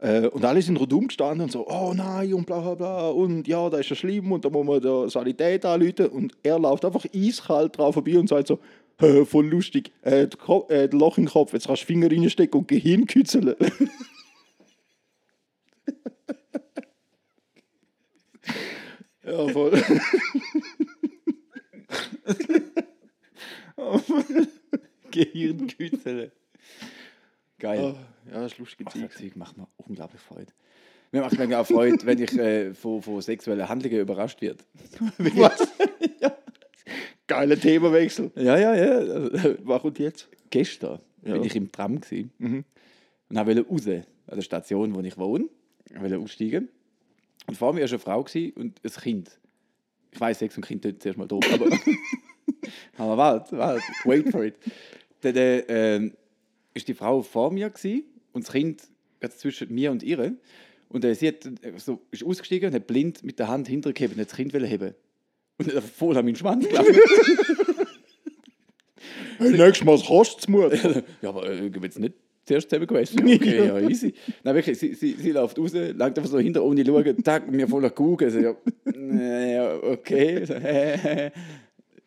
Äh, 0.00 0.28
und 0.28 0.44
alle 0.44 0.62
sind 0.62 0.78
rundum 0.78 1.08
gestanden 1.08 1.42
und 1.42 1.50
so, 1.50 1.66
oh 1.66 1.92
nein 1.92 2.32
und 2.32 2.46
bla 2.46 2.60
bla 2.60 2.74
bla 2.74 3.08
und 3.08 3.48
ja, 3.48 3.68
das 3.68 3.80
ist 3.80 3.90
ja 3.90 3.96
schlimm 3.96 4.30
und 4.30 4.44
da 4.44 4.50
muss 4.50 4.64
man 4.64 4.80
der 4.80 5.10
Sanität 5.10 5.64
anrufen 5.64 6.06
und 6.06 6.34
er 6.44 6.56
läuft 6.58 6.84
einfach 6.84 7.04
eiskalt 7.12 7.76
drauf 7.76 7.94
vorbei 7.94 8.16
und 8.16 8.28
sagt 8.28 8.46
so, 8.46 8.60
«Hä, 9.00 9.24
voll 9.24 9.46
lustig, 9.46 9.92
äh, 10.02 10.28
äh, 10.68 10.86
Loch 10.92 11.18
im 11.18 11.26
Kopf, 11.26 11.52
jetzt 11.52 11.66
kannst 11.66 11.82
du 11.82 11.86
Finger 11.86 12.10
reinstecken 12.10 12.60
und 12.60 12.68
Gehirn 12.68 13.06
kützeln. 13.06 13.54
ja, 19.24 19.48
voll. 19.48 19.82
Gehirnkützel. 25.10 26.32
Geil. 27.58 27.94
ja, 28.26 28.40
das 28.40 28.52
ist 28.52 28.58
lustig. 28.58 28.86
Ach, 28.90 28.94
das 28.94 29.36
macht 29.36 29.56
mir 29.56 29.66
unglaublich 29.76 30.20
Freude. 30.20 30.52
Mir 31.10 31.22
macht 31.22 31.38
mir 31.38 31.58
auch 31.58 31.66
Freude, 31.66 32.04
wenn 32.04 32.22
ich 32.22 32.32
äh, 32.38 32.74
von, 32.74 33.00
von 33.02 33.20
sexuellen 33.22 33.68
Handlungen 33.68 33.98
überrascht 34.00 34.40
werde. 34.42 34.62
Was? 35.18 35.66
Geiler 37.26 37.58
Themawechsel. 37.58 38.30
Ja, 38.36 38.56
ja, 38.58 38.74
ja. 38.74 39.56
Was 39.64 39.82
kommt 39.82 39.98
jetzt? 39.98 40.28
gestern 40.50 40.98
Ja. 41.24 41.34
bin 41.34 41.44
ich 41.44 41.56
im 41.56 41.70
Tram 41.70 42.00
gewesen 42.00 42.30
Mhm. 42.38 42.64
und 43.28 43.36
wollte 43.46 43.66
raus 43.68 43.86
an 43.86 44.34
der 44.36 44.42
Station, 44.42 44.94
wo 44.94 45.00
ich 45.00 45.16
wohne. 45.18 45.46
Ich 45.90 46.00
wollte 46.00 46.18
aussteigen. 46.18 46.68
Und 47.46 47.56
vor 47.56 47.72
mir 47.72 47.82
war 47.82 47.88
eine 47.88 47.98
Frau 47.98 48.20
und 48.20 48.56
ein 48.56 48.90
Kind. 49.02 49.38
Ich 50.10 50.20
weiß, 50.20 50.38
Sex 50.38 50.56
und 50.56 50.66
Kind 50.66 50.82
tut 50.82 51.02
zuerst 51.02 51.18
mal 51.18 51.26
doof, 51.28 51.44
aber. 51.52 51.66
aber 52.96 53.16
warte, 53.16 53.58
warte, 53.58 53.82
wait 54.04 54.30
for 54.30 54.44
it. 54.44 54.54
Dann 55.20 55.36
äh, 55.36 55.58
ähm, 55.96 56.14
ist 56.74 56.88
die 56.88 56.94
Frau 56.94 57.22
vor 57.22 57.52
mir 57.52 57.70
gewesen 57.70 58.04
und 58.32 58.44
das 58.44 58.52
Kind 58.52 58.82
zwischen 59.36 59.74
mir 59.74 59.90
und 59.90 60.02
ihr. 60.02 60.36
Und 60.88 61.04
äh, 61.04 61.14
sie 61.14 61.28
hat, 61.28 61.44
äh, 61.44 61.72
so, 61.76 62.00
ist 62.10 62.24
ausgestiegen 62.24 62.68
und 62.68 62.74
hat 62.74 62.86
blind 62.86 63.22
mit 63.22 63.38
der 63.38 63.48
Hand 63.48 63.68
hintergegeben 63.68 64.14
und 64.14 64.20
hat 64.20 64.30
das 64.30 64.36
Kind 64.36 64.52
heben. 64.54 64.94
Und 65.58 65.74
hat 65.74 65.84
voll 65.84 66.16
an 66.16 66.24
meinen 66.24 66.36
Schwanz 66.36 66.68
gelaufen. 66.68 66.94
Hey, 69.38 69.52
nächstes 69.52 69.84
Mal 69.84 69.98
kostet 70.00 70.40
es 70.40 70.48
Mut. 70.48 70.72
ja, 71.22 71.28
aber 71.28 71.48
äh, 71.48 71.70
es 71.86 71.98
nicht 71.98 72.14
zuerst 72.44 72.70
zusammen 72.70 72.86
gewesen 72.88 73.20
Okay, 73.20 73.66
ja, 73.66 73.78
easy. 73.78 74.12
Nein, 74.42 74.54
wirklich, 74.54 74.78
sie, 74.78 74.94
sie, 74.94 75.12
sie 75.12 75.30
läuft 75.30 75.58
raus, 75.58 75.72
langt 75.74 76.18
einfach 76.18 76.30
so 76.30 76.38
hinter, 76.38 76.64
ohne 76.64 76.84
zu 76.84 76.90
schauen, 76.90 77.22
tack, 77.22 77.50
mir 77.50 77.68
voller 77.68 77.90
Kugeln. 77.90 78.30
So, 78.30 78.38
ja, 78.40 78.56
äh, 78.94 79.54
ja, 79.54 79.76
okay. 79.82 81.30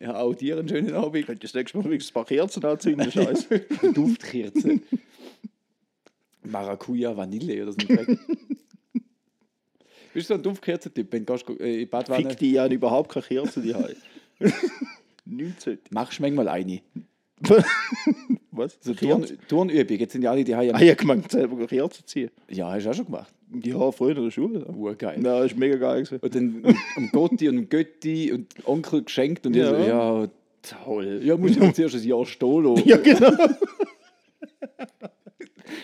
Ja, 0.02 0.16
auch 0.16 0.34
dir 0.34 0.58
einen 0.58 0.68
schönen 0.68 0.94
Abend. 0.94 1.26
Könnt 1.26 1.38
ihr 1.38 1.48
das 1.48 1.54
nächste 1.54 1.78
Mal 1.78 1.92
ein 1.92 2.02
paar 2.12 2.24
Kerzen 2.24 2.64
anzünden, 2.64 3.12
Scheiße. 3.12 3.60
Duftkerze. 3.94 4.80
Maracuja, 6.42 7.16
Vanille 7.16 7.62
oder 7.62 7.72
so. 7.72 7.78
Bist 10.12 10.28
du 10.28 10.34
so 10.34 10.34
ein 10.34 10.42
Duftkerzentyp, 10.42 11.12
wenn 11.12 11.24
du 11.24 11.34
äh, 11.60 11.82
in 11.82 11.88
Badwanne? 11.88 12.30
Fick 12.30 12.38
die 12.38 12.50
ja 12.50 12.66
überhaupt 12.66 13.12
keine 13.12 13.26
Kerzen, 13.26 13.62
die 13.62 13.74
haben. 13.74 13.94
19. 15.24 15.78
Machst 15.90 16.18
du 16.18 16.22
manchmal 16.22 16.48
eine? 16.48 16.80
Was? 18.52 18.78
So 18.80 18.92
Turn, 18.94 19.26
Turnübung. 19.48 19.96
Jetzt 19.98 20.12
sind 20.12 20.22
ja 20.22 20.30
alle 20.30 20.44
die 20.44 20.54
Ah, 20.54 20.58
Haie. 20.58 20.86
ja, 20.86 20.94
gemeint, 20.94 21.30
selber 21.30 21.66
Kerzen 21.66 22.06
ziehen. 22.06 22.30
Ja, 22.50 22.70
hast 22.72 22.84
du 22.86 22.90
auch 22.90 22.94
schon 22.94 23.06
gemacht. 23.06 23.32
Ja, 23.62 23.90
früher 23.92 24.16
in 24.16 24.24
der 24.24 24.30
Schule. 24.30 24.60
Ja, 24.60 24.74
Urgeil. 24.74 25.22
ja 25.24 25.44
ist 25.44 25.56
mega 25.56 25.76
geil. 25.76 26.02
Gewesen. 26.04 26.18
Und 26.20 26.34
dann 26.34 26.76
am 26.96 27.08
Gotti 27.10 27.48
und 27.48 27.58
am 27.58 27.68
Götti 27.68 28.32
und 28.32 28.46
Onkel 28.66 29.02
geschenkt 29.04 29.46
und 29.46 29.54
ja, 29.56 29.68
so, 29.68 29.74
Ja. 29.76 30.22
ja 30.22 30.28
toll. 30.62 31.20
Ja, 31.24 31.36
muss 31.36 31.52
ich 31.52 31.58
mir 31.60 31.72
zuerst 31.72 31.94
ein 31.96 32.02
Jahr 32.04 32.24
stehen 32.26 32.64
lassen. 32.64 32.82
Ja, 32.88 32.96
genau. 32.98 33.32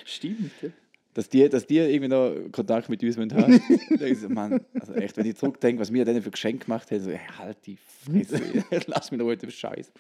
Stimmt. 0.04 0.50
Ja. 0.62 0.68
Dass 1.14 1.28
die, 1.28 1.48
dass 1.48 1.66
die 1.66 1.78
irgendwie 1.78 2.08
noch 2.08 2.32
Kontakt 2.52 2.88
mit 2.88 3.02
uns 3.02 3.16
haben 3.16 3.60
ich 4.00 4.18
so, 4.18 4.28
Mann, 4.28 4.60
also 4.78 4.92
echt, 4.94 5.16
wenn 5.16 5.26
ich 5.26 5.36
zurückdenke, 5.36 5.80
was 5.80 5.92
wir 5.92 6.04
denen 6.04 6.22
für 6.22 6.30
Geschenke 6.30 6.66
gemacht 6.66 6.90
haben, 6.92 7.00
so, 7.00 7.10
ey, 7.10 7.18
halt 7.38 7.56
die 7.66 7.76
Fresse, 7.76 8.40
lass 8.86 9.10
mich 9.10 9.18
noch 9.18 9.26
heute 9.26 9.50
Scheiß. 9.50 9.90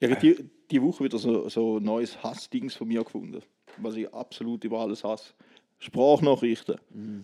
Ich 0.00 0.10
habe 0.10 0.20
die, 0.20 0.36
die 0.70 0.82
Woche 0.82 1.04
wieder 1.04 1.18
so, 1.18 1.48
so 1.50 1.76
ein 1.76 1.82
neues 1.82 2.22
Hassdings 2.22 2.74
von 2.74 2.88
mir 2.88 3.04
gefunden, 3.04 3.42
was 3.76 3.96
ich 3.96 4.12
absolut 4.12 4.64
über 4.64 4.80
alles 4.80 5.04
hasse. 5.04 5.34
Sprachnachrichten. 5.78 6.76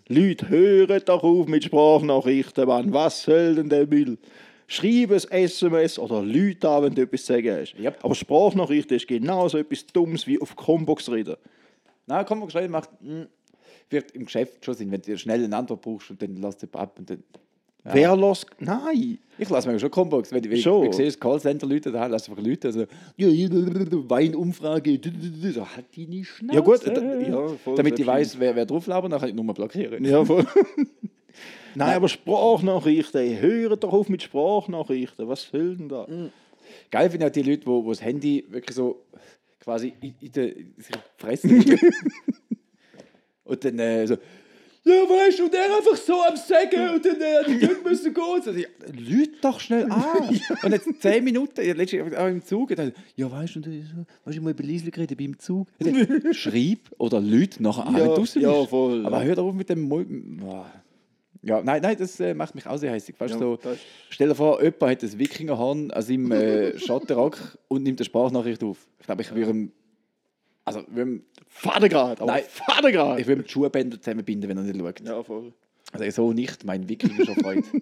Leute, 0.08 0.48
hören 0.48 1.02
doch 1.04 1.22
auf 1.22 1.46
mit 1.46 1.64
Sprachnachrichten, 1.64 2.66
Mann. 2.66 2.92
Was 2.92 3.22
soll 3.22 3.54
denn 3.54 3.68
der 3.70 3.86
Müll? 3.86 4.18
Schreib 4.66 5.10
ein 5.10 5.44
SMS 5.44 5.98
oder 5.98 6.22
Leute 6.22 6.68
an, 6.68 6.84
wenn 6.84 6.94
du 6.94 7.02
etwas 7.02 7.24
zu 7.24 7.34
sagen 7.34 7.60
hast. 7.60 7.78
Yep. 7.78 8.04
Aber 8.04 8.14
Sprachnachrichten 8.14 8.96
ist 8.96 9.06
genauso 9.06 9.58
etwas 9.58 9.86
Dummes 9.86 10.26
wie 10.26 10.40
auf 10.40 10.54
Combox 10.56 11.10
reden. 11.10 11.36
Komm, 12.26 12.40
mal 12.40 12.50
schnell, 12.50 12.68
macht, 12.68 12.90
hm, 13.00 13.26
wird 13.90 14.10
im 14.12 14.24
Geschäft 14.24 14.64
schon 14.64 14.74
Sinn, 14.74 14.90
wenn 14.90 15.02
du 15.02 15.16
schnell 15.16 15.44
eine 15.44 15.56
Antwort 15.56 15.82
brauchst 15.82 16.10
und 16.10 16.20
dann 16.20 16.36
lässt 16.36 16.62
du 16.62 16.66
ab 16.78 16.98
und 16.98 17.08
dann. 17.08 17.22
Wer 17.92 18.16
lässt. 18.16 18.46
Nein! 18.58 19.18
Ich 19.38 19.50
lasse 19.50 19.70
mir 19.70 19.78
schon 19.78 19.90
Combox, 19.90 20.32
wenn, 20.32 20.42
wenn 20.44 20.56
Schon. 20.56 20.84
ich, 20.84 20.90
ich 20.90 20.96
sehe, 20.96 21.06
das 21.06 21.20
Callcenter-Leute, 21.20 21.92
da 21.92 22.06
lasse 22.06 22.26
ich 22.26 22.30
einfach 22.30 22.42
Leute, 22.42 22.68
also, 22.68 22.86
ja, 23.16 23.28
Weinumfrage, 23.28 24.98
so, 25.52 25.66
halt 25.76 25.86
die 25.94 26.06
nicht 26.06 26.28
schnell. 26.28 26.56
Ja, 26.56 26.62
gut, 26.62 26.86
äh, 26.86 27.30
ja, 27.30 27.48
voll 27.48 27.76
Damit 27.76 27.98
ich 27.98 28.06
weiß, 28.06 28.40
wer, 28.40 28.56
wer 28.56 28.64
drauf 28.64 28.86
labert, 28.86 29.12
dann 29.12 29.20
kann 29.20 29.28
ich 29.28 29.34
die 29.34 29.36
Nummer 29.36 29.52
blockieren. 29.52 30.02
Ja, 30.04 30.24
voll. 30.24 30.46
Nein, 31.74 31.96
aber 31.96 32.08
Sprachnachrichten, 32.08 33.20
ey, 33.20 33.36
hören 33.36 33.78
doch 33.78 33.92
auf 33.92 34.08
mit 34.08 34.22
Sprachnachrichten. 34.22 35.28
Was 35.28 35.42
soll 35.42 35.76
denn 35.76 35.90
da? 35.90 36.06
Geil 36.90 37.10
finde 37.10 37.26
ich 37.26 37.30
auch 37.30 37.34
die 37.34 37.42
Leute, 37.42 37.66
wo, 37.66 37.84
wo 37.84 37.90
das 37.90 38.02
Handy 38.02 38.46
wirklich 38.48 38.74
so 38.74 39.02
quasi 39.60 39.92
in, 40.00 40.14
in 40.20 40.32
der 40.32 40.52
Fresse 41.18 41.48
und 43.44 43.64
dann 43.64 43.78
äh, 43.78 44.06
so, 44.06 44.16
ja 44.86 45.02
weißt 45.02 45.38
du, 45.38 45.44
und 45.44 45.54
er 45.54 45.76
einfach 45.76 45.96
so 45.96 46.22
am 46.22 46.36
Sägen 46.36 46.94
und 46.94 47.04
dann 47.04 47.20
äh, 47.20 47.44
die 47.46 47.66
Leute 47.66 47.82
müssen 47.82 48.14
gehen. 48.14 48.24
Und 48.24 48.44
so, 48.44 48.50
ja, 48.52 48.68
Leute 48.86 49.32
doch 49.40 49.60
schnell 49.60 49.90
an. 49.90 50.40
Und 50.62 50.72
jetzt 50.72 50.88
zehn 51.00 51.24
Minuten, 51.24 51.64
ja, 51.64 51.74
letztens 51.74 52.14
auch 52.14 52.26
im 52.26 52.44
Zug, 52.44 52.74
dann, 52.76 52.92
ja 53.16 53.30
weißt 53.30 53.56
du, 53.56 53.58
und, 53.60 53.66
äh, 53.66 53.82
weißt 54.24 54.38
du, 54.38 54.42
mal 54.42 54.50
über 54.50 54.62
Liesel 54.62 54.90
geredet 54.90 55.18
beim 55.18 55.38
Zug. 55.38 55.68
Dann, 55.78 56.22
Schreib 56.32 56.78
oder 56.98 57.20
Leute 57.20 57.62
nachher 57.62 57.86
an, 57.86 57.96
Ja, 57.96 58.06
draussen 58.06 58.42
ja, 58.42 58.64
voll, 58.64 59.04
Aber 59.04 59.22
hör 59.22 59.34
doch 59.34 59.46
auf 59.46 59.54
mit 59.54 59.68
dem 59.68 59.88
Boah. 59.88 60.70
Ja, 61.42 61.62
nein, 61.62 61.80
nein, 61.80 61.96
das 61.96 62.18
äh, 62.18 62.34
macht 62.34 62.54
mich 62.54 62.66
auch 62.66 62.76
sehr 62.76 62.90
heißig. 62.90 63.14
Weißt, 63.18 63.34
Ja, 63.34 63.40
so, 63.40 63.58
stell 64.10 64.28
dir 64.28 64.34
vor, 64.34 64.60
jemand 64.62 64.82
hat 64.82 65.02
ein 65.02 65.18
Wikingerhorn 65.18 65.90
an 65.92 66.02
seinem 66.02 66.32
äh, 66.32 66.78
Schattenrock 66.78 67.58
und 67.68 67.84
nimmt 67.84 68.00
eine 68.00 68.04
Sprachnachricht 68.04 68.64
auf. 68.64 68.78
Ich 68.98 69.06
glaube, 69.06 69.22
ich 69.22 69.34
würde 69.34 69.50
ihm. 69.50 69.72
Also, 70.66 70.80
ihm- 70.94 71.24
Vatergrad, 71.48 72.20
aber 72.20 72.32
Nein. 72.32 72.42
Vatergrad. 72.48 73.20
ich 73.20 73.26
ihm 73.28 73.42
die 73.42 73.48
Schuhbänder 73.48 73.98
zusammenbinden, 74.00 74.50
wenn 74.50 74.58
er 74.58 74.64
nicht 74.64 74.78
schaut. 74.78 75.00
Ja, 75.00 75.22
voll. 75.22 75.54
Also, 75.92 76.10
so 76.10 76.32
nicht 76.32 76.64
mein 76.64 76.88
Wikinger 76.88 77.24
schon 77.24 77.36
freut. 77.36 77.64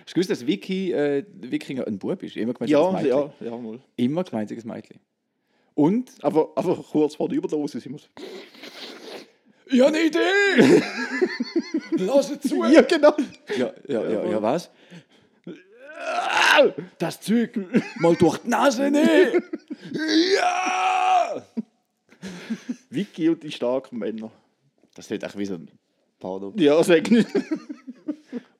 Hast 0.00 0.08
du 0.08 0.14
gewusst, 0.14 0.30
dass 0.30 0.46
Wiki, 0.46 0.92
äh, 0.92 1.24
Wikinger 1.34 1.86
ein 1.86 1.98
Bub 1.98 2.22
ist? 2.22 2.36
Immer 2.36 2.54
gemeint, 2.54 2.70
Ja, 2.70 3.00
ja, 3.02 3.32
ja, 3.38 3.56
mal. 3.56 3.78
Immer 3.96 4.24
gemeint, 4.24 4.50
ein 4.50 4.62
Mädchen. 4.64 4.98
Und? 5.74 6.10
Aber, 6.22 6.50
aber 6.56 6.74
kurz 6.76 7.14
vor 7.14 7.28
der 7.28 7.38
Überdosis 7.38 7.82
sind 7.84 7.92
wir. 7.92 8.00
Ich 9.72 9.80
habe 9.80 9.94
eine 9.96 10.02
Idee! 10.06 10.82
Lass 12.04 12.30
es 12.30 12.40
zu! 12.40 12.64
Ja, 12.64 12.80
genau. 12.80 13.14
Ja, 13.56 13.72
ja, 13.86 14.10
ja, 14.10 14.24
ja, 14.30 14.42
was? 14.42 14.70
Das 16.98 17.20
Zeug 17.20 17.58
mal 17.98 18.14
durch 18.16 18.38
die 18.38 18.48
Nase 18.48 18.90
nehmen! 18.90 19.42
Ja! 20.36 21.42
Vicky 22.90 23.28
und 23.28 23.42
die 23.42 23.52
starken 23.52 23.98
Männer. 23.98 24.30
Das 24.94 25.08
wird 25.10 25.22
echt 25.22 25.38
wie 25.38 25.46
so 25.46 25.54
ein 25.54 25.70
Porno. 26.18 26.52
Ja, 26.56 26.82
sag 26.82 27.10
nicht. 27.10 27.28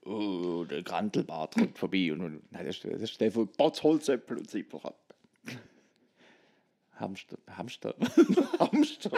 Oh, 0.04 0.64
der 0.64 0.82
Grantelbart 0.82 1.54
kommt 1.54 1.78
vorbei. 1.78 2.12
Und, 2.12 2.20
und, 2.20 2.52
nein, 2.52 2.66
das 2.66 2.76
ist, 2.76 2.84
das 2.84 3.02
ist 3.02 3.20
der 3.20 3.30
von 3.30 3.48
Botz, 3.56 3.82
Holzäpfel 3.82 4.38
und 4.38 4.50
Zipfel 4.50 4.80
ab. 4.82 4.98
Hamster. 6.96 7.38
Hamster. 7.56 7.94
Hamster. 8.58 9.10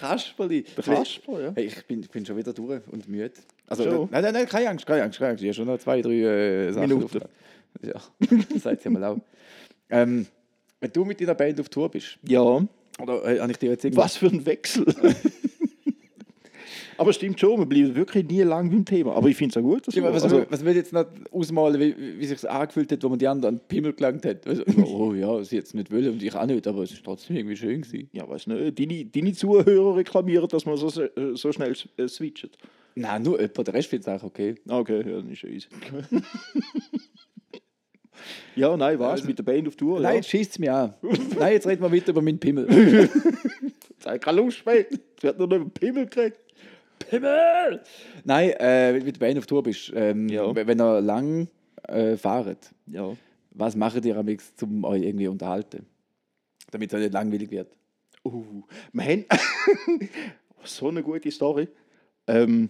Kasperli. 0.00 0.62
Der 0.76 0.84
Kasper, 0.84 1.40
ja. 1.42 1.52
Hey, 1.54 1.66
ich 1.66 1.86
bin, 1.86 2.00
bin 2.02 2.24
schon 2.26 2.36
wieder 2.36 2.52
durch 2.52 2.82
und 2.88 3.08
müde. 3.08 3.32
Also, 3.66 3.84
Schon? 3.84 4.08
nein, 4.10 4.22
nein, 4.22 4.32
nein, 4.34 4.46
keine 4.48 4.68
Angst, 4.70 4.86
keine 4.86 5.02
Angst, 5.02 5.18
keine 5.18 5.30
Angst. 5.32 5.42
Ich 5.42 5.48
habe 5.48 5.54
schon 5.54 5.66
noch 5.66 5.78
zwei, 5.78 6.00
drei 6.02 6.12
äh, 6.12 6.72
Sachen. 6.72 6.88
Minuten. 6.88 7.22
auf- 7.22 7.28
Ja, 7.82 8.00
seid 8.58 8.84
ihr 8.84 8.90
mal 8.90 9.04
auch. 9.04 9.18
Ähm, 9.90 10.26
wenn 10.80 10.92
du 10.92 11.04
mit 11.04 11.20
deiner 11.20 11.34
Band 11.34 11.60
auf 11.60 11.68
Tour 11.68 11.90
bist, 11.90 12.18
Ja. 12.26 12.40
oder 12.42 13.24
äh, 13.24 13.40
habe 13.40 13.50
ich 13.52 13.58
dir 13.58 13.70
jetzt 13.70 13.84
irgendwas? 13.84 14.04
Was 14.04 14.16
für 14.16 14.26
ein 14.26 14.44
Wechsel. 14.46 14.84
aber 16.98 17.12
stimmt 17.12 17.38
schon, 17.40 17.58
wir 17.58 17.66
bleiben 17.66 17.94
wirklich 17.94 18.26
nie 18.28 18.42
lang 18.42 18.70
beim 18.70 18.84
Thema. 18.84 19.14
Aber 19.14 19.28
ich 19.28 19.36
finde 19.36 19.50
es 19.52 19.56
auch 19.56 19.68
gut. 19.68 19.86
Dass 19.86 19.94
Ja, 19.94 20.02
wir- 20.02 20.12
was, 20.12 20.22
also, 20.24 20.44
was 20.48 20.64
will 20.64 20.74
jetzt 20.76 20.92
noch 20.92 21.06
ausmalen, 21.30 21.80
wie, 21.80 22.18
wie 22.20 22.24
sich 22.26 22.48
angefühlt 22.48 22.90
hat, 22.92 23.02
wo 23.02 23.08
man 23.08 23.18
die 23.18 23.26
anderen 23.28 23.54
an 23.56 23.60
den 23.60 23.68
Pimmel 23.68 23.92
gelangt 23.92 24.24
hat? 24.24 24.46
Also, 24.46 24.62
oh 24.86 25.14
ja, 25.14 25.42
sie 25.44 25.56
jetzt 25.56 25.74
nicht 25.74 25.90
wollen 25.90 26.10
und 26.12 26.22
ich 26.22 26.34
auch 26.34 26.46
nicht, 26.46 26.66
aber 26.66 26.82
es 26.82 26.92
ist 26.92 27.04
trotzdem 27.04 27.36
irgendwie 27.36 27.56
schön 27.56 27.82
gewesen. 27.82 28.08
ja, 28.12 28.28
weiß 28.28 28.46
nicht, 28.46 28.78
deine, 28.78 29.04
deine 29.04 29.32
Zuhörer 29.32 29.96
reklamieren, 29.96 30.48
dass 30.48 30.64
man 30.66 30.76
so, 30.76 30.88
so 30.88 31.52
schnell 31.52 31.74
äh, 31.96 32.08
switcht. 32.08 32.56
Nein, 32.94 33.22
nur 33.22 33.38
jemand, 33.40 33.66
der 33.66 33.74
Rest 33.74 33.88
findet 33.90 34.08
es 34.08 34.14
auch 34.22 34.26
okay. 34.26 34.54
Ah, 34.68 34.78
Okay, 34.78 34.96
ja, 34.98 35.16
dann 35.16 35.30
ist 35.30 35.42
ja 35.42 35.48
easy. 35.50 35.68
ja, 38.56 38.74
nein, 38.76 38.98
was? 38.98 39.10
Also- 39.12 39.26
Mit 39.26 39.38
der 39.38 39.42
Band 39.42 39.68
auf 39.68 39.76
Tour? 39.76 40.00
Nein, 40.00 40.10
ja. 40.12 40.16
jetzt 40.16 40.30
schießt 40.30 40.52
es 40.52 40.58
mich 40.58 40.70
an. 40.70 40.94
Nein, 41.38 41.52
jetzt 41.52 41.66
reden 41.66 41.82
wir 41.82 41.92
weiter 41.92 42.10
über 42.12 42.22
meinen 42.22 42.38
Pimmel. 42.38 42.66
Habe 44.06 44.16
ich 44.16 44.22
keine 44.22 44.40
Lust 44.40 44.64
mehr. 44.64 44.86
Es 45.16 45.22
wird 45.22 45.38
nur 45.38 45.46
noch 45.48 45.58
den 45.58 45.70
Pimmel 45.70 46.04
gekriegt. 46.04 46.38
Pimmel! 46.98 47.82
Nein, 48.24 48.50
äh, 48.50 48.92
wenn 48.92 49.00
du 49.00 49.06
mit 49.06 49.18
Band 49.18 49.38
auf 49.38 49.46
Tour 49.46 49.62
bist, 49.62 49.92
ähm, 49.94 50.28
Ja. 50.28 50.54
wenn 50.54 50.80
ihr 50.80 51.00
lang 51.00 51.48
äh, 51.88 52.16
fahrt, 52.16 52.70
Ja. 52.86 53.16
was 53.50 53.76
macht 53.76 54.04
ihr 54.04 54.16
am 54.16 54.26
liebsten, 54.26 54.64
um 54.64 54.84
euch 54.84 55.02
irgendwie 55.02 55.28
unterhalten? 55.28 55.86
Damit 56.70 56.92
es 56.92 57.00
nicht 57.00 57.12
langweilig 57.12 57.50
wird. 57.50 57.72
Uh, 58.24 58.62
wir 58.92 59.04
haben 59.04 59.24
so 60.64 60.88
eine 60.88 61.02
gute 61.02 61.30
Story. 61.30 61.68
Ähm, 62.26 62.68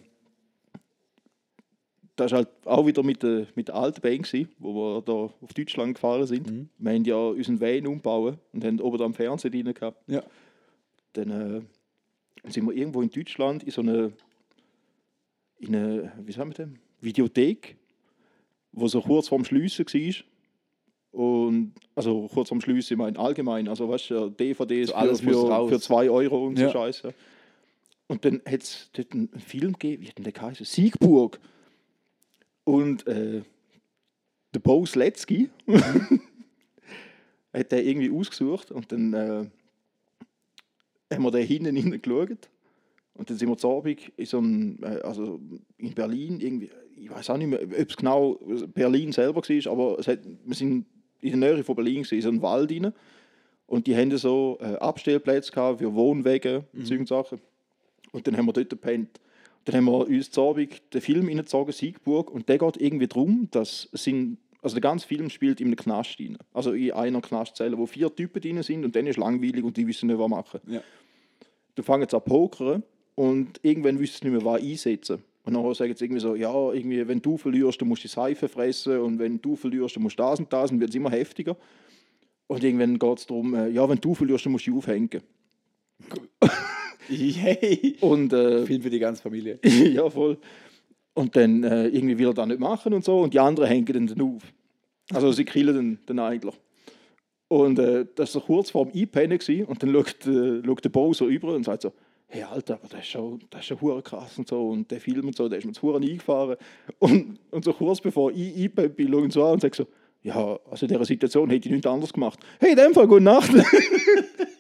das 2.17 2.33
war 2.33 2.39
halt 2.39 2.49
auch 2.65 2.87
wieder 2.87 3.03
mit 3.03 3.23
der, 3.23 3.47
mit 3.55 3.69
der 3.69 3.75
alten 3.75 4.01
Band, 4.01 4.23
gewesen, 4.25 4.49
wo 4.59 4.75
wir 4.75 5.03
da 5.03 5.13
auf 5.13 5.55
Deutschland 5.55 5.95
gefahren 5.95 6.27
sind. 6.27 6.69
Wir 6.79 6.93
haben 6.93 7.05
ja 7.05 7.17
unseren 7.17 7.61
Van 7.61 7.87
umbauen 7.87 8.39
und 8.53 8.65
haben 8.65 8.81
oben 8.81 9.03
am 9.03 9.15
Fernsehen 9.15 9.53
drin 9.53 9.73
gehabt. 9.73 10.03
Ja. 10.09 10.23
Dann 11.13 11.31
äh, 11.31 11.63
sind 12.53 12.67
wir 12.67 12.75
irgendwo 12.75 13.03
in 13.03 13.11
Deutschland 13.11 13.63
in 13.65 13.71
so 13.71 13.81
eine, 13.83 14.13
in 15.59 15.75
eine 15.75 16.13
wie 16.25 16.33
sagen 16.33 16.51
wir 16.51 16.55
denn, 16.55 16.79
Videothek, 17.01 17.77
wo 18.73 18.89
so 18.89 19.01
kurz 19.01 19.29
vorm 19.29 19.45
Schliessen 19.45 19.85
war. 19.87 20.25
Und, 21.13 21.73
also 21.95 22.29
kurz 22.29 22.49
vorm 22.49 22.61
Schliessen, 22.61 22.95
ich 22.95 22.99
meine 22.99 23.19
allgemein, 23.19 23.69
also 23.69 23.89
weißt 23.89 24.11
du, 24.11 24.29
DVDs 24.31 24.89
So 24.91 24.95
alles 24.95 25.21
für, 25.21 25.27
muss 25.27 25.41
für, 25.41 25.49
raus. 25.49 25.71
für 25.71 25.81
2 25.81 26.11
Euro 26.11 26.47
und 26.47 26.59
Ja. 26.59 26.67
so 26.67 26.73
Scheiße. 26.73 27.15
Und 28.09 28.25
dann 28.25 28.43
hat 28.47 28.63
es 28.63 28.91
dort 28.93 29.13
einen 29.13 29.29
Film 29.41 29.73
gegeben, 29.73 30.03
wie 30.03 30.09
hat 30.09 30.19
denn 30.19 30.25
der 30.25 30.33
geheißen? 30.33 30.65
Siegburg. 30.67 31.41
Und 32.65 33.07
äh, 33.07 33.43
der 34.55 34.61
Bo 34.61 34.85
Sletzky 34.87 35.51
hat 37.53 37.73
der 37.73 37.85
irgendwie 37.85 38.11
ausgesucht 38.11 38.71
und 38.71 38.93
dann 38.93 39.13
äh, 39.15 39.47
haben 41.13 41.23
wir 41.23 41.31
da 41.31 41.39
hinten 41.39 41.77
hineingeschaut. 41.77 42.51
Und 43.15 43.31
dann 43.31 43.39
sind 43.39 43.49
wir 43.49 43.57
zu 43.57 43.71
Abend 43.71 44.13
in 44.17 44.27
so 44.27 44.39
einem, 44.39 44.79
äh, 44.83 45.01
also 45.01 45.41
in 45.79 45.95
Berlin, 45.95 46.41
irgendwie, 46.41 46.71
ich 46.97 47.11
weiß 47.11 47.31
auch 47.31 47.39
nicht 47.39 47.49
mehr, 47.49 47.63
ob 47.63 47.91
es 47.91 47.97
genau 47.97 48.39
Berlin 48.75 49.13
selber 49.13 49.41
war, 49.41 49.73
aber 49.73 49.99
es 49.99 50.09
hat, 50.09 50.21
wir 50.45 50.55
sind 50.55 50.87
in 51.21 51.41
der 51.41 51.55
Nähe 51.55 51.65
von 51.65 51.75
Berlin, 51.75 52.07
in 52.11 52.23
so 52.23 52.29
einem 52.29 52.43
Wald 52.43 52.71
rein. 52.71 52.93
Und 53.67 53.87
die 53.87 53.97
hatten 53.97 54.17
so 54.17 54.59
äh, 54.61 54.77
Abstellplätze 54.77 55.51
gehabt 55.51 55.81
für 55.81 55.93
Wohnwege 55.95 56.65
und 56.73 56.87
solche 56.87 57.07
Sachen. 57.07 57.41
Und 58.13 58.27
dann 58.27 58.37
haben 58.37 58.47
wir 58.47 58.53
dort 58.53 58.71
gepennt. 58.71 59.21
Dann 59.65 59.77
haben 59.77 59.85
wir 59.87 60.07
uns 60.07 60.31
zu 60.31 60.49
Abend 60.49 60.95
den 60.95 61.01
Film 61.01 61.27
reingezogen, 61.27 61.73
Siegburg, 61.73 62.31
und 62.31 62.49
der 62.49 62.59
geht 62.59 62.81
irgendwie 62.81 63.09
darum, 63.09 63.49
dass 63.51 63.89
es 63.93 64.05
sind, 64.05 64.39
also 64.63 64.75
der 64.75 64.81
ganze 64.81 65.07
Film 65.07 65.31
spielt 65.31 65.61
in 65.61 65.69
einem 65.69 65.77
Knast 65.77 66.19
rein. 66.19 66.39
Also 66.53 66.73
in 66.73 66.93
einer 66.93 67.21
Knastzelle, 67.21 67.77
wo 67.79 67.87
vier 67.87 68.15
Typen 68.15 68.41
drin 68.41 68.63
sind 68.63 68.85
und 68.85 68.97
dann 68.97 69.07
ist 69.07 69.19
langweilig 69.19 69.65
und 69.65 69.77
die 69.77 69.87
wissen 69.87 70.09
nicht, 70.09 70.19
was 70.19 70.29
machen. 70.29 70.61
Ja. 70.67 70.81
Du 71.75 71.83
fängst 71.83 72.15
an 72.15 72.23
pokern 72.25 72.83
und 73.15 73.61
irgendwann 73.63 73.99
wissen 73.99 74.19
sie 74.23 74.29
nicht 74.29 74.45
mehr, 74.45 74.53
was 74.53 74.63
einsetzen. 74.63 75.23
Und 75.45 75.55
dann 75.55 75.75
sagen 75.75 75.95
sie 75.95 76.05
irgendwie 76.05 76.21
so, 76.21 76.35
ja, 76.35 76.73
irgendwie, 76.73 77.07
wenn 77.07 77.23
du 77.23 77.37
verlierst, 77.37 77.81
dann 77.81 77.89
musst 77.89 78.03
du 78.03 78.09
die 78.09 78.15
Seife 78.15 78.49
fressen 78.49 78.99
und 78.99 79.19
wenn 79.21 79.41
du 79.41 79.55
verlierst, 79.55 79.95
dann 79.95 80.03
musst 80.03 80.19
du 80.19 80.23
das 80.23 80.41
und 80.41 80.53
das 80.53 80.73
und 80.73 80.81
wird 80.81 80.91
es 80.91 80.97
immer 80.97 81.11
heftiger. 81.11 81.57
Und 82.49 82.65
irgendwann 82.65 82.99
geht 82.99 83.19
es 83.19 83.27
darum, 83.27 83.55
äh, 83.55 83.69
ja, 83.69 83.89
wenn 83.89 84.01
du 84.01 84.15
verlierst, 84.15 84.47
dann 84.47 84.53
musst 84.53 84.67
du 84.67 84.77
aufhängen. 84.79 85.23
Yay! 87.09 87.97
Und 88.01 88.33
äh, 88.33 88.67
Film 88.67 88.83
für 88.83 88.91
die 88.91 88.99
ganze 88.99 89.23
Familie. 89.23 89.61
ja, 89.65 90.09
voll. 90.11 90.39
Und 91.17 91.35
dann 91.35 91.65
äh, 91.65 91.87
irgendwie 91.89 92.19
will 92.19 92.27
er 92.27 92.35
das 92.35 92.47
nicht 92.47 92.61
machen 92.61 92.93
und 92.93 93.03
so 93.03 93.21
und 93.21 93.33
die 93.33 93.41
anderen 93.41 93.69
hängen 93.69 94.07
dann, 94.07 94.21
auf. 94.21 94.43
Also 95.15 95.33
sie 95.33 95.47
killen 95.47 95.75
dann, 95.75 95.99
dann 96.05 96.19
eigentlich. 96.19 96.55
Und 97.49 97.79
äh, 97.79 98.05
das 98.15 98.35
war 98.35 98.41
so 98.43 98.47
kurz 98.47 98.71
vor 98.71 98.85
dem 98.85 99.01
Einpennen 99.01 99.39
gewesen, 99.39 99.65
und 99.65 99.83
dann 99.83 99.95
schaut, 99.95 100.27
äh, 100.27 100.63
schaut 100.63 100.85
der 100.85 100.91
Bo 100.91 101.15
so 101.15 101.27
über 101.29 101.55
und 101.55 101.65
sagt 101.65 101.83
so, 101.83 101.93
hey 102.27 102.43
Alter, 102.43 102.75
aber 102.75 102.89
das 102.89 103.01
ist 103.01 103.07
schon, 103.07 103.41
das 103.49 103.63
ist 103.63 103.67
schon 103.67 104.03
krass 104.03 104.37
und 104.37 104.47
so 104.47 104.69
und 104.69 104.91
der 104.91 105.01
Film 105.01 105.27
und 105.27 105.35
so, 105.35 105.49
der 105.49 105.59
ist 105.59 105.65
mir 105.65 105.73
zu 105.73 105.95
eingefahren. 105.95 106.57
Und, 106.99 107.39
und 107.51 107.65
so 107.65 107.73
kurz 107.73 108.03
bevor 108.03 108.31
ich 108.33 108.55
einpennen 108.55 108.95
bin, 108.95 109.11
schaue 109.11 109.27
ich 109.27 109.33
so 109.33 109.45
an 109.47 109.53
und 109.53 109.63
sage 109.63 109.75
so, 109.75 109.87
ja, 110.23 110.59
also 110.71 110.85
in 110.85 110.89
dieser 110.89 111.05
Situation 111.07 111.49
hätte 111.49 111.69
ich 111.69 111.73
nichts 111.73 111.87
anderes 111.87 112.13
gemacht. 112.13 112.41
Hey, 112.61 112.73
in 112.73 112.77
dem 112.77 112.93
Fall, 112.93 113.07
gute 113.07 113.23
Nacht. 113.23 113.51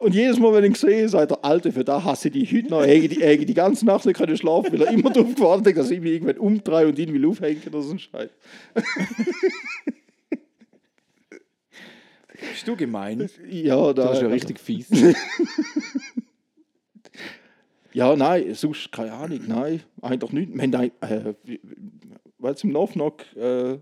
Und 0.00 0.14
jedes 0.14 0.38
Mal, 0.38 0.54
wenn 0.54 0.64
ich 0.64 0.70
ihn 0.70 0.76
sehe, 0.76 1.06
sagt 1.10 1.30
er, 1.30 1.44
Alter, 1.44 1.72
für 1.72 1.84
da 1.84 2.02
hasse 2.02 2.28
ich 2.28 2.32
die 2.32 2.46
heute 2.56 2.70
noch. 2.70 2.82
Ich 2.82 3.10
die, 3.10 3.18
die, 3.18 3.44
die 3.44 3.54
ganze 3.54 3.84
Nacht 3.84 4.06
nicht 4.06 4.16
können 4.16 4.34
schlafen, 4.34 4.72
weil 4.72 4.80
er 4.80 4.92
immer 4.92 5.10
darauf 5.12 5.34
gewartet 5.34 5.66
hat, 5.66 5.76
dass 5.76 5.90
ich 5.90 6.00
mich 6.00 6.12
irgendwann 6.12 6.38
umdrehe 6.38 6.88
und 6.88 6.98
ihn 6.98 7.12
will 7.12 7.26
aufhängen 7.26 7.60
oder 7.66 7.82
so 7.82 7.92
ein 7.92 7.98
Scheiß. 7.98 8.30
Bist 12.50 12.66
du 12.66 12.76
gemein? 12.76 13.28
Ja, 13.50 13.92
da 13.92 14.04
Das 14.04 14.16
ist 14.16 14.22
ja 14.22 14.28
richtig 14.28 14.58
fies. 14.64 14.86
Ja, 17.92 18.16
nein, 18.16 18.54
sonst 18.54 18.90
keine 18.90 19.12
Ahnung, 19.12 19.40
nein, 19.48 19.82
eigentlich 20.00 20.32
nicht. 20.32 20.54
Wir 20.54 20.62
haben 20.62 20.92
äh, 21.02 21.34
was 22.38 22.64
im 22.64 22.70
Knock 22.70 23.36
äh, 23.36 23.76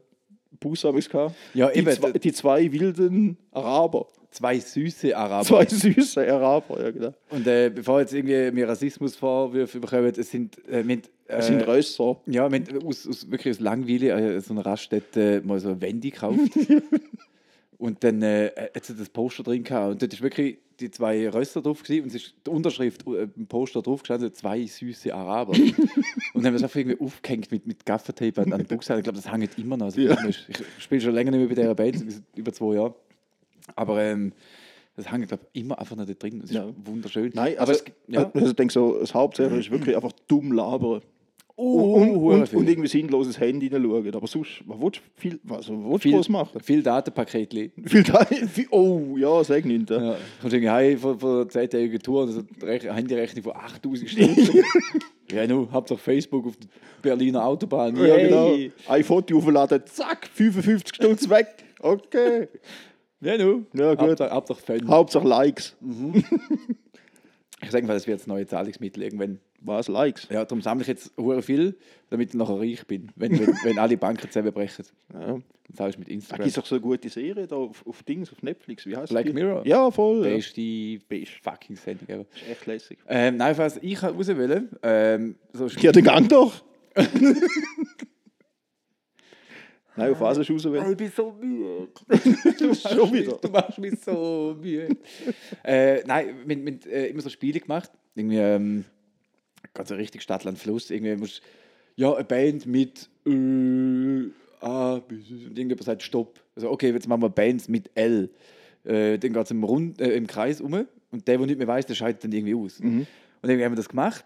Bus 0.59 0.83
habe 0.83 0.99
ich 0.99 1.09
gehabt. 1.09 1.37
Ja, 1.55 1.69
die, 1.69 1.79
eben, 1.79 1.93
zwei, 1.93 2.11
die 2.11 2.33
zwei 2.33 2.73
wilden 2.73 3.37
Araber. 3.53 4.09
Zwei 4.39 4.61
süße 4.61 5.17
Araber. 5.17 5.45
Zwei 5.45 5.67
süße 5.67 6.33
Araber, 6.33 6.81
ja 6.81 6.91
genau. 6.93 7.15
Und 7.31 7.45
äh, 7.49 7.73
bevor 7.75 7.99
jetzt 7.99 8.15
irgendwie 8.15 8.53
mir 8.53 8.69
Rassismusvorwürfe 8.69 9.81
bekommen, 9.81 10.13
es 10.17 10.31
sind, 10.31 10.57
äh, 10.69 10.79
haben, 10.79 10.91
äh, 10.91 11.01
Das 11.27 11.49
sind 11.49 11.67
Rösser. 11.67 12.21
Ja, 12.27 12.45
haben 12.45 12.65
aus, 12.87 13.05
aus, 13.09 13.29
wirklich 13.29 13.57
aus 13.57 13.61
Langweile 13.61 14.11
äh, 14.37 14.41
so 14.41 14.55
einer 14.55 14.65
Raststätte 14.65 15.43
mal 15.45 15.59
so 15.59 15.71
ein 15.71 15.81
Wendy 15.81 16.11
gekauft. 16.11 16.39
und 17.79 18.05
dann 18.05 18.23
äh, 18.23 18.53
hat 18.77 18.85
sie 18.85 18.95
das 18.95 19.09
Poster 19.09 19.43
drin 19.43 19.65
gehabt. 19.65 19.91
Und 19.91 20.03
dort 20.03 20.13
ist 20.13 20.23
wirklich 20.23 20.59
die 20.79 20.93
zwei 20.93 21.29
Röster 21.29 21.61
drauf 21.61 21.83
gewesen, 21.83 22.05
und 22.05 22.09
es 22.11 22.15
ist 22.15 22.35
die 22.47 22.51
Unterschrift 22.51 23.05
äh, 23.09 23.27
im 23.37 23.49
Poster 23.49 23.83
drauf 23.83 24.03
gestanden, 24.03 24.33
zwei 24.35 24.65
süße 24.65 25.13
Araber. 25.13 25.53
und 25.55 25.75
dann 26.35 26.45
haben 26.45 26.53
wir 26.53 26.55
es 26.55 26.63
einfach 26.63 26.77
irgendwie 26.77 27.01
aufgehängt 27.01 27.51
mit, 27.51 27.67
mit 27.67 27.85
Gaffertape 27.85 28.41
an, 28.41 28.53
an 28.53 28.59
den 28.59 28.69
Buchseiten. 28.69 29.01
Ich 29.01 29.05
glaube, 29.05 29.19
das 29.19 29.33
hängt 29.33 29.59
immer 29.59 29.77
noch. 29.77 29.87
Also, 29.87 30.01
Ja. 30.01 30.17
Ich 30.29 30.39
spiele 30.79 31.01
schon 31.01 31.15
länger 31.15 31.33
nicht 31.33 31.41
mehr 31.41 31.49
bei 31.49 31.55
dieser 31.57 31.75
Band, 31.75 32.23
über 32.37 32.53
zwei 32.53 32.75
Jahren. 32.77 32.95
Aber 33.77 34.03
ähm, 34.03 34.33
das 34.97 35.11
hängt 35.13 35.29
glaub, 35.29 35.41
immer 35.53 35.79
einfach 35.79 35.97
noch 35.97 36.07
da 36.07 36.13
drin. 36.13 36.41
Das 36.41 36.51
ist 36.51 36.57
Ja. 36.57 36.67
wunderschön. 36.85 37.31
Nein, 37.35 37.57
aber 37.59 37.69
also, 37.71 37.85
es 37.85 37.93
ja. 38.09 38.31
also 38.33 38.49
ich 38.49 38.57
denke 38.57 38.73
so, 38.73 38.99
das 38.99 39.15
Hauptsächliche 39.15 39.61
ist 39.61 39.71
wirklich 39.71 39.95
einfach 39.95 40.13
dumm 40.27 40.53
labern. 40.53 41.03
Oh, 41.61 41.95
und, 41.95 42.11
und, 42.17 42.55
und 42.55 42.69
irgendwie 42.69 42.87
sinnloses 42.89 43.41
Handy 43.41 43.69
hineinschauen. 43.69 44.15
Aber 44.15 44.29
sonst, 44.29 44.63
was 44.65 44.81
willst 44.81 44.99
du 44.99 45.01
viel, 45.17 45.41
was 45.43 45.69
willst 45.69 46.03
viel, 46.05 46.13
groß 46.13 46.29
machen? 46.29 46.61
viel 46.61 46.85
Datenpaketli. 46.85 47.73
Viel 47.85 48.05
da, 48.05 48.25
viel, 48.25 48.69
oh, 48.71 49.17
ja, 49.17 49.43
sag 49.43 49.65
nicht. 49.65 49.91
Ja. 49.91 50.01
Ja. 50.13 50.17
Kommst 50.41 50.55
irgendwie 50.55 50.71
heim 50.71 50.99
von, 50.99 51.19
von 51.19 51.31
einer 51.41 51.49
zehntägigen 51.49 51.99
Tour 52.01 52.23
und 52.23 52.31
so 52.31 52.43
eine 52.63 52.73
Rech- 52.79 52.93
Handyrechnung 52.93 53.43
von 53.43 53.57
8000 53.57 54.09
Stunden. 54.09 54.63
ja, 55.33 55.47
nu, 55.49 55.67
habt 55.73 55.91
doch 55.91 55.99
Facebook 55.99 56.47
auf 56.47 56.57
der 56.57 56.69
Berliner 57.03 57.45
Autobahn. 57.45 57.97
Ja, 57.97 58.05
Yay. 58.07 58.29
genau. 58.29 58.57
Ein 58.93 59.03
Foto 59.03 59.39
aufladen, 59.39 59.83
zack, 59.87 60.29
55 60.33 60.95
Stunden 60.95 61.29
weg. 61.31 61.49
Okay. 61.81 62.47
Ja, 63.21 63.37
nu. 63.37 63.65
Ja, 63.75 63.95
gut. 63.95 64.09
Habt 64.09 64.21
doch, 64.21 64.31
habt 64.31 64.51
doch 64.51 64.61
Fan. 64.61 64.89
Hauptsache 64.89 65.27
Likes. 65.27 65.77
Ich 67.61 67.73
sage 67.73 67.85
mal, 67.87 67.95
das 67.95 68.07
wird 68.07 68.21
das 68.21 68.29
neue 68.29 68.47
Zahlungsmittel 68.47 69.03
irgendwann. 69.03 69.41
Was? 69.63 69.89
Likes? 69.89 70.29
Ja, 70.31 70.45
darum 70.45 70.63
sammle 70.63 70.83
ich 70.83 70.87
jetzt 70.89 71.11
hure 71.17 71.43
viel, 71.43 71.77
damit 72.09 72.29
ich 72.29 72.35
nachher 72.37 72.61
reich 72.61 72.87
bin. 72.87 73.09
Wenn, 73.17 73.33
wenn, 73.37 73.49
wenn 73.65 73.79
alle 73.81 73.97
Banken 73.97 74.29
zusammenbrechen. 74.31 74.85
Ja. 75.13 75.19
Dann 75.27 75.43
zahlst 75.75 75.97
du 75.97 75.99
mit 75.99 76.09
Da 76.09 76.13
Instagram. 76.13 76.45
gibt 76.45 76.49
es 76.51 76.55
doch 76.55 76.67
so 76.67 76.77
eine 76.77 76.83
gute 76.83 77.09
Serie 77.09 77.49
da 77.49 77.57
auf, 77.57 77.85
auf 77.85 78.05
Dings, 78.05 78.31
auf 78.33 78.45
Netflix. 78.45 78.87
Wie 78.87 78.97
heißt 78.97 79.11
Black 79.11 79.27
die? 79.27 79.33
Mirror? 79.33 79.67
Ja, 79.67 79.91
voll. 79.91 80.25
Ja. 80.25 80.37
Beste, 80.37 81.01
beste 81.09 81.35
fucking 81.43 81.75
Sendung 81.75 82.09
ever. 82.09 82.21
Ist 82.33 82.49
echt 82.49 82.67
lässig. 82.67 82.99
Ähm, 83.09 83.37
nein, 83.39 83.59
was 83.59 83.77
ich 83.79 84.01
raus 84.01 84.29
will, 84.29 84.69
ähm, 84.85 85.35
so 85.53 85.67
Ja, 85.67 85.91
den 85.91 86.05
Gang 86.05 86.29
doch. 86.29 86.63
Nein, 89.99 90.13
auf 90.13 90.21
was 90.21 90.39
hast 90.39 90.49
du 90.49 90.53
raus? 90.53 90.91
Ich 90.91 90.97
bin 90.97 91.11
so 91.15 91.33
müde. 91.33 91.89
Schon 92.75 93.13
wieder. 93.13 93.33
Du 93.33 93.49
machst 93.49 93.79
mich 93.79 94.01
so 94.01 94.57
müde. 94.61 94.97
äh, 95.65 96.05
nein, 96.05 96.37
wir 96.47 96.57
haben 96.57 96.81
äh, 96.87 97.07
immer 97.07 97.21
so 97.21 97.29
Spiele 97.29 97.59
gemacht. 97.59 97.91
Irgendwie, 98.15 98.37
ähm, 98.37 98.85
ganz 99.75 99.89
so 99.89 99.97
richtig 99.97 100.23
Stadtland 100.23 100.59
Fluss. 100.59 100.91
Irgendwie 100.91 101.17
musst 101.17 101.43
ja, 101.97 102.15
eine 102.15 102.25
Band 102.25 102.65
mit 102.67 103.11
äh, 103.27 104.31
A, 104.61 104.95
und 104.95 105.11
irgendjemand 105.11 105.83
sagt 105.83 106.03
Stopp. 106.05 106.41
Also, 106.55 106.71
okay, 106.71 106.93
jetzt 106.93 107.09
machen 107.09 107.23
wir 107.23 107.31
Bands 107.31 107.69
mit 107.69 107.91
L. 107.95 108.31
Äh, 108.85 109.19
dann 109.19 109.33
geht 109.33 109.45
es 109.45 109.51
im, 109.51 109.65
Rund, 109.65 110.01
äh, 110.01 110.13
im 110.13 110.29
Kreis 110.29 110.61
um 110.61 110.75
und 111.11 111.27
der, 111.27 111.39
der 111.39 111.47
nicht 111.47 111.59
mehr 111.59 111.67
weiß, 111.67 111.87
der 111.87 111.95
scheidet 111.95 112.23
dann 112.23 112.31
irgendwie 112.31 112.55
aus. 112.55 112.79
Und 113.43 113.49
irgendwie 113.49 113.65
haben 113.65 113.73
wir 113.73 113.77
das 113.77 113.89
gemacht. 113.89 114.25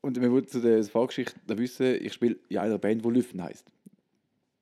Und 0.00 0.20
wir 0.20 0.30
wollten 0.32 0.48
zu 0.48 0.60
der 0.60 0.82
Vorgeschichte 0.84 1.38
wissen, 1.46 1.96
ich 2.00 2.12
spiele 2.12 2.36
in 2.48 2.58
einer 2.58 2.78
Band, 2.78 3.04
die 3.04 3.08
Lüften 3.08 3.42
heißt. 3.42 3.64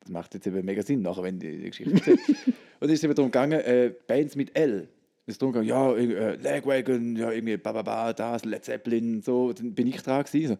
Das 0.03 0.11
macht 0.11 0.35
jetzt 0.35 0.47
eben 0.47 0.65
mega 0.65 0.83
Sinn, 0.83 1.03
nachher, 1.03 1.23
wenn 1.23 1.38
die, 1.38 1.59
die 1.59 1.71
Geschichte 1.71 1.95
erzählt. 1.95 2.21
Und 2.27 2.55
dann 2.81 2.91
ist 2.91 2.99
es 2.99 3.05
eben 3.05 3.15
darum 3.15 3.31
gegangen, 3.31 3.61
äh, 3.61 3.93
Bands 4.07 4.35
mit 4.35 4.57
L. 4.57 4.88
Es 5.27 5.35
ist 5.35 5.43
darum 5.43 5.53
gegangen, 5.53 5.69
ja, 5.69 5.95
äh, 5.95 6.35
Lagwagon, 6.37 7.15
ja, 7.15 7.31
irgendwie, 7.31 7.57
ba, 7.57 7.71
ba, 7.71 7.83
ba, 7.83 8.12
das, 8.12 8.45
Led 8.45 8.65
Zeppelin, 8.65 9.23
so. 9.23 9.53
Dann 9.53 9.73
bin 9.73 9.87
ich 9.87 10.03
dran 10.03 10.25
gewesen, 10.25 10.49
so, 10.49 10.59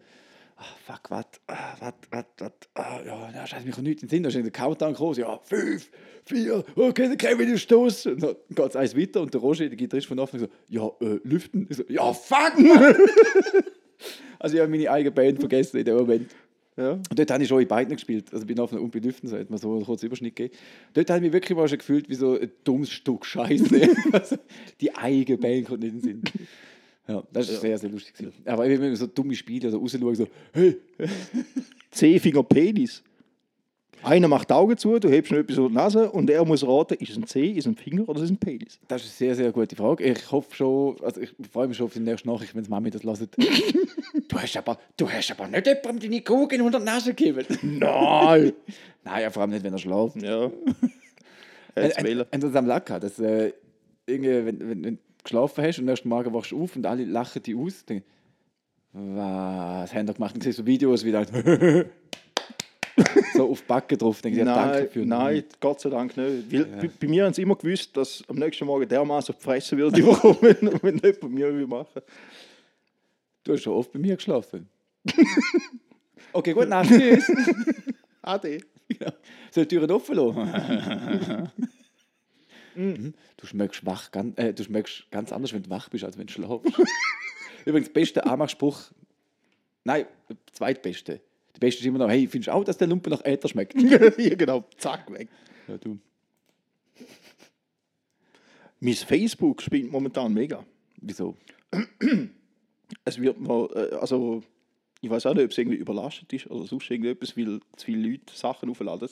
ah, 0.55 0.65
fuck, 0.85 1.09
was, 1.09 1.25
ah, 1.47 1.75
was, 1.79 1.93
was, 2.09 2.25
was, 2.37 2.51
ah, 2.75 3.01
ja, 3.05 3.31
ja, 3.31 3.45
scheiße, 3.45 3.65
mir 3.65 3.73
kommt 3.73 3.87
nichts 3.87 4.03
in 4.03 4.07
den 4.07 4.13
Sinn. 4.15 4.23
Da 4.23 4.29
ist 4.29 4.35
der 4.35 4.51
Countdown 4.51 4.93
groß, 4.93 5.17
ja, 5.17 5.37
fünf, 5.43 5.91
vier, 6.25 6.63
okay, 6.75 7.09
der 7.09 7.17
Kevin 7.17 7.49
ist 7.49 7.63
Stoß. 7.63 8.05
Und 8.05 8.23
dann 8.23 8.35
geht 8.49 8.69
es 8.69 8.75
eins 8.77 8.97
weiter 8.97 9.21
und 9.21 9.33
der 9.33 9.41
Roger, 9.41 9.67
der 9.67 9.75
Gitarrist 9.75 10.07
von 10.07 10.17
Hoffnung, 10.19 10.43
so, 10.43 10.47
ja, 10.69 10.89
äh, 11.01 11.19
lüften. 11.23 11.67
Ich 11.69 11.75
so, 11.75 11.83
ja, 11.89 12.13
fuck, 12.13 12.57
Mann. 12.57 12.95
also 14.39 14.55
ich 14.55 14.61
habe 14.61 14.71
meine 14.71 14.89
eigene 14.89 15.11
Band 15.11 15.39
vergessen 15.39 15.77
in 15.77 15.85
dem 15.85 15.97
Moment. 15.97 16.31
Ja. 16.75 16.93
Und 16.93 17.19
dort 17.19 17.29
habe 17.29 17.43
ich 17.43 17.49
schon 17.49 17.61
in 17.61 17.67
beiden 17.67 17.95
gespielt. 17.95 18.33
Also 18.33 18.45
bin 18.45 18.59
auf 18.59 18.71
Lüften, 18.71 19.27
so 19.27 19.37
hat 19.37 19.49
man 19.49 19.59
so 19.59 19.73
einen 19.73 19.85
kurzen 19.85 20.07
Überschnitt 20.07 20.35
gegeben. 20.35 20.57
Dort 20.93 21.09
habe 21.09 21.19
ich 21.19 21.23
mich 21.23 21.33
wirklich 21.33 21.57
mal 21.57 21.67
schon 21.67 21.77
gefühlt 21.77 22.09
wie 22.09 22.15
so 22.15 22.39
ein 22.39 22.51
dummes 22.63 22.89
Stück 22.89 23.25
Scheiße. 23.25 23.89
also, 24.11 24.37
die 24.81 24.95
eigene 24.95 25.37
Band 25.37 25.67
kommt 25.67 25.81
nicht 25.81 25.93
in 25.93 25.99
den 25.99 26.01
Sinn. 26.01 26.23
Ja, 27.07 27.23
das 27.31 27.49
ist 27.49 27.61
sehr, 27.61 27.77
sehr 27.77 27.89
lustig. 27.89 28.15
gewesen. 28.15 28.41
Aber 28.45 28.67
wenn 28.67 28.81
wir 28.81 28.95
so 28.95 29.07
dumme 29.07 29.35
Spiele 29.35 29.69
so 29.69 29.77
rausschauen, 29.77 30.15
so, 30.15 30.27
hey, 30.53 30.77
C-Finger 31.91 32.43
Penis. 32.43 33.03
Einer 34.03 34.27
macht 34.27 34.49
die 34.49 34.53
Augen 34.53 34.77
zu, 34.77 34.99
du 34.99 35.09
hebst 35.09 35.31
noch 35.31 35.39
etwas 35.39 35.57
auf 35.57 35.67
die 35.69 35.73
Nase 35.73 36.11
und 36.11 36.29
er 36.29 36.43
muss 36.45 36.65
raten, 36.67 36.95
ist 36.95 37.11
es 37.11 37.17
ein 37.17 37.25
C, 37.25 37.51
ist 37.51 37.59
es 37.59 37.65
ein 37.67 37.75
Finger 37.75 38.07
oder 38.09 38.19
ist 38.19 38.25
es 38.25 38.31
ein 38.31 38.37
Penis? 38.37 38.79
das 38.87 39.03
ist 39.03 39.09
eine 39.09 39.29
sehr, 39.29 39.35
sehr 39.35 39.51
gute 39.51 39.75
Frage. 39.75 40.03
Ich 40.03 40.31
hoffe 40.31 40.55
schon, 40.55 41.01
also 41.01 41.21
ich 41.21 41.33
freue 41.51 41.67
mich 41.67 41.77
schon 41.77 41.85
auf 41.87 41.93
die 41.93 41.99
nächste 41.99 42.27
Nachricht, 42.27 42.53
wenn 42.55 42.63
die 42.63 42.69
Mami 42.69 42.89
das 42.89 43.03
hört. 43.03 43.29
du, 44.27 44.37
hast 44.37 44.57
aber, 44.57 44.77
du 44.97 45.09
hast 45.09 45.31
aber 45.31 45.47
nicht 45.47 45.65
jemandem 45.65 45.99
deine 46.11 46.21
Kugeln 46.21 46.61
unter 46.61 46.79
die 46.79 46.85
Nase 46.85 47.13
gegeben. 47.13 47.45
Nein! 47.61 48.53
Nein, 49.03 49.31
vor 49.31 49.41
allem 49.41 49.51
nicht, 49.51 49.63
wenn 49.63 49.73
er 49.73 49.79
schläft. 49.79 50.21
ja. 50.21 50.51
Äh, 51.75 51.85
Jetzt 51.85 52.03
wählen. 52.03 52.23
äh, 52.29 52.37
das 52.37 52.53
am 52.55 52.67
Lack 52.67 52.85
gehabt, 52.85 53.03
dass 53.03 53.17
äh, 53.17 53.51
irgendwie, 54.05 54.45
wenn, 54.45 54.59
wenn, 54.59 54.83
wenn 54.83 54.95
du 54.95 55.01
geschlafen 55.23 55.63
hast 55.63 55.79
und 55.79 55.85
am 55.85 55.89
nächsten 55.89 56.07
Morgen 56.07 56.31
wachst 56.31 56.51
du 56.51 56.61
auf 56.61 56.75
und 56.75 56.85
alle 56.85 57.03
lachen 57.03 57.41
dich 57.41 57.55
aus, 57.55 57.83
dann 57.85 58.03
was 58.93 59.91
haben 59.95 60.07
wir 60.07 60.13
gemacht? 60.13 60.35
Und 60.35 60.43
siehst 60.43 60.59
so 60.59 60.67
Videos 60.67 61.03
wie 61.03 61.11
dann 61.11 61.25
so 63.33 63.49
auf 63.49 63.61
die 63.61 63.67
Backe 63.67 63.97
drauf. 63.97 64.21
Dann 64.21 64.33
ja, 64.33 64.45
Nein, 64.45 64.55
danke 64.55 64.89
für 64.89 65.05
nein, 65.05 65.43
Gott 65.59 65.79
sei 65.81 65.89
Dank 65.89 66.15
nicht. 66.15 66.51
Weil 66.51 66.65
bei, 66.65 66.89
bei 66.99 67.07
mir 67.07 67.25
haben 67.25 67.33
sie 67.33 67.41
immer 67.41 67.55
gewusst, 67.55 67.95
dass 67.97 68.23
am 68.27 68.37
nächsten 68.37 68.65
Morgen 68.65 68.87
dermaßen 68.87 69.35
gefressen 69.35 69.77
wird, 69.77 69.95
die 69.97 70.05
Woche, 70.05 70.37
wenn, 70.41 70.81
wenn 70.81 70.95
nicht 70.95 71.19
bei 71.19 71.27
mir 71.27 71.53
will 71.53 71.67
machen. 71.67 72.01
Du 73.43 73.53
hast 73.53 73.63
schon 73.63 73.73
oft 73.73 73.91
bei 73.91 73.99
mir 73.99 74.15
geschlafen. 74.15 74.69
okay, 76.33 76.53
gut, 76.53 76.69
Nacht, 76.69 76.89
tschüss. 76.89 77.29
Ade. 78.21 78.59
Genau. 78.87 79.11
Soll 79.51 79.65
die 79.65 79.75
Türen 79.75 79.91
offen 79.91 80.15
lassen? 80.15 81.51
Mhm. 82.75 83.13
Du 83.37 83.45
schmeckst, 83.45 83.85
wach, 83.85 84.11
ganz, 84.11 84.37
äh, 84.37 84.53
du 84.53 84.63
schmeckst 84.63 85.09
ganz 85.11 85.31
anders, 85.31 85.53
wenn 85.53 85.63
du 85.63 85.69
wach 85.69 85.89
bist, 85.89 86.03
als 86.03 86.17
wenn 86.17 86.27
du 86.27 86.33
schlafst. 86.33 86.65
Übrigens, 87.65 87.87
der 87.87 87.93
beste 87.93 88.25
Anmachspruch, 88.25 88.79
nein, 89.83 90.05
der 90.29 90.37
zweitbeste. 90.51 91.21
Der 91.55 91.59
beste 91.59 91.81
ist 91.81 91.85
immer 91.85 91.99
noch, 91.99 92.09
hey, 92.09 92.27
findest 92.27 92.47
du 92.47 92.53
auch, 92.53 92.63
dass 92.63 92.77
der 92.77 92.87
Lumpen 92.87 93.11
nach 93.11 93.23
Äther 93.23 93.47
schmeckt? 93.47 93.75
ja, 94.17 94.35
genau. 94.35 94.65
Zack, 94.77 95.11
weg. 95.11 95.29
ja, 95.67 95.77
du. 95.77 95.99
Mein 98.79 98.95
Facebook 98.95 99.61
spinnt 99.61 99.91
momentan 99.91 100.33
mega. 100.33 100.65
Wieso? 101.01 101.37
Es 103.05 103.19
wird 103.19 103.39
mal, 103.39 103.67
äh, 103.73 103.95
also 103.95 104.43
Ich 105.01 105.09
weiß 105.09 105.25
auch 105.25 105.33
nicht, 105.33 105.43
ob 105.45 105.51
es 105.51 105.57
irgendwie 105.57 105.77
überlastet 105.77 106.31
ist 106.31 106.49
oder 106.49 106.65
sonst 106.65 106.89
irgendetwas, 106.89 107.35
weil 107.35 107.59
zu 107.75 107.85
viele 107.85 108.09
Leute 108.09 108.33
Sachen 108.33 108.69
aufladen. 108.69 109.09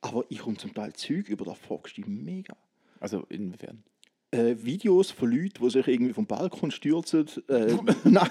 Aber 0.00 0.24
ich 0.28 0.38
komme 0.38 0.56
zum 0.56 0.74
Teil 0.74 0.92
Zeug 0.94 1.28
über, 1.28 1.44
da 1.44 1.54
fragst 1.54 1.96
du 1.96 2.02
dich 2.02 2.10
mega. 2.10 2.56
Also 3.00 3.24
inwiefern? 3.28 3.82
Äh, 4.30 4.56
Videos 4.58 5.10
von 5.10 5.30
Leuten, 5.30 5.62
die 5.62 5.70
sich 5.70 5.86
irgendwie 5.86 6.12
vom 6.12 6.26
Balkon 6.26 6.70
stürzen. 6.70 7.26
Äh, 7.48 7.76
na, 8.04 8.28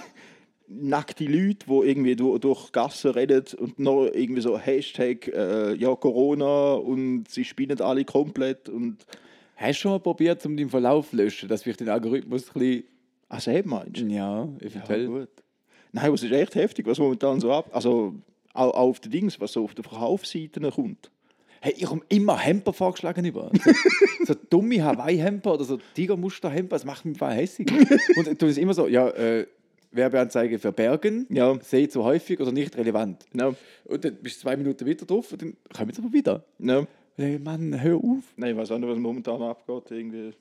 nackte 0.68 1.26
Leute, 1.26 1.66
die 1.68 1.88
irgendwie 1.88 2.16
durch, 2.16 2.40
durch 2.40 2.72
Gassen 2.72 3.12
reden 3.12 3.44
und 3.60 3.80
noch 3.80 4.06
irgendwie 4.06 4.42
so 4.42 4.58
Hashtag 4.58 5.28
äh, 5.28 5.76
ja, 5.76 5.96
Corona 5.96 6.74
und 6.74 7.26
sie 7.30 7.44
spinnen 7.44 7.80
alle 7.82 8.06
komplett. 8.06 8.70
Und 8.70 9.06
Hast 9.56 9.70
du 9.70 9.82
schon 9.82 9.92
mal 9.92 10.00
probiert, 10.00 10.46
um 10.46 10.58
den 10.58 10.70
Verlauf 10.70 11.10
zu 11.10 11.16
löschen, 11.16 11.48
dass 11.48 11.64
vielleicht 11.64 11.80
den 11.80 11.90
Algorithmus 11.90 12.50
ein 12.50 12.54
bisschen. 12.54 12.84
Ach, 13.30 13.40
selbst 13.40 13.68
meinst 13.68 14.02
du? 14.02 14.06
Ja, 14.08 14.44
eventuell. 14.60 15.08
gut. 15.08 15.30
Nein, 15.92 16.12
was 16.12 16.24
ist 16.24 16.32
echt 16.32 16.56
heftig, 16.56 16.86
was 16.86 17.00
momentan 17.00 17.40
so 17.40 17.52
ab. 17.52 17.70
Also 17.72 18.16
auch, 18.54 18.74
auch 18.74 18.90
auf 18.90 19.00
den 19.00 19.12
Dings, 19.12 19.40
was 19.40 19.54
so 19.54 19.64
auf 19.64 19.74
den 19.74 19.84
Verkaufsseiten 19.84 20.70
kommt. 20.72 21.10
Hey, 21.62 21.74
ich 21.78 21.86
komme 21.86 22.02
immer 22.10 22.38
Hemper 22.38 22.74
vorgeschlagen 22.74 23.26
über. 23.26 23.50
So, 23.54 23.72
so 24.26 24.34
dumme 24.50 24.84
Hawaii-Hemper 24.84 25.54
oder 25.54 25.64
so 25.64 25.80
Tigermuster-Hemper, 25.96 26.76
das 26.76 26.86
macht 26.86 27.06
mich 27.06 27.18
voll 27.18 27.32
hässlich. 27.32 27.68
Und 28.18 28.42
du 28.42 28.46
ist 28.46 28.58
immer 28.58 28.74
so, 28.74 28.88
ja, 28.88 29.08
äh, 29.10 29.48
Werbeanzeige 29.96 30.60
für 30.60 30.72
Bergen, 30.72 31.26
Ja. 31.30 31.58
sehe 31.62 31.88
zu 31.90 32.04
häufig 32.04 32.40
oder 32.40 32.52
nicht 32.52 32.78
relevant. 32.78 33.26
No. 33.34 33.56
Und 33.86 34.04
dann 34.06 34.16
bist 34.22 34.38
du 34.38 34.42
zwei 34.42 34.58
Minuten 34.58 34.88
weiter 34.88 35.06
drauf 35.06 35.32
und 35.32 35.42
dann 35.42 35.58
kommen 35.74 35.92
sie 35.94 36.02
aber 36.02 36.12
wieder. 36.14 36.44
No. 36.58 36.88
Hey, 37.16 37.40
Mann, 37.40 37.82
hör 37.82 37.96
auf. 37.98 38.24
Nein, 38.36 38.52
ich 38.52 38.58
weiß 38.58 38.72
auch 38.72 38.78
nicht, 38.78 38.90
was 38.90 38.98
momentan 38.98 39.42
abgeht. 39.42 39.92
Irgendwie. 39.92 40.34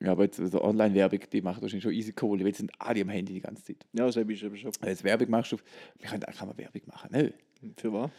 Ja, 0.00 0.12
aber 0.12 0.24
jetzt 0.24 0.36
so 0.36 0.62
Online-Werbung, 0.62 1.20
die 1.32 1.40
macht 1.40 1.62
wahrscheinlich 1.62 1.82
schon 1.82 1.92
easy 1.92 2.12
Kohle, 2.12 2.40
weil 2.40 2.48
jetzt 2.48 2.58
sind 2.58 2.70
alle 2.78 3.00
am 3.00 3.08
Handy 3.08 3.32
die 3.32 3.40
ganze 3.40 3.64
Zeit. 3.64 3.86
Ja, 3.94 4.04
das 4.04 4.16
ist 4.16 4.22
aber 4.22 4.34
schon. 4.34 4.50
Wenn 4.64 4.70
du 4.82 4.88
jetzt 4.88 5.04
Werbung 5.04 5.30
machst, 5.30 5.52
wir 5.52 5.58
können 6.10 6.24
auch 6.24 6.46
mal 6.46 6.58
Werbung 6.58 6.82
machen, 6.86 7.10
ne? 7.12 7.32
Für 7.78 7.92
was? 7.92 8.10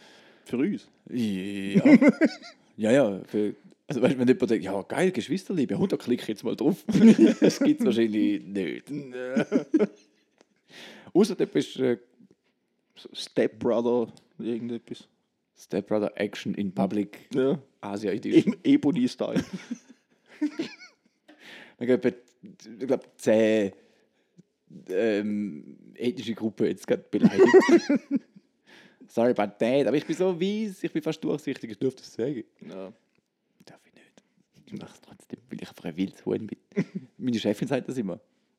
Für 0.44 0.56
uns. 0.58 0.88
Ja. 1.10 1.84
ja, 2.76 2.90
ja. 2.90 3.20
Für, 3.28 3.54
also, 3.86 4.02
weißt, 4.02 4.14
du, 4.14 4.18
wenn 4.18 4.28
jemand 4.28 4.50
denkt, 4.50 4.64
ja, 4.64 4.82
geil, 4.82 5.12
Geschwisterliebe, 5.12 5.74
100 5.74 6.00
Klick 6.02 6.26
jetzt 6.28 6.42
mal 6.42 6.56
drauf. 6.56 6.84
das 7.40 7.60
gibt 7.60 7.80
es 7.80 7.86
wahrscheinlich 7.86 8.44
nicht. 8.44 8.90
Außer 11.14 11.34
du 11.34 11.46
bist 11.46 11.78
äh, 11.78 11.98
Stepbrother, 13.12 14.12
irgendetwas. 14.38 15.08
Stepbrother 15.56 16.12
Action 16.16 16.54
in 16.54 16.72
Public 16.72 17.28
Ja. 17.34 17.58
Asia 17.80 18.12
Edition. 18.12 18.54
Im 18.54 18.60
Ebony-Style. 18.64 19.44
Ich 21.80 21.86
glaube, 21.86 22.12
ich 22.42 22.86
glaube, 22.88 23.04
zehn 23.16 23.72
ähm, 24.88 25.76
ethnische 25.94 26.34
Gruppen 26.34 26.66
jetzt 26.66 26.84
gerade 26.86 27.04
beleidigt. 27.08 27.46
Sorry 29.08 29.30
about 29.30 29.54
that, 29.64 29.86
aber 29.86 29.96
ich 29.96 30.04
bin 30.04 30.16
so 30.16 30.40
weiss, 30.40 30.82
ich 30.82 30.92
bin 30.92 31.02
fast 31.02 31.22
durchsichtig, 31.22 31.70
ich 31.70 31.78
dürfte 31.78 32.02
das 32.02 32.14
sagen. 32.14 32.42
ja. 32.68 32.92
Darf 33.64 33.80
ich 33.86 33.94
nicht. 33.94 34.22
Ich 34.66 34.72
mache 34.72 34.92
es 34.92 35.00
trotzdem, 35.00 35.38
weil 35.48 35.62
ich 35.62 35.68
einfach 35.68 35.84
ein 35.84 35.96
wildes 35.96 36.26
Huhn 36.26 36.46
bin. 36.48 36.58
Meine 37.16 37.38
Chefin 37.38 37.68
sagt 37.68 37.88
das 37.88 37.96
immer. 37.96 38.18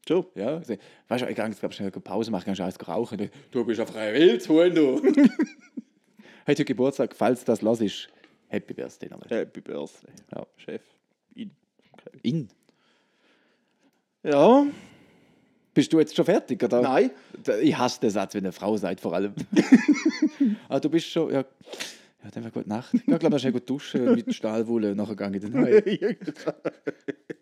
Schon. 0.10 0.26
Ja, 0.34 0.60
sie, 0.64 0.80
weißt 1.08 1.24
du, 1.24 1.30
ich 1.30 1.36
gehe 1.36 1.48
jetzt 1.48 1.76
schnell 1.76 1.92
Pause 1.92 2.32
machen, 2.32 2.46
kannst 2.46 2.60
du 2.60 2.64
alles 2.64 2.88
rauchen. 2.88 3.30
Du 3.52 3.64
bist 3.64 3.80
ein 3.80 4.14
wildes 4.16 4.50
Huhn, 4.50 4.74
du. 4.74 5.00
Heute 6.48 6.66
Geburtstag, 6.66 7.16
falls 7.16 7.44
das 7.44 7.62
los 7.62 7.80
ist, 7.80 8.10
Happy 8.48 8.74
Birthday 8.74 9.08
nochmal. 9.08 9.30
Happy 9.30 9.62
Birthday. 9.62 10.12
Ja. 10.36 10.48
Chef. 10.58 10.82
In. 11.36 11.52
Okay. 11.94 12.20
In. 12.24 12.48
Ja. 14.24 14.66
Bist 15.76 15.94
du 15.94 16.00
jetzt 16.00 16.16
schon 16.16 16.26
fertig? 16.26 16.64
Oder? 16.64 16.82
Nein. 16.82 17.12
Ich 17.62 17.78
hasse 17.78 18.02
den 18.02 18.10
Satz, 18.10 18.34
wenn 18.34 18.46
eine 18.46 18.52
Frau 18.52 18.78
sagt, 18.78 19.02
vor 19.02 19.14
allem. 19.14 19.36
Aber 20.70 20.80
du 20.80 20.90
bist 20.90 21.06
schon, 21.06 21.32
ja, 21.32 21.46
ja 22.24 22.32
dann 22.32 22.44
war 22.46 22.50
gute 22.50 22.68
Nacht. 22.68 22.96
Ich 22.96 23.04
glaube, 23.04 23.30
du 23.30 23.38
schnell 23.38 23.54
gut 23.54 23.70
duschen 23.70 24.16
mit 24.16 24.34
Stahlwolle 24.34 24.96
nachher 24.96 25.16
gehe 25.16 25.36
ich 25.36 25.42
dann 25.44 25.56
heim. 25.56 25.84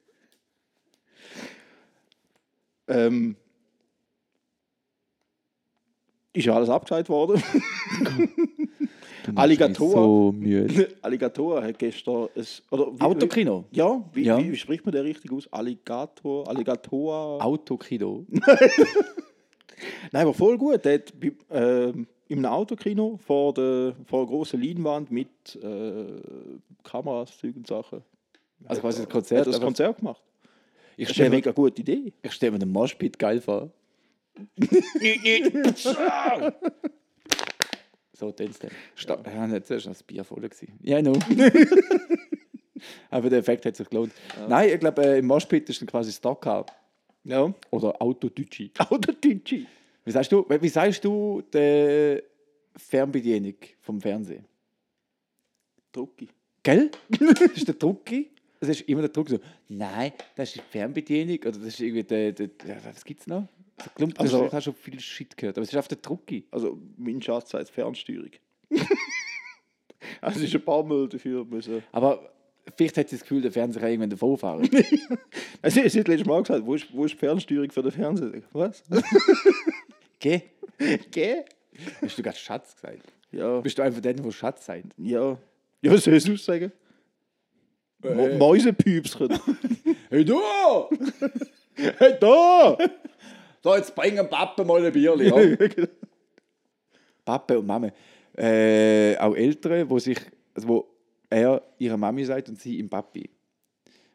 ähm. 2.88 3.36
Ist 6.34 6.46
ja 6.46 6.54
alles 6.54 6.70
abgesagt 6.70 7.10
worden. 7.10 7.42
Alligator. 9.36 9.90
So. 9.92 10.36
Alligator 11.02 11.64
hat 11.64 11.80
gestern 11.80 12.30
ein. 12.36 12.46
Oder 12.72 12.94
wie, 12.94 13.02
Autokino. 13.02 13.66
Wie, 13.72 13.78
ja, 13.78 14.04
wie, 14.14 14.24
Ja. 14.24 14.38
Wie, 14.38 14.52
wie 14.52 14.56
spricht 14.56 14.86
man 14.86 14.94
den 14.94 15.04
richtig 15.04 15.32
aus? 15.32 15.52
Alligator? 15.52 16.48
Alligator? 16.48 17.44
Autokino. 17.44 18.26
Nein, 20.12 20.24
aber 20.24 20.34
voll 20.34 20.58
gut. 20.58 20.84
Der 20.86 20.96
hat 20.96 21.14
ähm, 21.52 22.08
im 22.28 22.46
Autokino 22.46 23.18
vor 23.18 23.54
der, 23.54 23.96
vor 24.06 24.20
einer 24.22 24.28
großen 24.30 24.62
Leinwand 24.62 25.12
mit 25.12 25.56
äh, 25.56 26.06
Kameras, 26.84 27.38
Zeug 27.38 27.56
und 27.56 27.68
Sachen. 27.68 28.02
Also 28.66 28.82
quasi 28.82 29.00
das 29.00 29.06
Er 29.08 29.12
Konzert. 29.12 29.40
hat 29.46 29.54
das 29.54 29.62
Konzert 29.62 29.98
gemacht. 29.98 30.22
Ich 30.98 31.08
Das 31.08 31.16
ist 31.16 31.22
eine 31.22 31.28
stelle 31.28 31.30
mega 31.30 31.52
gute 31.52 31.82
Idee. 31.82 32.12
ich 32.22 32.32
stell 32.34 32.52
mir 32.52 32.60
den 32.60 32.72
Moshpit 32.72 33.18
geil 33.18 33.40
vor. 33.40 33.72
so, 38.14 38.32
den 38.32 38.50
ist 38.50 38.62
der. 38.62 38.72
Sta 38.96 39.22
ja, 39.26 39.48
nicht 39.48 39.66
zuerst 39.68 39.86
noch 39.86 39.94
das 39.94 40.04
Bier 40.04 40.24
voll. 40.24 40.50
Ja, 40.82 41.02
no. 41.02 41.14
Aber 43.10 43.30
der 43.30 43.40
Effekt 43.40 43.66
hat 43.66 43.76
sich 43.76 43.90
gelohnt. 43.90 44.12
Nein, 44.48 44.70
ich 44.74 44.80
glaube, 44.80 45.04
äh, 45.04 45.20
im 45.20 45.28
Moshpit 45.28 45.70
ist 45.70 45.82
dann 45.82 45.88
quasi 45.88 46.12
Stockcar. 46.12 46.66
Ja. 47.24 47.54
Oder 47.72 48.02
Autodütschi. 48.02 48.72
Autodütschi. 48.78 49.66
Wie 50.06 50.12
sagst 50.12 50.32
du, 50.32 50.46
wie 50.48 50.70
sagst 50.70 51.04
du 51.04 51.42
der 51.54 52.24
Fernbedienung 52.76 53.56
vom 53.82 54.00
Fernsehen? 54.00 54.46
Drucki. 55.92 56.30
Gell? 56.64 56.92
das 57.10 57.42
ist 57.42 57.68
der 57.68 57.76
Drucki. 57.76 58.32
Das 58.60 58.70
ist 58.70 58.82
immer 58.82 59.02
der 59.02 59.10
Druck 59.10 59.30
so, 59.30 59.40
nein, 59.70 60.12
das 60.36 60.50
ist 60.50 60.56
die 60.58 60.62
Fernbedienung 60.72 61.38
oder 61.40 61.52
das 61.52 61.68
ist 61.68 61.80
irgendwie 61.80 62.04
der, 62.04 62.32
der, 62.32 62.48
der 62.48 62.84
was 62.86 63.04
gibt's 63.04 63.28
noch? 63.28 63.48
So 63.84 63.90
Klump, 63.96 64.20
Also- 64.20 64.46
ich 64.46 64.52
habe 64.52 64.62
schon 64.62 64.74
viel 64.74 65.00
Shit 65.00 65.38
gehört, 65.38 65.58
aber 65.58 65.64
es 65.64 65.70
ist 65.70 65.78
auf 65.78 65.88
der 65.88 65.98
Drucki. 65.98 66.46
Also, 66.52 66.80
mein 66.98 67.22
Schatz 67.22 67.52
sagt 67.52 67.70
Fernsteuerung. 67.70 68.32
also, 70.22 70.40
es 70.40 70.46
ist 70.46 70.56
ein 70.56 70.64
paar 70.66 70.84
Mal 70.84 71.08
dafür 71.08 71.46
müssen. 71.46 71.84
Aber 71.92 72.32
vielleicht 72.76 72.98
hat 72.98 73.10
sie 73.10 73.16
das 73.18 73.22
Gefühl, 73.22 73.42
der 73.42 73.52
Fernseher 73.52 73.82
kann 73.82 73.92
irgendwann 73.92 74.10
davon 74.10 74.38
fahren. 74.38 74.68
Also, 75.62 75.82
es 75.86 75.96
hat 75.96 76.08
letztes 76.08 76.26
Mal 76.26 76.42
gesagt, 76.42 76.66
wo 76.66 76.74
ist, 76.74 76.92
wo 76.92 77.06
ist 77.06 77.14
die 77.14 77.18
Fernsteuerung 77.18 77.70
für 77.70 77.84
den 77.84 77.92
Fernseher? 77.92 78.42
Was? 78.52 78.84
Geh? 80.20 80.42
Geh? 81.12 81.44
Hast 82.02 82.18
du 82.18 82.24
gerade 82.24 82.38
Schatz 82.38 82.76
gesagt? 82.76 83.14
Ja. 83.32 83.60
Bist 83.62 83.78
du 83.78 83.84
einfach 83.84 84.02
der, 84.02 84.14
der 84.14 84.32
Schatz 84.32 84.66
sagt? 84.66 84.86
Ja. 84.98 85.38
Ja, 85.82 85.92
was 85.92 86.04
soll 86.04 86.16
ich 86.16 86.24
sonst 86.24 86.44
sagen? 86.46 86.72
Äh. 88.04 88.38
Mäusepüpschen. 88.38 89.40
Hey 90.10 90.24
du! 90.24 90.40
hey, 91.76 92.16
da! 92.22 92.78
So, 93.62 93.76
jetzt 93.76 93.94
bringen 93.94 94.26
Papa 94.30 94.64
mal 94.64 94.86
ein 94.86 94.94
Bierli. 94.94 95.28
Ja? 95.28 95.68
Papa 97.26 97.56
und 97.56 97.68
Mama. 97.68 97.92
Äh, 98.38 99.18
auch 99.18 99.36
Ältere, 99.36 99.90
wo 99.90 100.00
sich, 100.00 100.18
also 100.54 100.68
wo 100.70 100.88
er 101.30 101.62
ihrer 101.78 101.98
Mami 101.98 102.24
sagt 102.24 102.48
und 102.48 102.60
sie 102.60 102.78
ihm 102.78 102.90
Papi. 102.90 103.30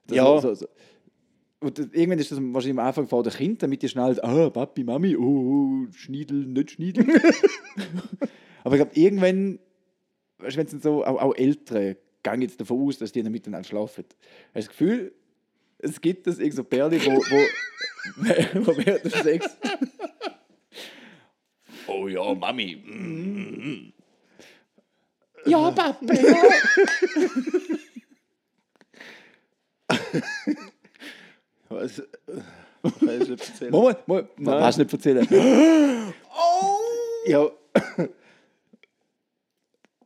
Das 0.06 0.16
Ja. 0.16 0.40
So, 0.40 0.54
so. 0.54 0.66
Und 1.60 1.78
irgendwann 1.78 2.18
ist 2.18 2.32
das 2.32 2.38
wahrscheinlich 2.40 2.78
am 2.78 2.86
Anfang 2.86 3.06
vor 3.06 3.22
der 3.22 3.32
Kind, 3.32 3.62
damit 3.62 3.82
die 3.82 3.88
schnell, 3.88 4.18
ah, 4.22 4.50
Papi, 4.50 4.82
Mami, 4.82 5.16
oh, 5.16 5.22
oh, 5.22 5.92
Schniedel, 5.92 6.46
nicht 6.46 6.72
Schniedel. 6.72 7.06
Aber 8.64 8.76
ich 8.76 8.82
glaube, 8.82 8.98
irgendwann, 8.98 9.58
weißt 10.38 10.56
du, 10.56 10.58
wenn 10.58 10.66
es 10.66 10.82
so, 10.82 11.04
auch, 11.04 11.20
auch 11.20 11.36
Ältere, 11.36 11.98
gehen 12.22 12.42
jetzt 12.42 12.60
davon 12.60 12.86
aus, 12.86 12.98
dass 12.98 13.12
die 13.12 13.22
dann 13.22 13.32
miteinander 13.32 13.66
schlafen. 13.68 14.04
Hast 14.04 14.54
du 14.54 14.58
das 14.60 14.68
Gefühl, 14.68 15.12
es 15.78 16.00
gibt 16.00 16.26
das 16.26 16.38
irgend 16.38 16.54
so 16.54 16.64
Perle, 16.64 17.00
wo, 17.04 17.10
wo, 17.10 18.66
wo 18.66 18.76
während 18.84 19.04
des 19.04 19.12
Sex. 19.14 19.56
Oh 21.86 22.06
ja, 22.08 22.32
Mami. 22.34 22.76
mm, 22.76 23.92
Ja, 25.46 25.70
Papa, 25.72 26.14
ja. 26.14 26.34
Was? 31.68 32.02
Kann 32.82 33.20
ich 33.22 33.28
nicht 33.28 33.48
erzählen. 33.48 33.70
Moment, 33.70 34.08
Moment, 34.08 34.28
Nein. 34.38 34.60
was 34.60 34.76
nicht 34.76 34.92
erzählen. 34.92 35.26
Ja. 37.24 37.48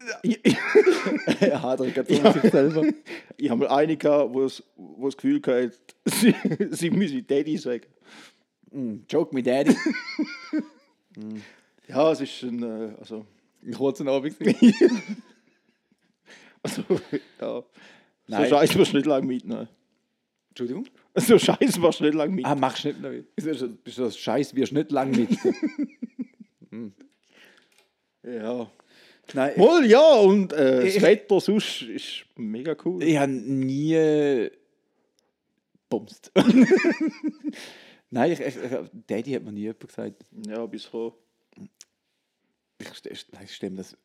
Ich, 0.22 0.38
ich, 0.44 0.56
er 1.40 1.62
hat 1.62 1.78
gerade 1.78 2.14
um 2.14 2.32
sich 2.32 2.50
selber. 2.50 2.84
ich 3.36 3.50
habe 3.50 3.66
mal 3.66 3.76
eine 3.76 3.96
gehabt, 3.96 4.32
wo 4.32 4.44
es 4.44 4.62
das 4.76 5.16
Gefühl 5.16 5.40
hatte, 5.40 5.72
sie, 6.04 6.34
sie 6.70 6.90
müsse 6.90 7.22
Daddy 7.22 7.56
sagen. 7.56 7.86
Mm, 8.70 8.98
Joke 9.08 9.34
me 9.34 9.42
Daddy. 9.42 9.74
Ja, 11.88 12.12
es 12.12 12.20
ist 12.20 12.42
ein, 12.42 12.62
äh, 12.62 12.94
also, 12.98 13.24
Ein 13.64 13.72
kurzer 13.72 14.06
Abend. 14.06 14.36
also 16.62 16.82
ja. 17.40 17.62
Nein. 18.26 18.42
So 18.42 18.56
Scheiß 18.56 18.76
wirst 18.76 18.92
du 18.92 18.96
nicht 18.96 19.06
lange 19.06 19.26
mitnehmen. 19.26 19.68
Entschuldigung? 20.50 20.86
So 21.14 21.38
Scheiß 21.38 21.80
wirst 21.80 22.00
du 22.00 22.04
nicht 22.04 22.14
lange 22.14 22.34
mitnehmen. 22.34 22.52
Ah, 22.52 22.54
machst 22.54 22.84
du 22.84 22.88
nicht 22.88 23.00
du 23.96 24.02
das 24.02 24.18
Scheiß, 24.18 24.54
wirst 24.56 24.72
nicht 24.72 24.90
lang 24.90 25.10
mit. 25.12 25.30
Ja. 28.24 28.68
Nein, 29.34 29.52
Wohl, 29.56 29.86
ja, 29.86 30.14
und 30.14 30.52
äh, 30.52 30.84
das 30.84 30.96
Ich- 30.96 31.02
Wetter 31.02 31.40
sonst 31.40 31.82
ist 31.82 32.24
mega 32.36 32.76
cool. 32.84 33.02
ich 33.02 33.16
habe 33.16 33.32
nie 33.32 34.48
bumst. 35.88 36.30
Nein, 38.10 38.32
ich, 38.32 38.40
ich, 38.40 38.56
ich, 38.56 38.70
Daddy 39.06 39.32
hat 39.32 39.42
mir 39.44 39.52
nie 39.52 39.62
jemand 39.62 39.80
gesagt. 39.88 40.24
Ja, 40.46 40.64
bis 40.66 40.84
vor. 40.84 41.16
Ich, 42.78 43.26
nein, 43.32 43.44
ich 43.44 43.54
stelle 43.54 43.70
mir 43.72 43.78
das 43.78 43.96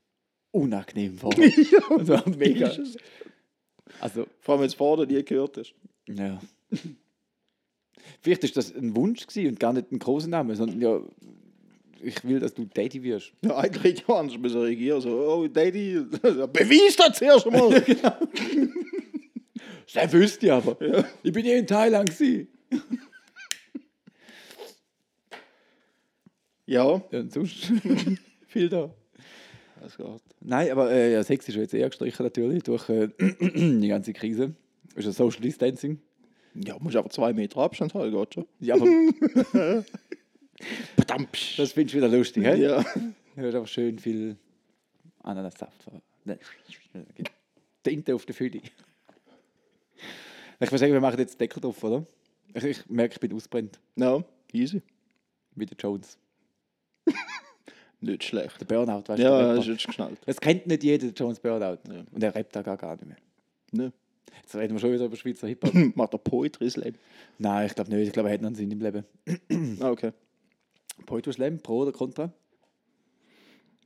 unangenehm 0.51 1.17
vor. 1.17 1.33
ja, 1.37 1.79
Also, 1.89 2.17
mega. 2.37 2.71
Also, 3.99 4.25
Vor 4.39 4.53
allem, 4.55 4.61
wenn 4.61 4.67
du 4.67 4.71
es 4.71 4.73
vorher 4.73 5.05
nie 5.05 5.23
gehört 5.23 5.57
hast. 5.57 5.73
ja. 6.07 6.41
Vielleicht 8.21 8.43
ist 8.43 8.57
das 8.57 8.73
ein 8.73 8.95
Wunsch 8.95 9.25
und 9.35 9.59
gar 9.59 9.73
nicht 9.73 9.91
ein 9.91 9.99
großer 9.99 10.27
Name, 10.29 10.55
sondern 10.55 10.81
ja, 10.81 10.99
ich 12.03 12.23
will, 12.23 12.39
dass 12.39 12.53
du 12.53 12.65
Daddy 12.65 13.01
wirst. 13.03 13.33
Ja, 13.43 13.57
eigentlich 13.57 14.07
auch 14.07 14.19
anders 14.19 14.37
müssen 14.37 14.61
reagieren. 14.61 15.01
So, 15.01 15.09
oh, 15.09 15.47
Daddy, 15.47 16.05
beweis 16.21 16.95
das 16.95 17.17
zuerst 17.17 17.45
mal. 17.49 17.83
Das 19.93 20.13
wüsste 20.13 20.45
ich 20.45 20.51
aber. 20.53 20.77
Ich 21.21 21.33
bin 21.33 21.45
ja 21.45 21.57
in 21.57 21.67
Thailand 21.67 22.09
gewesen. 22.09 22.47
ja. 26.65 27.01
Ja, 27.11 27.19
und 27.19 27.33
sonst 27.33 27.73
viel 28.47 28.69
da. 28.69 28.89
Das 29.81 29.97
geht. 29.97 30.07
Nein, 30.39 30.71
aber 30.71 30.91
äh, 30.91 31.11
ja, 31.11 31.23
Sex 31.25 31.49
ist 31.49 31.55
jetzt 31.55 31.73
eher 31.73 31.89
gestrichen 31.89 32.23
natürlich 32.23 32.63
durch 32.63 32.87
äh, 32.87 33.09
die 33.19 33.87
ganze 33.89 34.13
Krise. 34.13 34.55
Ist 34.95 35.05
ja 35.05 35.11
Social 35.11 35.41
Distancing. 35.41 35.99
Ja, 36.53 36.77
musst 36.79 36.95
aber 36.95 37.09
zwei 37.09 37.33
Meter 37.33 37.57
Abstand 37.59 37.93
halten, 37.93 38.15
geht 38.15 38.33
schon. 38.33 38.45
Ja, 38.59 38.75
aber. 38.75 39.83
Das 41.57 41.71
findest 41.73 41.93
du 41.93 41.97
wieder 41.97 42.07
lustig, 42.07 42.43
hä? 42.43 42.61
Ja. 42.61 42.85
Du 43.33 43.47
hast 43.47 43.55
aber 43.55 43.65
schön 43.65 43.97
viel 43.97 44.35
Ananassaft. 45.23 45.85
Nein. 46.25 46.37
Tinte 47.81 48.13
auf 48.13 48.25
der 48.25 48.35
Fülle. 48.35 48.57
Ich 50.59 50.71
würde 50.71 50.77
sagen, 50.77 50.91
wir 50.91 50.99
machen 50.99 51.17
jetzt 51.17 51.35
den 51.35 51.39
Deckel 51.39 51.61
drauf, 51.61 51.81
oder? 51.81 52.05
Ich, 52.53 52.63
ich 52.63 52.89
merke, 52.89 53.13
ich 53.13 53.19
bin 53.21 53.33
ausbrennt. 53.33 53.79
Ja, 53.95 54.21
easy. 54.51 54.81
Wie 55.55 55.65
der 55.65 55.77
Jones. 55.77 56.17
Nicht 58.01 58.25
schlecht. 58.25 58.59
Der 58.59 58.65
Burnout, 58.65 59.03
weißt 59.07 59.19
du? 59.19 59.23
Ja, 59.23 59.55
das 59.55 59.65
ist 59.65 59.71
jetzt 59.71 59.87
geschnallt. 59.87 60.19
Das 60.25 60.41
kennt 60.41 60.67
nicht 60.67 60.83
jeder, 60.83 61.07
der 61.07 61.13
Jones 61.13 61.39
Burnout. 61.39 61.77
Ja. 61.87 62.03
Und 62.11 62.23
er 62.23 62.33
rappt 62.33 62.55
da 62.55 62.63
gar, 62.63 62.75
gar 62.75 62.95
nicht 62.95 63.05
mehr. 63.05 63.17
Ne. 63.71 63.93
Jetzt 64.41 64.55
reden 64.55 64.73
wir 64.73 64.79
schon 64.79 64.91
wieder 64.91 65.05
über 65.05 65.15
Schweizer 65.15 65.47
Hip-Hop. 65.47 65.73
Macht 65.95 66.13
er 66.13 66.17
Poetry 66.17 66.69
Slam? 66.69 66.93
Nein, 67.37 67.67
ich 67.67 67.75
glaube 67.75 67.91
nicht. 67.91 68.07
Ich 68.07 68.13
glaube, 68.13 68.29
er 68.29 68.33
hat 68.33 68.41
noch 68.41 68.47
einen 68.47 68.55
Sinn 68.55 68.71
im 68.71 68.81
Leben. 68.81 69.05
Ah, 69.79 69.89
okay. 69.89 70.11
Poetry 71.05 71.33
Slam, 71.33 71.59
Pro 71.59 71.79
oder 71.79 71.91
Contra? 71.91 72.31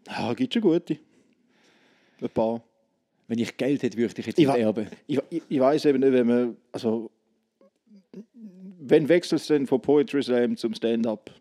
Ja, 0.07 0.33
gibt 0.33 0.53
schon 0.53 0.61
gute. 0.61 0.97
Ein 2.21 2.29
paar. 2.29 2.61
Wenn 3.27 3.39
ich 3.39 3.57
Geld 3.57 3.81
hätte, 3.83 3.97
würde 3.97 4.13
ich 4.17 4.25
jetzt 4.25 4.37
Ich 4.37 4.47
erben. 4.47 4.87
Ich, 5.07 5.19
ich, 5.29 5.41
ich 5.49 5.59
weiß 5.59 5.85
eben 5.85 5.99
nicht, 5.99 6.11
wenn 6.13 6.27
man. 6.27 6.57
Also. 6.71 7.09
Wenn 8.79 9.09
wechselt 9.09 9.41
es 9.41 9.47
denn 9.47 9.65
von 9.65 9.81
Poetry 9.81 10.21
Slam 10.21 10.55
zum 10.57 10.73
Stand-up? 10.73 11.31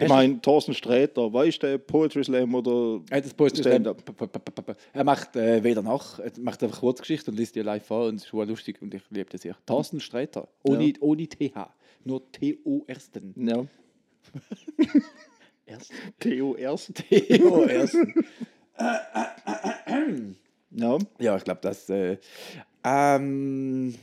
Ich 0.00 0.08
meine, 0.08 0.40
Thorsten 0.40 0.74
Sträter, 0.74 1.32
weißt 1.32 1.62
du, 1.62 1.78
Poetry 1.78 2.24
Slam 2.24 2.52
oder. 2.54 3.00
Er, 3.10 3.22
Stand-up. 3.22 4.76
er 4.92 5.04
macht 5.04 5.36
äh, 5.36 5.62
weder 5.62 5.82
nach, 5.82 6.18
er 6.18 6.32
macht 6.40 6.62
einfach 6.64 6.80
Kurzgeschichte 6.80 7.30
und 7.30 7.36
liest 7.36 7.54
die 7.54 7.60
live 7.60 7.86
vor 7.86 8.08
und 8.08 8.16
es 8.16 8.22
ist 8.24 8.28
schon 8.28 8.48
lustig 8.48 8.82
und 8.82 8.92
ich 8.92 9.02
liebe 9.10 9.30
das 9.30 9.42
sehr. 9.42 9.56
Thorsten 9.64 10.00
Sträter, 10.00 10.48
ohne, 10.64 10.84
Ja. 10.88 10.94
ohne 11.00 11.28
TH, 11.28 11.68
nur 12.04 12.30
T-O 12.32 12.84
ersten. 12.86 13.34
Ja. 13.36 13.66
Ersten. 15.66 15.94
Theo 16.20 16.54
Erst. 16.56 16.94
T-O 16.94 17.62
ersten. 17.62 18.24
Ja. 20.70 20.98
Ja, 21.18 21.36
ich 21.36 21.44
glaube, 21.44 21.60
das. 21.62 21.88
Äh, 21.88 22.18
ähm, 22.84 23.94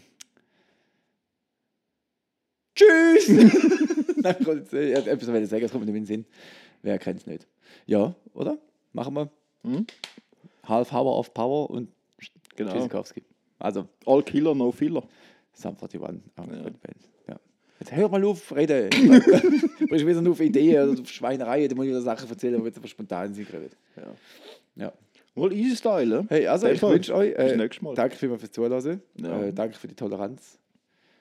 tschüss! 2.74 3.28
Nein, 4.18 4.36
ich 4.40 4.46
wollte 4.46 4.62
jetzt, 4.62 4.74
äh, 4.74 5.12
etwas 5.12 5.28
wollte 5.28 5.44
ich 5.44 5.50
sagen, 5.50 5.64
es 5.66 5.72
kommt 5.72 5.86
mir 5.86 5.92
nicht 5.92 5.98
in 5.98 6.04
den 6.04 6.08
Sinn. 6.08 6.26
Wer 6.82 6.98
kennt 6.98 7.20
es 7.20 7.28
nicht? 7.28 7.48
Ja, 7.86 8.16
oder? 8.34 8.58
Machen 8.94 9.14
wir. 9.14 9.30
Hm? 9.64 9.86
Half 10.64 10.92
Hour 10.94 11.20
of 11.20 11.34
Power 11.34 11.70
und 11.70 11.90
Genau. 12.56 12.74
Tschüssikowski. 12.74 13.24
Also, 13.60 13.88
All 14.06 14.24
Killer, 14.24 14.56
No 14.56 14.72
Filler. 14.72 15.04
Sum 15.54 15.76
41. 15.78 16.02
auch 16.02 16.48
Ja. 16.48 16.72
Jetzt 17.82 17.94
hör 17.94 18.10
mal 18.10 18.24
auf, 18.26 18.56
reden. 18.56 18.90
du 19.80 19.88
bist 19.88 20.06
wieder 20.06 20.22
nur 20.22 20.34
auf 20.34 20.40
Ideen 20.40 20.88
oder 20.90 21.02
auf 21.02 21.10
Schweinerei, 21.10 21.68
du 21.68 21.76
musst 21.76 21.88
wieder 21.90 22.02
Sachen 22.02 22.30
erzählen, 22.30 22.60
die 22.60 22.66
jetzt 22.68 22.78
aber 22.78 22.88
spontan 22.88 23.34
sind. 23.34 23.50
gerade. 23.50 23.70
Ja. 23.98 24.04
Ja. 24.76 24.94
Wohl 25.34 25.52
easy 25.52 25.76
Style, 25.76 26.26
Hey, 26.30 26.46
also 26.46 26.68
ich 26.68 26.80
wünsche 26.82 27.16
euch, 27.16 27.36
Bis 27.36 27.54
äh, 27.54 27.58
nächstes 27.58 27.82
Mal. 27.82 27.96
danke 27.96 28.16
vielmals 28.16 28.42
fürs 28.42 28.52
Zuhören, 28.52 29.02
Ja. 29.16 29.42
äh, 29.44 29.52
danke 29.52 29.76
für 29.78 29.88
die 29.88 29.96
Toleranz 29.96 30.60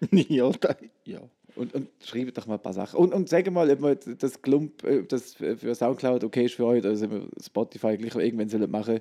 ja, 0.10 0.50
da, 0.60 0.76
ja. 1.04 1.20
und, 1.56 1.74
und 1.74 1.88
schreibt 2.04 2.36
doch 2.36 2.46
mal 2.46 2.54
ein 2.54 2.60
paar 2.62 2.72
Sachen. 2.74 2.98
Und, 2.98 3.14
und 3.14 3.28
sag 3.28 3.50
mal, 3.50 3.70
ob 3.70 4.18
das 4.18 4.42
Klump, 4.42 4.84
äh, 4.84 4.98
ob 5.00 5.08
das 5.08 5.34
für 5.34 5.74
Soundcloud 5.74 6.24
okay 6.24 6.44
ist 6.44 6.54
für 6.56 6.66
euch, 6.66 6.80
oder 6.84 6.98
wir 7.00 7.28
Spotify 7.42 7.96
gleich 7.96 8.14
irgendwann 8.16 8.48
sollen 8.50 8.70
machen. 8.70 9.00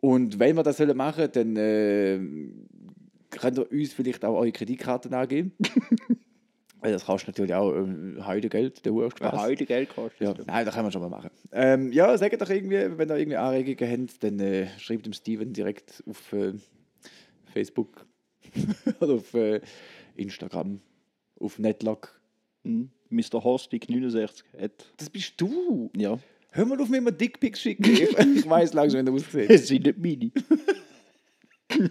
Und 0.00 0.38
wenn 0.38 0.56
wir 0.56 0.62
das 0.62 0.78
sollen 0.78 0.96
machen, 0.96 1.28
dann 1.32 1.56
äh, 1.56 2.18
könnt 3.30 3.58
ihr 3.58 3.70
uns 3.70 3.92
vielleicht 3.92 4.24
auch 4.24 4.36
eure 4.36 4.52
Kreditkarten 4.52 5.12
angeben. 5.12 5.52
Weil 6.80 6.92
das 6.92 7.06
kostet 7.06 7.28
natürlich 7.28 7.54
auch 7.54 7.72
äh, 7.72 8.22
heute 8.22 8.48
Geld, 8.48 8.84
der 8.84 8.92
Uhr 8.92 9.10
Spaß. 9.10 9.40
heute 9.40 9.64
Geld 9.66 9.88
kostet. 9.94 10.20
Ja, 10.20 10.34
nein, 10.46 10.64
das 10.64 10.74
können 10.74 10.86
wir 10.86 10.92
schon 10.92 11.02
mal 11.02 11.08
machen. 11.08 11.30
Ähm, 11.52 11.92
ja, 11.92 12.16
sagt 12.18 12.40
doch 12.40 12.50
irgendwie, 12.50 12.98
wenn 12.98 13.08
ihr 13.08 13.16
irgendwie 13.16 13.36
Anregungen 13.36 14.08
habt, 14.08 14.22
dann 14.22 14.38
äh, 14.40 14.68
schreibt 14.78 15.06
dem 15.06 15.12
Steven 15.12 15.52
direkt 15.52 16.02
auf 16.08 16.32
äh, 16.32 16.52
Facebook 17.52 18.06
oder 19.00 19.14
auf 19.14 19.34
äh, 19.34 19.60
Instagram, 20.16 20.80
auf 21.40 21.58
Netlock. 21.58 22.20
Hm. 22.64 22.90
Mr. 23.08 23.42
Horstig 23.44 23.88
69. 23.88 24.44
At, 24.58 24.92
Das 24.96 25.08
bist 25.08 25.40
du. 25.40 25.90
ja. 25.96 26.18
Hör 26.50 26.64
mal 26.64 26.80
auf, 26.80 26.88
mir 26.88 26.96
immer 26.98 27.12
Dickpics 27.12 27.60
schicken. 27.60 27.84
Ich, 27.84 28.00
ich 28.18 28.48
weiß 28.48 28.72
langsam, 28.72 29.00
wie 29.02 29.04
du 29.04 29.14
aussieht. 29.14 29.50
Es 29.50 29.68
sind 29.68 29.84
nicht 29.84 29.98
meine. 29.98 30.30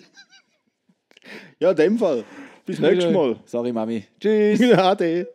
ja, 1.59 1.69
in 1.69 1.75
dem 1.75 1.97
Fall. 1.99 2.25
Bis 2.65 2.79
nächstes 2.79 3.11
Mal. 3.13 3.37
Sorry, 3.45 3.71
Mami. 3.71 4.03
Tschüss. 4.19 4.61
Ade. 4.77 5.27